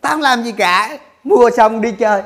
Ta 0.00 0.10
không 0.10 0.20
làm 0.20 0.42
gì 0.42 0.52
cả, 0.52 0.98
mua 1.24 1.50
xong 1.56 1.80
đi 1.80 1.92
chơi. 1.92 2.22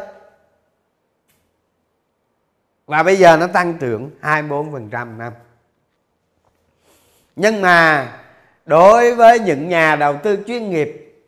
Và 2.87 3.03
bây 3.03 3.17
giờ 3.17 3.37
nó 3.37 3.47
tăng 3.47 3.79
trưởng 3.79 4.11
24% 4.23 5.17
năm. 5.17 5.33
Nhưng 7.37 7.63
mà 7.63 8.13
đối 8.67 9.15
với 9.15 9.39
những 9.41 9.69
nhà 9.69 9.97
đầu 9.97 10.19
tư 10.23 10.39
chuyên 10.47 10.71
nghiệp, 10.71 11.19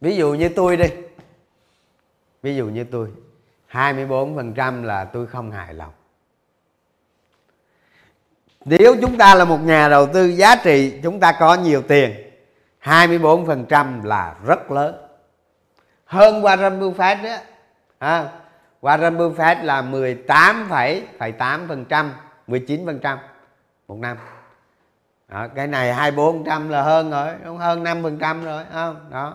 ví 0.00 0.16
dụ 0.16 0.34
như 0.34 0.48
tôi 0.48 0.76
đi, 0.76 0.88
ví 2.42 2.56
dụ 2.56 2.66
như 2.66 2.84
tôi 2.84 3.08
24% 3.72 4.84
là 4.84 5.04
tôi 5.04 5.26
không 5.26 5.50
hài 5.50 5.74
lòng. 5.74 5.92
Nếu 8.64 8.96
chúng 9.00 9.18
ta 9.18 9.34
là 9.34 9.44
một 9.44 9.58
nhà 9.64 9.88
đầu 9.88 10.06
tư 10.06 10.26
giá 10.26 10.56
trị 10.56 11.00
chúng 11.02 11.20
ta 11.20 11.32
có 11.40 11.54
nhiều 11.54 11.82
tiền 11.82 12.14
24% 12.82 14.04
là 14.04 14.34
rất 14.46 14.70
lớn. 14.70 14.94
Hơn 16.04 16.42
Warren 16.42 16.78
Buffett 16.78 17.22
đó 17.22 17.36
à, 17.98 18.28
Warren 18.82 19.16
Buffett 19.16 19.64
là 19.64 19.82
18,8% 19.82 22.10
19% 22.48 23.18
một 23.88 23.98
năm. 23.98 24.16
Đó, 25.28 25.46
cái 25.54 25.66
này 25.66 26.12
24% 26.12 26.68
là 26.68 26.82
hơn 26.82 27.10
rồi 27.10 27.34
đúng 27.44 27.58
hơn 27.58 27.84
5% 27.84 28.44
rồi 28.44 28.64
không? 28.72 29.10
Đó 29.10 29.34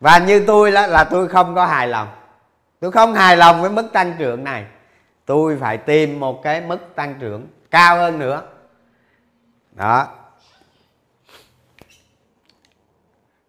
và 0.00 0.18
như 0.18 0.44
tôi 0.46 0.70
đó 0.70 0.86
là 0.86 1.04
tôi 1.04 1.28
không 1.28 1.54
có 1.54 1.66
hài 1.66 1.88
lòng. 1.88 2.08
Tôi 2.80 2.92
không 2.92 3.14
hài 3.14 3.36
lòng 3.36 3.60
với 3.60 3.70
mức 3.70 3.88
tăng 3.92 4.14
trưởng 4.18 4.44
này. 4.44 4.64
Tôi 5.26 5.56
phải 5.60 5.78
tìm 5.78 6.20
một 6.20 6.42
cái 6.42 6.60
mức 6.60 6.78
tăng 6.94 7.14
trưởng 7.20 7.46
cao 7.70 7.96
hơn 7.96 8.18
nữa. 8.18 8.42
Đó. 9.72 10.06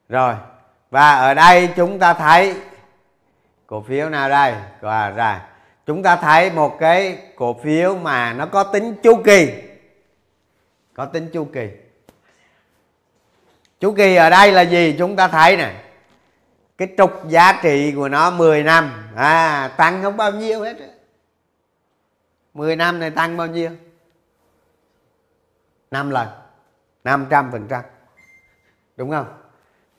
Rồi. 0.10 0.36
Và 0.92 1.14
ở 1.14 1.34
đây 1.34 1.70
chúng 1.76 2.00
ta 2.00 2.14
thấy, 2.14 2.56
cổ 3.68 3.82
phiếu 3.82 4.10
nào 4.10 4.30
đây? 4.30 4.54
Và 4.82 5.10
ra 5.10 5.46
chúng 5.86 6.04
ta 6.04 6.16
thấy 6.16 6.52
một 6.52 6.78
cái 6.80 7.18
cổ 7.36 7.60
phiếu 7.64 7.96
mà 7.96 8.34
nó 8.34 8.46
có 8.46 8.64
tính 8.64 8.96
chu 9.04 9.22
kỳ. 9.26 9.52
Có 10.94 11.06
tính 11.06 11.30
chu 11.34 11.46
kỳ. 11.54 11.70
Chu 13.80 13.92
kỳ 13.92 14.16
ở 14.16 14.30
đây 14.30 14.52
là 14.52 14.62
gì? 14.62 14.96
Chúng 15.00 15.16
ta 15.16 15.28
thấy 15.28 15.58
nè 15.58 15.74
cái 16.80 16.88
trục 16.98 17.28
giá 17.28 17.60
trị 17.62 17.94
của 17.96 18.10
nó 18.10 18.32
10 18.32 18.64
năm. 18.64 18.92
À 19.16 19.72
tăng 19.78 20.04
không 20.04 20.18
bao 20.18 20.32
nhiêu 20.32 20.62
hết 20.62 20.76
10 22.54 22.76
năm 22.76 23.00
này 23.00 23.10
tăng 23.10 23.38
bao 23.38 23.48
nhiêu? 23.48 23.72
5 25.92 26.10
lần. 26.10 26.28
500 27.04 27.52
phần 27.52 27.68
trăm. 27.70 27.82
Đúng 28.98 29.12
không? 29.12 29.26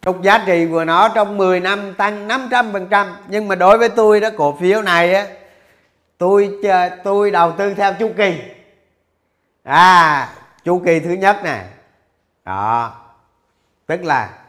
Trục 0.00 0.22
giá 0.22 0.44
trị 0.46 0.68
của 0.70 0.84
nó 0.84 1.08
trong 1.08 1.36
10 1.36 1.60
năm 1.60 1.94
tăng 1.94 2.28
500 2.28 2.72
phần 2.72 2.88
trăm. 2.90 3.16
Nhưng 3.28 3.48
mà 3.48 3.54
đối 3.54 3.78
với 3.78 3.88
tôi 3.88 4.20
đó, 4.20 4.28
cổ 4.36 4.56
phiếu 4.60 4.82
này 4.82 5.14
á, 5.14 5.26
tôi 6.18 6.60
tôi 7.04 7.30
đầu 7.30 7.52
tư 7.52 7.74
theo 7.74 7.94
chu 7.94 8.12
kỳ. 8.16 8.42
À 9.62 10.34
chu 10.64 10.82
kỳ 10.84 11.00
thứ 11.00 11.10
nhất 11.10 11.36
nè. 11.44 11.64
Đó. 12.44 12.96
Tức 13.86 14.04
là 14.04 14.39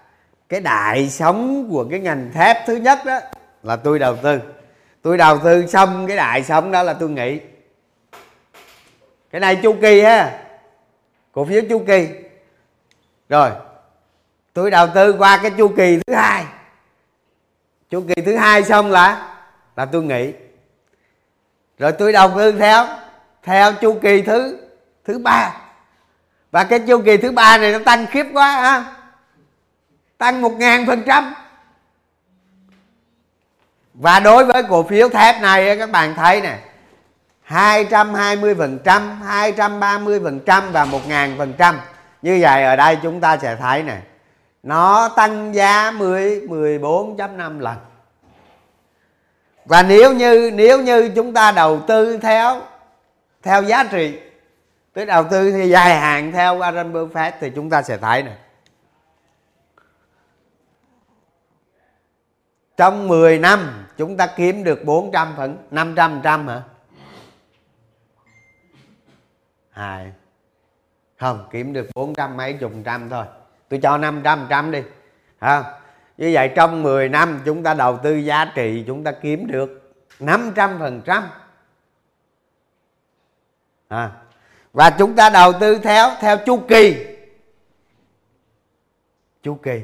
cái 0.51 0.59
đại 0.59 1.09
sống 1.09 1.69
của 1.69 1.85
cái 1.91 1.99
ngành 1.99 2.31
thép 2.33 2.57
thứ 2.67 2.75
nhất 2.75 2.99
đó 3.05 3.19
là 3.63 3.75
tôi 3.75 3.99
đầu 3.99 4.15
tư. 4.15 4.39
Tôi 5.01 5.17
đầu 5.17 5.39
tư 5.39 5.67
xong 5.67 6.07
cái 6.07 6.17
đại 6.17 6.43
sống 6.43 6.71
đó 6.71 6.83
là 6.83 6.93
tôi 6.93 7.09
nghỉ. 7.09 7.39
Cái 9.31 9.41
này 9.41 9.55
chu 9.55 9.75
kỳ 9.81 10.01
ha. 10.01 10.39
Cổ 11.31 11.45
phiếu 11.45 11.61
chu 11.69 11.83
kỳ. 11.87 12.09
Rồi, 13.29 13.49
tôi 14.53 14.71
đầu 14.71 14.87
tư 14.95 15.15
qua 15.17 15.39
cái 15.41 15.51
chu 15.57 15.67
kỳ 15.67 15.99
thứ 16.07 16.13
hai. 16.13 16.45
Chu 17.89 18.03
kỳ 18.07 18.21
thứ 18.21 18.35
hai 18.35 18.63
xong 18.63 18.91
là 18.91 19.35
là 19.75 19.85
tôi 19.85 20.03
nghỉ. 20.03 20.33
Rồi 21.79 21.91
tôi 21.91 22.13
đầu 22.13 22.31
tư 22.37 22.51
theo 22.51 22.87
theo 23.43 23.73
chu 23.73 23.99
kỳ 24.01 24.21
thứ 24.21 24.57
thứ 25.05 25.19
ba. 25.19 25.55
Và 26.51 26.63
cái 26.63 26.79
chu 26.79 27.01
kỳ 27.05 27.17
thứ 27.17 27.31
ba 27.31 27.57
này 27.57 27.71
nó 27.71 27.79
tăng 27.85 28.05
khiếp 28.07 28.25
quá 28.33 28.51
ha 28.51 29.00
tăng 30.21 30.41
một 30.41 30.51
ngàn 30.51 30.85
phần 30.85 31.03
trăm. 31.03 31.33
Và 33.93 34.19
đối 34.19 34.45
với 34.45 34.63
cổ 34.63 34.83
phiếu 34.83 35.09
thép 35.09 35.41
này 35.41 35.77
các 35.77 35.91
bạn 35.91 36.15
thấy 36.15 36.41
nè 36.41 36.57
220%, 37.47 39.19
230% 39.55 40.71
và 40.71 40.85
1 40.85 41.07
ngàn 41.07 41.35
phần 41.37 41.53
trăm. 41.57 41.79
Như 42.21 42.37
vậy 42.41 42.63
ở 42.63 42.75
đây 42.75 42.97
chúng 43.03 43.21
ta 43.21 43.37
sẽ 43.37 43.55
thấy 43.55 43.83
nè 43.83 43.97
nó 44.63 45.09
tăng 45.09 45.55
giá 45.55 45.91
10 45.91 46.41
14.5 46.47 47.59
lần. 47.59 47.75
Và 49.65 49.83
nếu 49.83 50.13
như 50.13 50.51
nếu 50.53 50.81
như 50.81 51.09
chúng 51.15 51.33
ta 51.33 51.51
đầu 51.51 51.81
tư 51.87 52.17
theo 52.17 52.61
theo 53.43 53.63
giá 53.63 53.83
trị 53.83 54.19
tức 54.93 55.05
đầu 55.05 55.23
tư 55.23 55.51
thì 55.51 55.69
dài 55.69 55.99
hạn 55.99 56.31
theo 56.31 56.57
Warren 56.57 56.91
Buffett 56.91 57.31
thì 57.39 57.51
chúng 57.55 57.69
ta 57.69 57.81
sẽ 57.81 57.97
thấy 57.97 58.23
này 58.23 58.35
trong 62.81 63.07
10 63.07 63.39
năm, 63.39 63.85
chúng 63.97 64.17
ta 64.17 64.27
kiếm 64.35 64.63
được 64.63 64.85
400 64.85 65.33
phần 65.37 65.57
500 65.71 66.21
trăm 66.23 66.47
hả? 66.47 66.61
Hai. 69.71 70.11
Không, 71.19 71.47
kiếm 71.51 71.73
được 71.73 71.87
400 71.95 72.37
mấy 72.37 72.53
chục 72.53 72.71
trăm 72.85 73.09
thôi. 73.09 73.25
Tôi 73.69 73.79
cho 73.83 73.97
500 73.97 74.47
trăm 74.49 74.71
đi. 74.71 74.81
Ha 75.39 75.63
như 76.17 76.31
vậy 76.33 76.51
trong 76.55 76.83
10 76.83 77.09
năm, 77.09 77.41
chúng 77.45 77.63
ta 77.63 77.73
đầu 77.73 77.99
tư 78.03 78.15
giá 78.15 78.51
trị, 78.55 78.83
chúng 78.87 79.03
ta 79.03 79.11
kiếm 79.11 79.47
được 79.47 79.93
500 80.19 80.79
phần 80.79 81.01
trăm. 81.05 81.29
À. 83.87 84.11
và 84.73 84.89
chúng 84.89 85.15
ta 85.15 85.29
đầu 85.29 85.53
tư 85.59 85.79
theo 85.83 86.09
theo 86.19 86.37
chu 86.45 86.59
kỳ. 86.67 87.05
Chu 89.43 89.55
kỳ. 89.55 89.81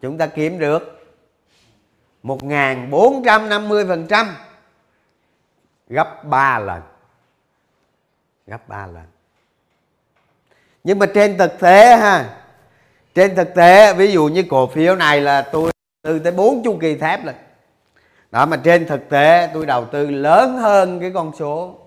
Chúng 0.00 0.18
ta 0.18 0.26
kiếm 0.26 0.58
được 0.58 0.93
1450% 2.24 4.26
gấp 5.88 6.24
3 6.24 6.58
lần. 6.58 6.82
Gấp 8.46 8.68
3 8.68 8.86
lần. 8.86 9.04
Nhưng 10.84 10.98
mà 10.98 11.06
trên 11.14 11.38
thực 11.38 11.60
tế 11.60 11.96
ha, 11.96 12.40
trên 13.14 13.34
thực 13.34 13.54
tế, 13.54 13.94
ví 13.94 14.12
dụ 14.12 14.28
như 14.28 14.44
cổ 14.50 14.66
phiếu 14.66 14.96
này 14.96 15.20
là 15.20 15.42
tôi 15.42 15.72
từ 16.02 16.18
tới 16.18 16.32
4 16.32 16.62
chu 16.64 16.78
kỳ 16.80 16.96
thép 16.96 17.24
rồi. 17.24 17.34
Đó, 18.30 18.46
mà 18.46 18.56
trên 18.56 18.86
thực 18.86 19.08
tế 19.08 19.50
tôi 19.54 19.66
đầu 19.66 19.84
tư 19.84 20.10
lớn 20.10 20.56
hơn 20.56 21.00
cái 21.00 21.10
con 21.14 21.32
số 21.38 21.78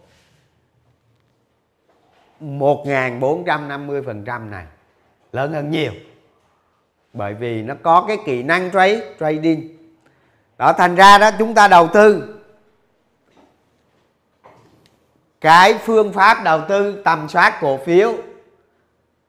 1450% 2.42 4.50
này. 4.50 4.66
Lớn 5.32 5.54
hơn 5.54 5.72
nhiều. 5.72 5.92
Bởi 7.14 7.34
vì 7.34 7.64
nó 7.64 7.76
có 7.84 8.06
cái 8.08 8.18
kỹ 8.26 8.44
năng 8.44 8.72
trade, 8.72 9.16
trading 9.20 9.77
đó, 10.58 10.74
thành 10.74 10.96
ra 10.96 11.18
đó, 11.18 11.32
chúng 11.40 11.54
ta 11.54 11.68
đầu 11.68 11.88
tư. 11.88 12.34
Cái 15.42 15.74
phương 15.74 16.14
pháp 16.14 16.44
đầu 16.44 16.62
tư 16.70 17.02
tầm 17.04 17.30
soát 17.30 17.58
cổ 17.62 17.78
phiếu 17.78 18.14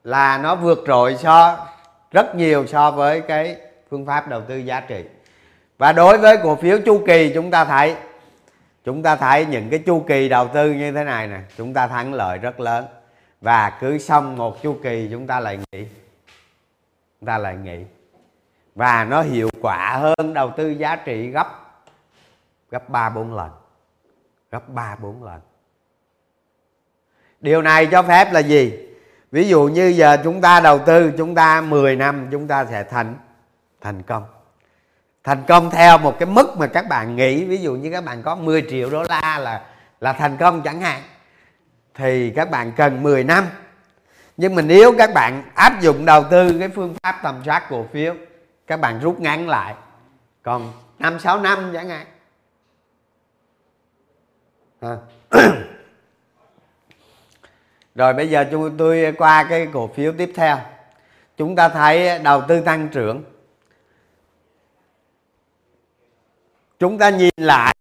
là 0.05 0.39
nó 0.39 0.55
vượt 0.55 0.85
trội 0.87 1.17
so, 1.17 1.67
rất 2.11 2.35
nhiều 2.35 2.67
so 2.67 2.91
với 2.91 3.21
cái 3.21 3.57
phương 3.91 4.07
pháp 4.07 4.29
đầu 4.29 4.41
tư 4.49 4.57
giá 4.57 4.81
trị. 4.81 5.05
Và 5.79 5.93
đối 5.93 6.19
với 6.19 6.37
cổ 6.43 6.57
phiếu 6.57 6.79
chu 6.87 7.03
kỳ, 7.07 7.33
chúng 7.35 7.51
ta 7.51 7.65
thấy, 7.65 7.97
chúng 8.85 9.03
ta 9.03 9.17
thấy 9.17 9.47
những 9.47 9.71
cái 9.71 9.79
chu 9.87 10.05
kỳ 10.09 10.29
đầu 10.29 10.49
tư 10.49 10.73
như 10.73 10.93
thế 10.93 11.05
này 11.05 11.27
nè, 11.27 11.41
chúng 11.57 11.75
ta 11.75 11.87
thắng 11.87 12.15
lợi 12.15 12.39
rất 12.39 12.61
lớn. 12.61 12.85
Và 13.41 13.71
cứ 13.81 13.99
xong 13.99 14.37
một 14.37 14.63
chu 14.63 14.77
kỳ, 14.83 15.09
chúng 15.11 15.27
ta 15.27 15.41
lại 15.41 15.59
nghỉ. 15.73 15.85
Chúng 17.21 17.27
ta 17.27 17.39
lại 17.39 17.57
nghỉ 17.57 17.85
và 18.79 19.05
nó 19.05 19.23
hiệu 19.23 19.51
quả 19.61 19.97
hơn 20.01 20.35
đầu 20.35 20.53
tư 20.57 20.69
giá 20.71 20.97
trị 20.97 21.31
gấp 21.31 21.47
gấp 22.71 22.89
ba 22.89 23.11
bốn 23.11 23.35
lần, 23.35 23.51
gấp 24.51 24.69
ba 24.69 24.97
bốn 24.97 25.25
lần. 25.25 25.41
Điều 27.41 27.63
này 27.63 27.87
cho 27.87 28.03
phép 28.03 28.33
là 28.33 28.41
gì? 28.41 28.79
Ví 29.31 29.49
dụ 29.49 29.65
như 29.65 29.89
giờ 29.89 30.17
chúng 30.25 30.41
ta 30.41 30.61
đầu 30.61 30.79
tư, 30.79 31.13
chúng 31.19 31.35
ta 31.35 31.61
10 31.61 31.97
năm 31.97 32.29
chúng 32.31 32.49
ta 32.49 32.65
sẽ 32.65 32.85
thành 32.85 33.17
thành 33.81 34.03
công. 34.03 34.25
Thành 35.25 35.43
công 35.49 35.71
theo 35.71 35.99
một 35.99 36.19
cái 36.19 36.27
mức 36.27 36.57
mà 36.59 36.67
các 36.67 36.89
bạn 36.89 37.17
nghĩ, 37.17 37.45
ví 37.45 37.57
dụ 37.57 37.75
như 37.75 37.91
các 37.93 38.05
bạn 38.05 38.23
có 38.23 38.35
10 38.37 38.67
triệu 38.71 38.91
đô 38.91 39.03
la 39.03 39.39
là 39.39 39.63
là 40.01 40.13
thành 40.13 40.37
công 40.37 40.63
chẳng 40.63 40.81
hạn, 40.81 41.03
thì 41.95 42.31
các 42.31 42.51
bạn 42.51 42.73
cần 42.77 43.03
10 43.03 43.25
năm. 43.25 43.45
Nhưng 44.37 44.55
mà 44.55 44.63
nếu 44.63 44.95
các 44.99 45.11
bạn 45.15 45.43
áp 45.55 45.81
dụng 45.81 46.05
đầu 46.05 46.25
tư 46.31 46.59
cái 46.59 46.69
phương 46.69 46.95
pháp 47.03 47.21
tầm 47.23 47.43
soát 47.45 47.63
cổ 47.71 47.87
phiếu 47.93 48.15
các 48.69 48.77
bạn 48.77 49.01
rút 49.01 49.21
ngắn 49.21 49.49
lại. 49.49 49.75
Còn 50.43 50.73
năm, 50.99 51.19
sáu 51.19 51.41
năm 51.41 51.71
chẳng 51.73 51.89
hạn. 51.89 52.07
À. 54.81 54.97
rồi 57.95 58.15
bây 58.15 58.31
giờ 58.31 58.45
chúng 58.51 58.77
tôi 58.77 59.15
qua 59.19 59.47
cái 59.49 59.69
cổ 59.73 59.89
phiếu 59.89 60.13
tiếp 60.19 60.33
theo. 60.35 60.59
Chúng 61.37 61.57
ta 61.57 61.69
thấy 61.69 62.19
đầu 62.19 62.43
tư 62.49 62.61
tăng 62.61 62.89
trưởng. 62.89 63.25
Chúng 66.79 66.99
ta 66.99 67.11
nhìn 67.11 67.35
lại 67.37 67.75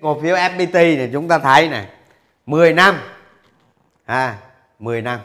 cổ 0.00 0.20
phiếu 0.20 0.36
FPT 0.36 0.72
thì 0.72 1.08
chúng 1.12 1.28
ta 1.28 1.38
thấy 1.38 1.68
này 1.68 1.88
10 2.46 2.72
năm. 2.72 3.00
À 4.04 4.38
10 4.78 5.02
năm. 5.02 5.20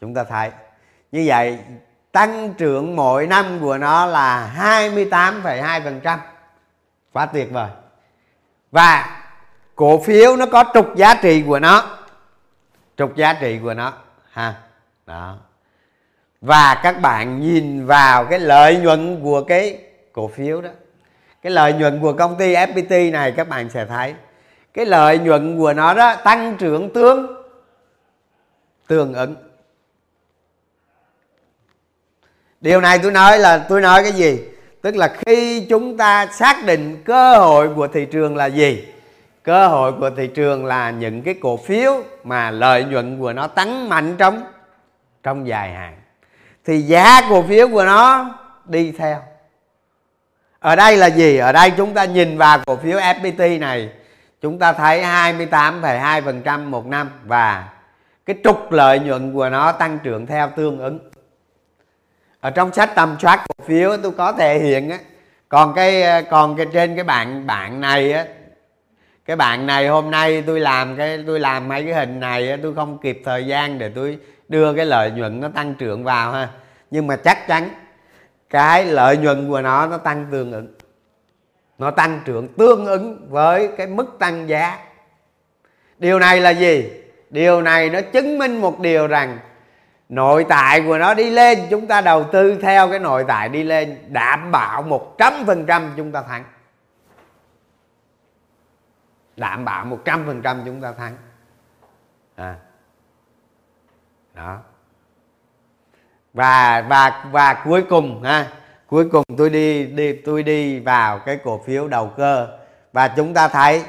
Chúng 0.00 0.14
ta 0.14 0.24
thấy. 0.24 0.50
Như 1.12 1.24
vậy 1.26 1.58
tăng 2.16 2.54
trưởng 2.54 2.96
mỗi 2.96 3.26
năm 3.26 3.58
của 3.60 3.78
nó 3.78 4.06
là 4.06 4.52
28,2% 4.58 6.18
quá 7.12 7.26
tuyệt 7.26 7.48
vời. 7.52 7.68
Và 8.70 9.20
cổ 9.74 10.02
phiếu 10.02 10.36
nó 10.36 10.46
có 10.46 10.64
trục 10.74 10.96
giá 10.96 11.14
trị 11.14 11.44
của 11.46 11.58
nó. 11.58 11.98
Trục 12.96 13.16
giá 13.16 13.32
trị 13.32 13.58
của 13.62 13.74
nó 13.74 13.92
ha. 14.30 14.54
Đó. 15.06 15.36
Và 16.40 16.80
các 16.82 17.00
bạn 17.00 17.40
nhìn 17.40 17.86
vào 17.86 18.24
cái 18.24 18.38
lợi 18.38 18.76
nhuận 18.76 19.20
của 19.22 19.42
cái 19.42 19.78
cổ 20.12 20.28
phiếu 20.28 20.60
đó. 20.60 20.70
Cái 21.42 21.52
lợi 21.52 21.72
nhuận 21.72 22.00
của 22.00 22.12
công 22.12 22.36
ty 22.36 22.54
FPT 22.54 23.12
này 23.12 23.32
các 23.32 23.48
bạn 23.48 23.70
sẽ 23.70 23.86
thấy. 23.86 24.14
Cái 24.74 24.86
lợi 24.86 25.18
nhuận 25.18 25.58
của 25.58 25.72
nó 25.72 25.94
đó 25.94 26.16
tăng 26.16 26.56
trưởng 26.56 26.92
tương 26.92 27.44
tương 28.86 29.14
ứng. 29.14 29.45
Điều 32.60 32.80
này 32.80 32.98
tôi 32.98 33.12
nói 33.12 33.38
là 33.38 33.58
tôi 33.58 33.80
nói 33.80 34.02
cái 34.02 34.12
gì? 34.12 34.40
Tức 34.82 34.96
là 34.96 35.14
khi 35.26 35.66
chúng 35.68 35.96
ta 35.96 36.26
xác 36.26 36.64
định 36.64 37.02
cơ 37.04 37.38
hội 37.38 37.74
của 37.74 37.88
thị 37.88 38.04
trường 38.04 38.36
là 38.36 38.46
gì? 38.46 38.84
Cơ 39.42 39.68
hội 39.68 39.92
của 39.92 40.10
thị 40.10 40.26
trường 40.26 40.64
là 40.64 40.90
những 40.90 41.22
cái 41.22 41.34
cổ 41.34 41.56
phiếu 41.56 42.02
mà 42.24 42.50
lợi 42.50 42.84
nhuận 42.84 43.18
của 43.20 43.32
nó 43.32 43.46
tăng 43.46 43.88
mạnh 43.88 44.14
trong 44.18 44.44
trong 45.22 45.46
dài 45.46 45.72
hạn. 45.72 45.96
Thì 46.64 46.80
giá 46.80 47.20
cổ 47.30 47.42
phiếu 47.42 47.68
của 47.68 47.84
nó 47.84 48.34
đi 48.64 48.92
theo. 48.92 49.22
Ở 50.58 50.76
đây 50.76 50.96
là 50.96 51.06
gì? 51.06 51.36
Ở 51.36 51.52
đây 51.52 51.72
chúng 51.76 51.94
ta 51.94 52.04
nhìn 52.04 52.38
vào 52.38 52.58
cổ 52.66 52.76
phiếu 52.76 52.98
FPT 52.98 53.58
này 53.58 53.90
chúng 54.42 54.58
ta 54.58 54.72
thấy 54.72 55.02
28,2% 55.02 56.64
một 56.70 56.86
năm 56.86 57.10
và 57.24 57.68
cái 58.26 58.36
trục 58.44 58.72
lợi 58.72 58.98
nhuận 58.98 59.34
của 59.34 59.48
nó 59.48 59.72
tăng 59.72 59.98
trưởng 60.02 60.26
theo 60.26 60.50
tương 60.56 60.78
ứng 60.78 60.98
ở 62.46 62.50
trong 62.50 62.72
sách 62.72 62.94
tầm 62.94 63.16
soát 63.20 63.44
cổ 63.48 63.64
phiếu 63.64 63.96
tôi 64.02 64.12
có 64.12 64.32
thể 64.32 64.58
hiện 64.58 64.90
á, 64.90 64.98
còn 65.48 65.74
cái 65.74 66.02
ờ, 66.02 66.22
còn 66.30 66.56
cái 66.56 66.66
trên 66.72 66.94
cái 66.94 67.04
bạn 67.04 67.46
bạn 67.46 67.80
này 67.80 68.12
á, 68.12 68.26
cái 69.24 69.36
bạn 69.36 69.66
này 69.66 69.88
hôm 69.88 70.10
nay 70.10 70.42
tôi 70.46 70.60
làm 70.60 70.96
cái, 70.96 71.24
tôi 71.26 71.40
làm 71.40 71.68
mấy 71.68 71.84
cái 71.84 71.94
hình 71.94 72.20
này 72.20 72.58
tôi 72.62 72.74
không 72.74 72.98
kịp 72.98 73.22
thời 73.24 73.46
gian 73.46 73.78
để 73.78 73.88
tôi 73.94 74.18
đưa 74.48 74.74
cái 74.74 74.86
lợi 74.86 75.10
nhuận 75.10 75.40
nó 75.40 75.48
tăng 75.48 75.74
trưởng 75.74 76.04
vào 76.04 76.32
ha. 76.32 76.48
Nhưng 76.90 77.06
mà 77.06 77.16
chắc 77.16 77.46
chắn 77.48 77.68
cái 78.50 78.84
lợi 78.84 79.16
nhuận 79.16 79.48
của 79.48 79.60
nó 79.60 79.86
nó 79.86 79.98
tăng 79.98 80.26
tương 80.30 80.52
ứng. 80.52 80.74
Nó 81.78 81.90
tăng 81.90 82.20
trưởng 82.24 82.48
tương 82.48 82.86
ứng 82.86 83.26
với 83.30 83.68
cái 83.76 83.86
mức 83.86 84.16
tăng 84.18 84.48
giá. 84.48 84.78
Điều 85.98 86.18
này 86.18 86.40
là 86.40 86.50
gì? 86.50 86.90
Điều 87.30 87.62
này 87.62 87.90
nó 87.90 88.00
chứng 88.00 88.38
minh 88.38 88.60
một 88.60 88.80
điều 88.80 89.06
rằng 89.06 89.38
nội 90.08 90.46
tại 90.48 90.82
của 90.86 90.98
nó 90.98 91.14
đi 91.14 91.30
lên, 91.30 91.66
chúng 91.70 91.86
ta 91.86 92.00
đầu 92.00 92.24
tư 92.32 92.58
theo 92.62 92.90
cái 92.90 92.98
nội 92.98 93.24
tại 93.28 93.48
đi 93.48 93.62
lên, 93.62 93.98
đảm 94.08 94.50
bảo 94.50 94.82
một 94.82 95.14
trăm 95.18 95.32
phần 95.46 95.66
trăm 95.66 95.92
chúng 95.96 96.12
ta 96.12 96.22
thắng. 96.22 96.44
Đảm 99.36 99.64
bảo 99.64 99.84
một 99.84 100.02
trăm 100.04 100.26
phần 100.26 100.42
trăm 100.42 100.62
chúng 100.64 100.80
ta 100.80 100.92
thắng. 100.92 101.16
À. 102.36 102.56
đó. 104.34 104.58
Và 106.34 106.84
và 106.88 107.24
và 107.30 107.62
cuối 107.64 107.82
cùng, 107.82 108.22
ha, 108.22 108.52
cuối 108.86 109.08
cùng 109.12 109.24
tôi 109.38 109.50
đi 109.50 109.86
đi, 109.86 110.12
tôi 110.12 110.42
đi 110.42 110.80
vào 110.80 111.18
cái 111.18 111.38
cổ 111.44 111.62
phiếu 111.66 111.88
đầu 111.88 112.12
cơ. 112.16 112.58
Và 112.92 113.08
chúng 113.08 113.34
ta 113.34 113.48
thấy, 113.48 113.84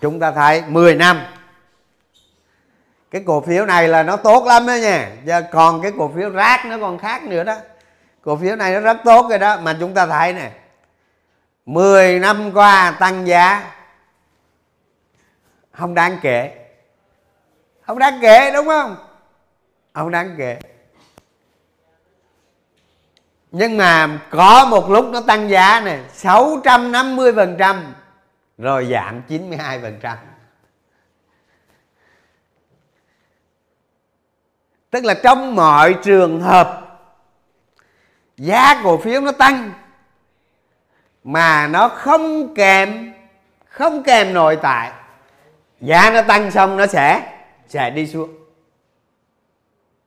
chúng 0.00 0.20
ta 0.20 0.32
thấy 0.32 0.62
10 0.68 0.94
năm 0.94 1.20
cái 3.10 3.22
cổ 3.26 3.40
phiếu 3.40 3.66
này 3.66 3.88
là 3.88 4.02
nó 4.02 4.16
tốt 4.16 4.46
lắm 4.46 4.66
đó 4.66 4.74
nha. 4.74 5.10
Và 5.24 5.40
còn 5.40 5.82
cái 5.82 5.92
cổ 5.98 6.12
phiếu 6.16 6.30
rác 6.30 6.66
nó 6.66 6.78
còn 6.80 6.98
khác 6.98 7.22
nữa 7.22 7.44
đó. 7.44 7.56
Cổ 8.22 8.36
phiếu 8.36 8.56
này 8.56 8.72
nó 8.72 8.80
rất 8.80 8.96
tốt 9.04 9.26
rồi 9.30 9.38
đó. 9.38 9.60
Mà 9.60 9.76
chúng 9.80 9.94
ta 9.94 10.06
thấy 10.06 10.32
nè 10.32 10.50
10 11.66 12.18
năm 12.18 12.52
qua 12.54 12.96
tăng 13.00 13.26
giá. 13.26 13.72
Không 15.72 15.94
đáng 15.94 16.18
kể. 16.22 16.66
Không 17.82 17.98
đáng 17.98 18.18
kể, 18.22 18.50
đúng 18.54 18.66
không? 18.66 18.96
Không 19.94 20.10
đáng 20.10 20.34
kể. 20.38 20.58
Nhưng 23.50 23.76
mà 23.76 24.20
có 24.30 24.66
một 24.70 24.90
lúc 24.90 25.04
nó 25.12 25.20
tăng 25.20 25.50
giá 25.50 25.80
này 25.80 26.00
650 26.12 27.32
phần 27.36 27.56
trăm, 27.58 27.94
rồi 28.58 28.88
giảm 28.90 29.22
92 29.22 29.80
phần 29.80 29.98
trăm 30.02 30.18
tức 34.90 35.04
là 35.04 35.14
trong 35.14 35.54
mọi 35.54 35.94
trường 36.02 36.40
hợp, 36.40 36.98
giá 38.36 38.80
cổ 38.84 38.98
phiếu 38.98 39.20
nó 39.20 39.32
tăng, 39.32 39.72
mà 41.24 41.68
nó 41.68 41.88
không 41.88 42.54
kèm 42.54 43.12
không 43.76 44.02
kèm 44.02 44.34
nội 44.34 44.58
tại. 44.62 44.92
Giá 45.80 46.10
nó 46.10 46.22
tăng 46.22 46.50
xong 46.50 46.76
nó 46.76 46.86
sẽ 46.86 47.32
sẽ 47.68 47.90
đi 47.90 48.06
xuống. 48.06 48.30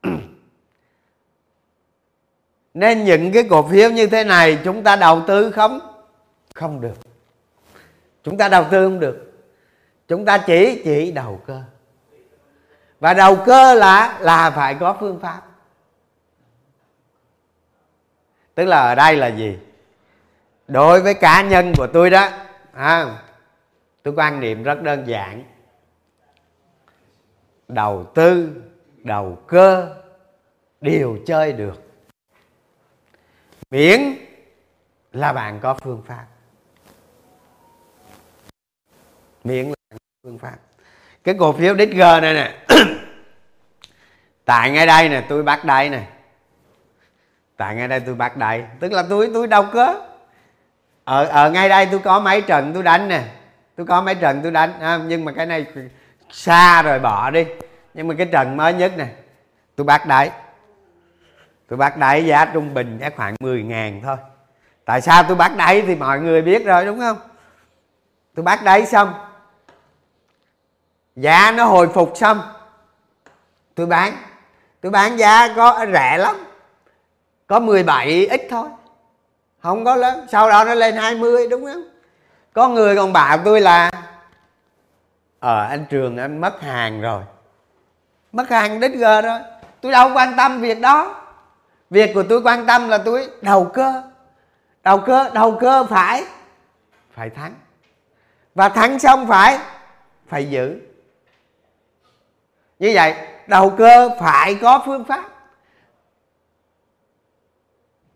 Nên 2.74 3.06
những 3.06 3.32
cái 3.32 3.44
cổ 3.50 3.68
phiếu 3.68 3.90
như 3.90 4.08
thế 4.08 4.24
này 4.24 4.60
chúng 4.64 4.84
ta 4.84 4.96
đầu 4.96 5.22
tư 5.28 5.52
không? 5.52 5.80
Không 6.56 6.82
được. 6.82 6.96
Chúng 8.24 8.38
ta 8.38 8.50
đầu 8.50 8.66
tư 8.72 8.86
không 8.86 9.00
được. 9.00 9.34
Chúng 10.08 10.26
ta 10.26 10.38
chỉ 10.38 10.82
chỉ 10.84 11.12
đầu 11.12 11.42
cơ 11.48 11.62
và 13.00 13.14
đầu 13.14 13.38
cơ 13.46 13.74
là 13.74 14.20
là 14.22 14.52
phải 14.52 14.76
có 14.80 14.98
phương 15.00 15.20
pháp. 15.20 15.42
Tức 18.56 18.66
là 18.66 18.82
ở 18.82 18.96
đây 18.96 19.16
là 19.16 19.28
gì? 19.28 19.58
Đối 20.68 21.02
với 21.02 21.14
cá 21.14 21.42
nhân 21.42 21.74
của 21.78 21.88
tôi 21.94 22.10
đó 22.10 22.30
à, 22.74 23.22
tôi 24.04 24.14
quan 24.18 24.40
niệm 24.40 24.64
rất 24.64 24.82
đơn 24.82 25.08
giản. 25.08 25.44
Đầu 27.68 28.06
tư 28.16 28.62
đầu 28.98 29.38
cơ 29.48 29.96
đều 30.82 31.18
chơi 31.26 31.54
được. 31.54 31.84
Miễn 33.72 34.16
là 35.12 35.34
bạn 35.34 35.60
có 35.62 35.74
phương 35.74 36.02
pháp. 36.08 36.26
Miễn 39.44 39.66
là 39.66 39.76
bạn 39.90 39.98
có 40.00 40.30
phương 40.30 40.38
pháp 40.38 40.58
cái 41.30 41.38
cổ 41.40 41.54
phiếu 41.54 41.76
DG 41.76 42.00
này 42.22 42.34
nè. 42.34 42.52
Tại 44.46 44.72
ngay 44.72 44.86
đây 44.86 45.10
nè 45.10 45.24
tôi 45.30 45.44
bắt 45.44 45.66
đây 45.66 45.90
nè. 45.90 46.02
Tại 47.58 47.76
ngay 47.76 47.88
đây 47.88 48.00
tôi 48.00 48.16
bắt 48.16 48.38
đây. 48.38 48.64
Tức 48.80 48.92
là 48.92 49.04
tôi 49.10 49.30
tôi 49.34 49.48
đâu 49.48 49.66
có 49.74 50.02
ở 51.04 51.26
ở 51.26 51.52
ngay 51.52 51.70
đây 51.70 51.86
tôi 51.86 52.00
có 52.00 52.20
mấy 52.20 52.42
trận 52.42 52.74
tôi 52.74 52.84
đánh 52.84 53.08
nè. 53.08 53.24
Tôi 53.76 53.86
có 53.86 54.02
mấy 54.02 54.16
trận 54.16 54.40
tôi 54.44 54.52
đánh. 54.52 54.80
À, 54.80 55.00
nhưng 55.06 55.26
mà 55.26 55.32
cái 55.32 55.46
này 55.46 55.66
xa 56.32 56.82
rồi 56.82 57.00
bỏ 57.00 57.30
đi. 57.30 57.46
Nhưng 57.94 58.08
mà 58.08 58.16
cái 58.18 58.28
trận 58.32 58.58
mới 58.58 58.74
nhất 58.74 58.92
nè 58.98 59.08
tôi 59.76 59.86
bắt 59.86 60.06
đáy 60.06 60.32
tôi 61.68 61.78
bắt 61.78 61.98
đáy 61.98 62.26
giá 62.26 62.46
trung 62.46 62.74
bình 62.74 62.98
giá 63.02 63.10
khoảng 63.16 63.36
10 63.40 63.64
ngàn 63.64 64.02
thôi. 64.04 64.18
Tại 64.86 65.02
sao 65.02 65.24
tôi 65.24 65.38
bắt 65.38 65.58
đáy 65.58 65.82
thì 65.88 65.96
mọi 65.96 66.20
người 66.20 66.42
biết 66.42 66.66
rồi 66.66 66.86
đúng 66.86 67.00
không? 67.00 67.18
Tôi 68.36 68.44
bắt 68.44 68.64
đáy 68.64 68.86
xong 68.86 69.14
giá 71.16 71.52
nó 71.52 71.66
hồi 71.66 71.88
phục 71.88 72.12
xong. 72.16 72.42
Tôi 73.76 73.86
bán. 73.86 74.14
Tôi 74.82 74.92
bán 74.92 75.18
giá 75.18 75.54
có 75.56 75.86
rẻ 75.94 76.18
lắm. 76.18 76.36
Có 77.48 77.60
17 77.60 78.28
ít 78.28 78.48
thôi. 78.50 78.68
Không 79.62 79.86
có 79.86 79.96
lớn. 79.96 80.28
Sau 80.32 80.50
đó 80.50 80.64
nó 80.64 80.74
lên 80.74 80.96
20 80.96 81.48
đúng 81.48 81.66
không? 81.66 81.84
Có 82.54 82.68
người 82.68 82.96
còn 82.96 83.14
bảo 83.14 83.38
tôi 83.46 83.62
là 83.62 83.92
ờ 85.40 85.66
anh 85.70 85.86
trường, 85.90 86.18
anh 86.18 86.42
mất 86.42 86.62
hàng 86.62 87.02
rồi. 87.02 87.24
Mất 88.32 88.50
hàng 88.50 88.80
đích 88.80 88.94
g 88.94 89.02
rồi. 89.02 89.40
Tôi 89.82 89.92
đâu 89.92 90.12
quan 90.14 90.34
tâm 90.38 90.62
việc 90.62 90.80
đó. 90.80 91.16
Việc 91.90 92.12
của 92.14 92.24
tôi 92.24 92.42
quan 92.42 92.66
tâm 92.66 92.90
là 92.90 92.98
tôi 92.98 93.28
đầu 93.42 93.66
cơ. 93.74 94.04
Đầu 94.84 95.00
cơ 95.00 95.30
đầu 95.34 95.58
cơ 95.62 95.84
phải 95.84 96.24
phải 97.14 97.30
thắng. 97.30 97.54
Và 98.56 98.70
thắng 98.70 99.00
xong 99.00 99.28
phải 99.28 99.60
phải 100.28 100.50
giữ 100.50 100.80
như 102.80 102.92
vậy 102.94 103.14
đầu 103.48 103.70
cơ 103.70 104.10
phải 104.20 104.56
có 104.56 104.84
phương 104.86 105.04
pháp. 105.04 105.30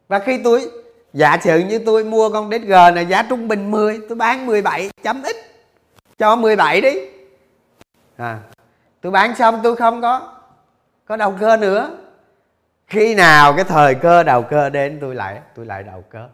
Và 0.08 0.20
khi 0.20 0.42
tôi 0.44 0.72
giả 1.14 1.38
sử 1.42 1.60
như 1.60 1.80
tôi 1.80 2.04
mua 2.04 2.30
con 2.30 2.52
DG 2.52 2.72
này 2.96 3.06
giá 3.06 3.24
trung 3.24 3.48
bình 3.48 3.72
10 3.72 4.00
tôi 4.10 4.16
bán 4.16 4.46
17 4.46 4.90
chấm 5.04 5.24
ít 5.24 5.36
cho 6.18 6.36
17 6.36 6.82
đi. 6.82 6.94
À, 8.18 8.40
tôi 9.02 9.12
bán 9.12 9.36
xong 9.36 9.60
tôi 9.64 9.76
không 9.76 10.02
có 10.02 10.34
có 11.06 11.18
đầu 11.18 11.36
cơ 11.40 11.58
nữa. 11.58 11.98
Khi 12.88 13.16
nào 13.16 13.54
cái 13.54 13.64
thời 13.64 13.96
cơ 13.96 14.24
đầu 14.24 14.44
cơ 14.44 14.70
đến 14.70 14.98
tôi 15.02 15.16
lại 15.16 15.40
tôi 15.56 15.66
lại 15.66 15.84
đầu 15.84 16.04
cơ. 16.10 16.28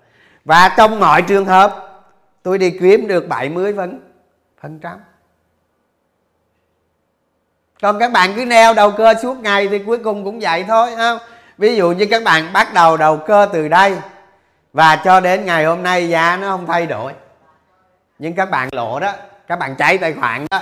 Và 0.45 0.73
trong 0.77 0.99
mọi 0.99 1.21
trường 1.21 1.45
hợp 1.45 2.01
tôi 2.43 2.57
đi 2.57 2.77
kiếm 2.80 3.07
được 3.07 3.27
70 3.27 3.73
phần 3.77 3.99
phần 4.61 4.80
trăm 4.80 4.99
còn 7.82 7.99
các 7.99 8.11
bạn 8.11 8.34
cứ 8.36 8.45
neo 8.45 8.73
đầu 8.73 8.91
cơ 8.91 9.13
suốt 9.21 9.38
ngày 9.38 9.67
thì 9.67 9.80
cuối 9.80 9.97
cùng 9.97 10.23
cũng 10.25 10.39
vậy 10.39 10.65
thôi 10.67 10.89
không? 10.97 11.17
Ví 11.57 11.75
dụ 11.75 11.91
như 11.91 12.05
các 12.11 12.23
bạn 12.23 12.53
bắt 12.53 12.73
đầu 12.73 12.97
đầu 12.97 13.17
cơ 13.17 13.47
từ 13.53 13.67
đây, 13.67 13.95
và 14.73 14.95
cho 14.95 15.19
đến 15.19 15.45
ngày 15.45 15.65
hôm 15.65 15.84
nay 15.84 16.09
giá 16.09 16.38
nó 16.41 16.49
không 16.49 16.67
thay 16.67 16.86
đổi. 16.86 17.13
Nhưng 18.19 18.34
các 18.36 18.51
bạn 18.51 18.69
lộ 18.71 18.99
đó, 18.99 19.13
các 19.47 19.59
bạn 19.59 19.75
cháy 19.75 19.97
tài 19.97 20.13
khoản 20.13 20.45
đó. 20.49 20.61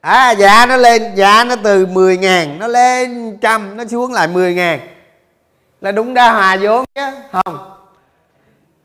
À 0.00 0.30
giá 0.30 0.66
nó 0.66 0.76
lên, 0.76 1.14
giá 1.14 1.44
nó 1.44 1.56
từ 1.64 1.86
10 1.86 2.16
ngàn, 2.16 2.58
nó 2.58 2.66
lên 2.66 3.38
trăm, 3.40 3.76
nó 3.76 3.84
xuống 3.84 4.12
lại 4.12 4.28
10 4.28 4.54
ngàn. 4.54 4.80
Là 5.80 5.92
đúng 5.92 6.14
ra 6.14 6.30
hòa 6.30 6.56
vốn 6.60 6.84
chứ, 6.94 7.02
không? 7.32 7.79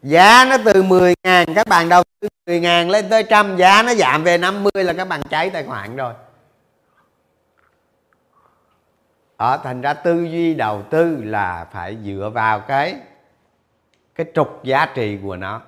Giá 0.06 0.46
nó 0.50 0.58
từ 0.66 0.84
10 0.84 1.14
ngàn, 1.24 1.48
các 1.56 1.68
bạn 1.68 1.90
đầu 1.90 2.04
tư 2.20 2.28
10 2.46 2.60
ngàn 2.60 2.90
lên 2.90 3.10
tới 3.10 3.24
trăm, 3.24 3.58
giá 3.58 3.84
nó 3.84 3.96
giảm 3.96 4.24
về 4.24 4.38
50 4.38 4.72
là 4.84 4.94
các 4.94 5.08
bạn 5.08 5.22
cháy 5.30 5.50
tài 5.50 5.64
khoản 5.64 5.96
rồi. 5.96 6.14
Ở 9.38 9.58
thành 9.64 9.82
ra 9.82 9.94
tư 9.94 10.24
duy 10.24 10.54
đầu 10.54 10.84
tư 10.90 11.24
là 11.24 11.68
phải 11.72 11.98
dựa 12.06 12.32
vào 12.34 12.60
cái 12.60 13.00
cái 14.16 14.26
trục 14.34 14.64
giá 14.64 14.86
trị 14.96 15.18
của 15.24 15.36
nó. 15.36 15.62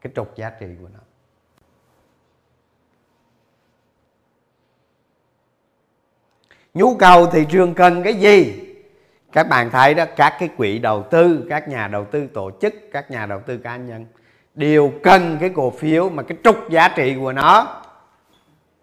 Cái 0.00 0.12
trục 0.16 0.36
giá 0.36 0.50
trị 0.50 0.66
của 0.80 0.88
nó. 0.94 1.00
Nhu 6.74 6.96
cầu 6.96 7.26
thị 7.26 7.46
trường 7.50 7.74
cần 7.74 8.02
cái 8.02 8.14
gì? 8.14 8.60
Các 9.34 9.48
bạn 9.48 9.70
thấy 9.70 9.94
đó, 9.94 10.04
các 10.16 10.36
cái 10.38 10.48
quỹ 10.56 10.78
đầu 10.78 11.02
tư, 11.02 11.46
các 11.50 11.68
nhà 11.68 11.88
đầu 11.88 12.04
tư 12.04 12.26
tổ 12.34 12.50
chức, 12.60 12.74
các 12.92 13.10
nhà 13.10 13.26
đầu 13.26 13.40
tư 13.46 13.58
cá 13.58 13.76
nhân 13.76 14.06
đều 14.54 14.92
cần 15.02 15.36
cái 15.40 15.50
cổ 15.54 15.70
phiếu 15.70 16.08
mà 16.08 16.22
cái 16.22 16.38
trục 16.44 16.70
giá 16.70 16.88
trị 16.88 17.16
của 17.20 17.32
nó, 17.32 17.82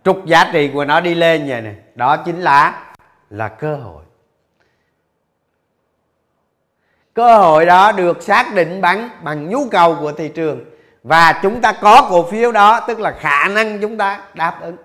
trục 0.03 0.25
giá 0.25 0.49
trị 0.53 0.69
của 0.73 0.85
nó 0.85 0.99
đi 0.99 1.15
lên 1.15 1.45
vậy 1.47 1.61
này 1.61 1.75
đó 1.95 2.17
chính 2.17 2.41
là 2.41 2.93
là 3.29 3.47
cơ 3.47 3.75
hội. 3.75 4.03
Cơ 7.13 7.37
hội 7.37 7.65
đó 7.65 7.91
được 7.91 8.23
xác 8.23 8.53
định 8.53 8.81
bằng 8.81 9.09
bằng 9.23 9.49
nhu 9.49 9.69
cầu 9.69 9.97
của 9.99 10.11
thị 10.11 10.29
trường. 10.29 10.65
Và 11.03 11.39
chúng 11.43 11.61
ta 11.61 11.73
có 11.81 12.07
cổ 12.09 12.31
phiếu 12.31 12.51
đó, 12.51 12.79
tức 12.87 12.99
là 12.99 13.11
khả 13.11 13.47
năng 13.47 13.81
chúng 13.81 13.97
ta 13.97 14.23
đáp 14.33 14.61
ứng. 14.61 14.77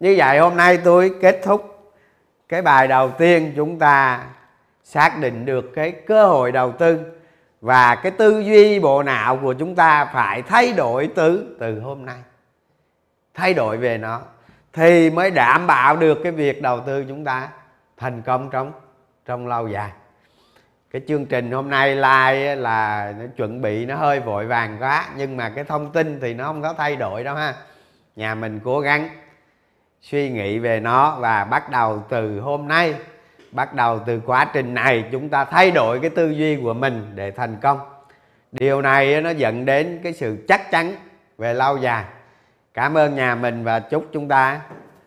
Như 0.00 0.14
vậy 0.18 0.38
hôm 0.38 0.56
nay 0.56 0.78
tôi 0.84 1.14
kết 1.22 1.40
thúc 1.44 1.92
cái 2.48 2.62
bài 2.62 2.88
đầu 2.88 3.10
tiên 3.10 3.52
chúng 3.56 3.78
ta 3.78 4.24
xác 4.84 5.18
định 5.20 5.46
được 5.46 5.70
cái 5.74 5.92
cơ 5.92 6.26
hội 6.26 6.52
đầu 6.52 6.72
tư 6.72 7.00
và 7.60 7.94
cái 7.94 8.12
tư 8.12 8.40
duy 8.40 8.80
bộ 8.80 9.02
não 9.02 9.36
của 9.42 9.52
chúng 9.52 9.74
ta 9.74 10.04
phải 10.04 10.42
thay 10.42 10.72
đổi 10.72 11.10
từ 11.14 11.56
từ 11.60 11.80
hôm 11.80 12.06
nay. 12.06 12.16
Thay 13.34 13.54
đổi 13.54 13.76
về 13.76 13.98
nó 13.98 14.20
thì 14.72 15.10
mới 15.10 15.30
đảm 15.30 15.66
bảo 15.66 15.96
được 15.96 16.18
cái 16.22 16.32
việc 16.32 16.62
đầu 16.62 16.80
tư 16.80 17.04
chúng 17.08 17.24
ta 17.24 17.48
thành 17.96 18.22
công 18.22 18.50
trong 18.50 18.72
trong 19.26 19.46
lâu 19.46 19.68
dài. 19.68 19.90
Cái 20.90 21.02
chương 21.08 21.26
trình 21.26 21.50
hôm 21.50 21.70
nay 21.70 21.96
like 21.96 22.54
là 22.54 23.12
nó 23.18 23.24
chuẩn 23.36 23.60
bị 23.60 23.86
nó 23.86 23.96
hơi 23.96 24.20
vội 24.20 24.46
vàng 24.46 24.76
quá, 24.80 25.08
nhưng 25.16 25.36
mà 25.36 25.48
cái 25.48 25.64
thông 25.64 25.92
tin 25.92 26.20
thì 26.20 26.34
nó 26.34 26.44
không 26.44 26.62
có 26.62 26.74
thay 26.78 26.96
đổi 26.96 27.24
đâu 27.24 27.36
ha. 27.36 27.54
Nhà 28.16 28.34
mình 28.34 28.60
cố 28.64 28.80
gắng 28.80 29.08
suy 30.10 30.30
nghĩ 30.30 30.58
về 30.58 30.80
nó 30.80 31.16
và 31.20 31.44
bắt 31.44 31.70
đầu 31.70 32.02
từ 32.08 32.40
hôm 32.40 32.68
nay, 32.68 32.94
bắt 33.50 33.74
đầu 33.74 34.00
từ 34.06 34.20
quá 34.26 34.46
trình 34.52 34.74
này 34.74 35.04
chúng 35.12 35.28
ta 35.28 35.44
thay 35.44 35.70
đổi 35.70 36.00
cái 36.00 36.10
tư 36.10 36.30
duy 36.30 36.56
của 36.56 36.74
mình 36.74 37.12
để 37.14 37.30
thành 37.30 37.56
công. 37.62 37.80
Điều 38.52 38.82
này 38.82 39.20
nó 39.20 39.30
dẫn 39.30 39.64
đến 39.64 40.00
cái 40.02 40.12
sự 40.12 40.44
chắc 40.48 40.70
chắn 40.70 40.94
về 41.38 41.54
lâu 41.54 41.76
dài. 41.76 42.04
Cảm 42.74 42.96
ơn 42.96 43.14
nhà 43.14 43.34
mình 43.34 43.64
và 43.64 43.80
chúc 43.80 44.06
chúng 44.12 44.28
ta 44.28 44.60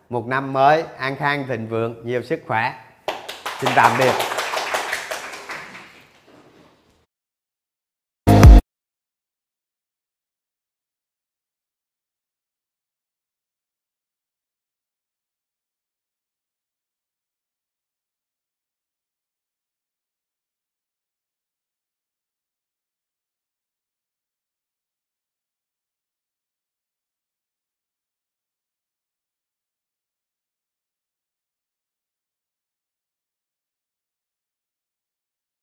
một 0.08 0.26
năm 0.26 0.52
mới 0.52 0.84
an 0.98 1.16
khang, 1.16 1.44
thịnh 1.48 1.68
vượng, 1.68 2.06
nhiều 2.06 2.22
sức 2.22 2.42
khỏe. 2.46 2.74
Xin 3.60 3.70
tạm 3.74 3.92
biệt. 3.98 4.37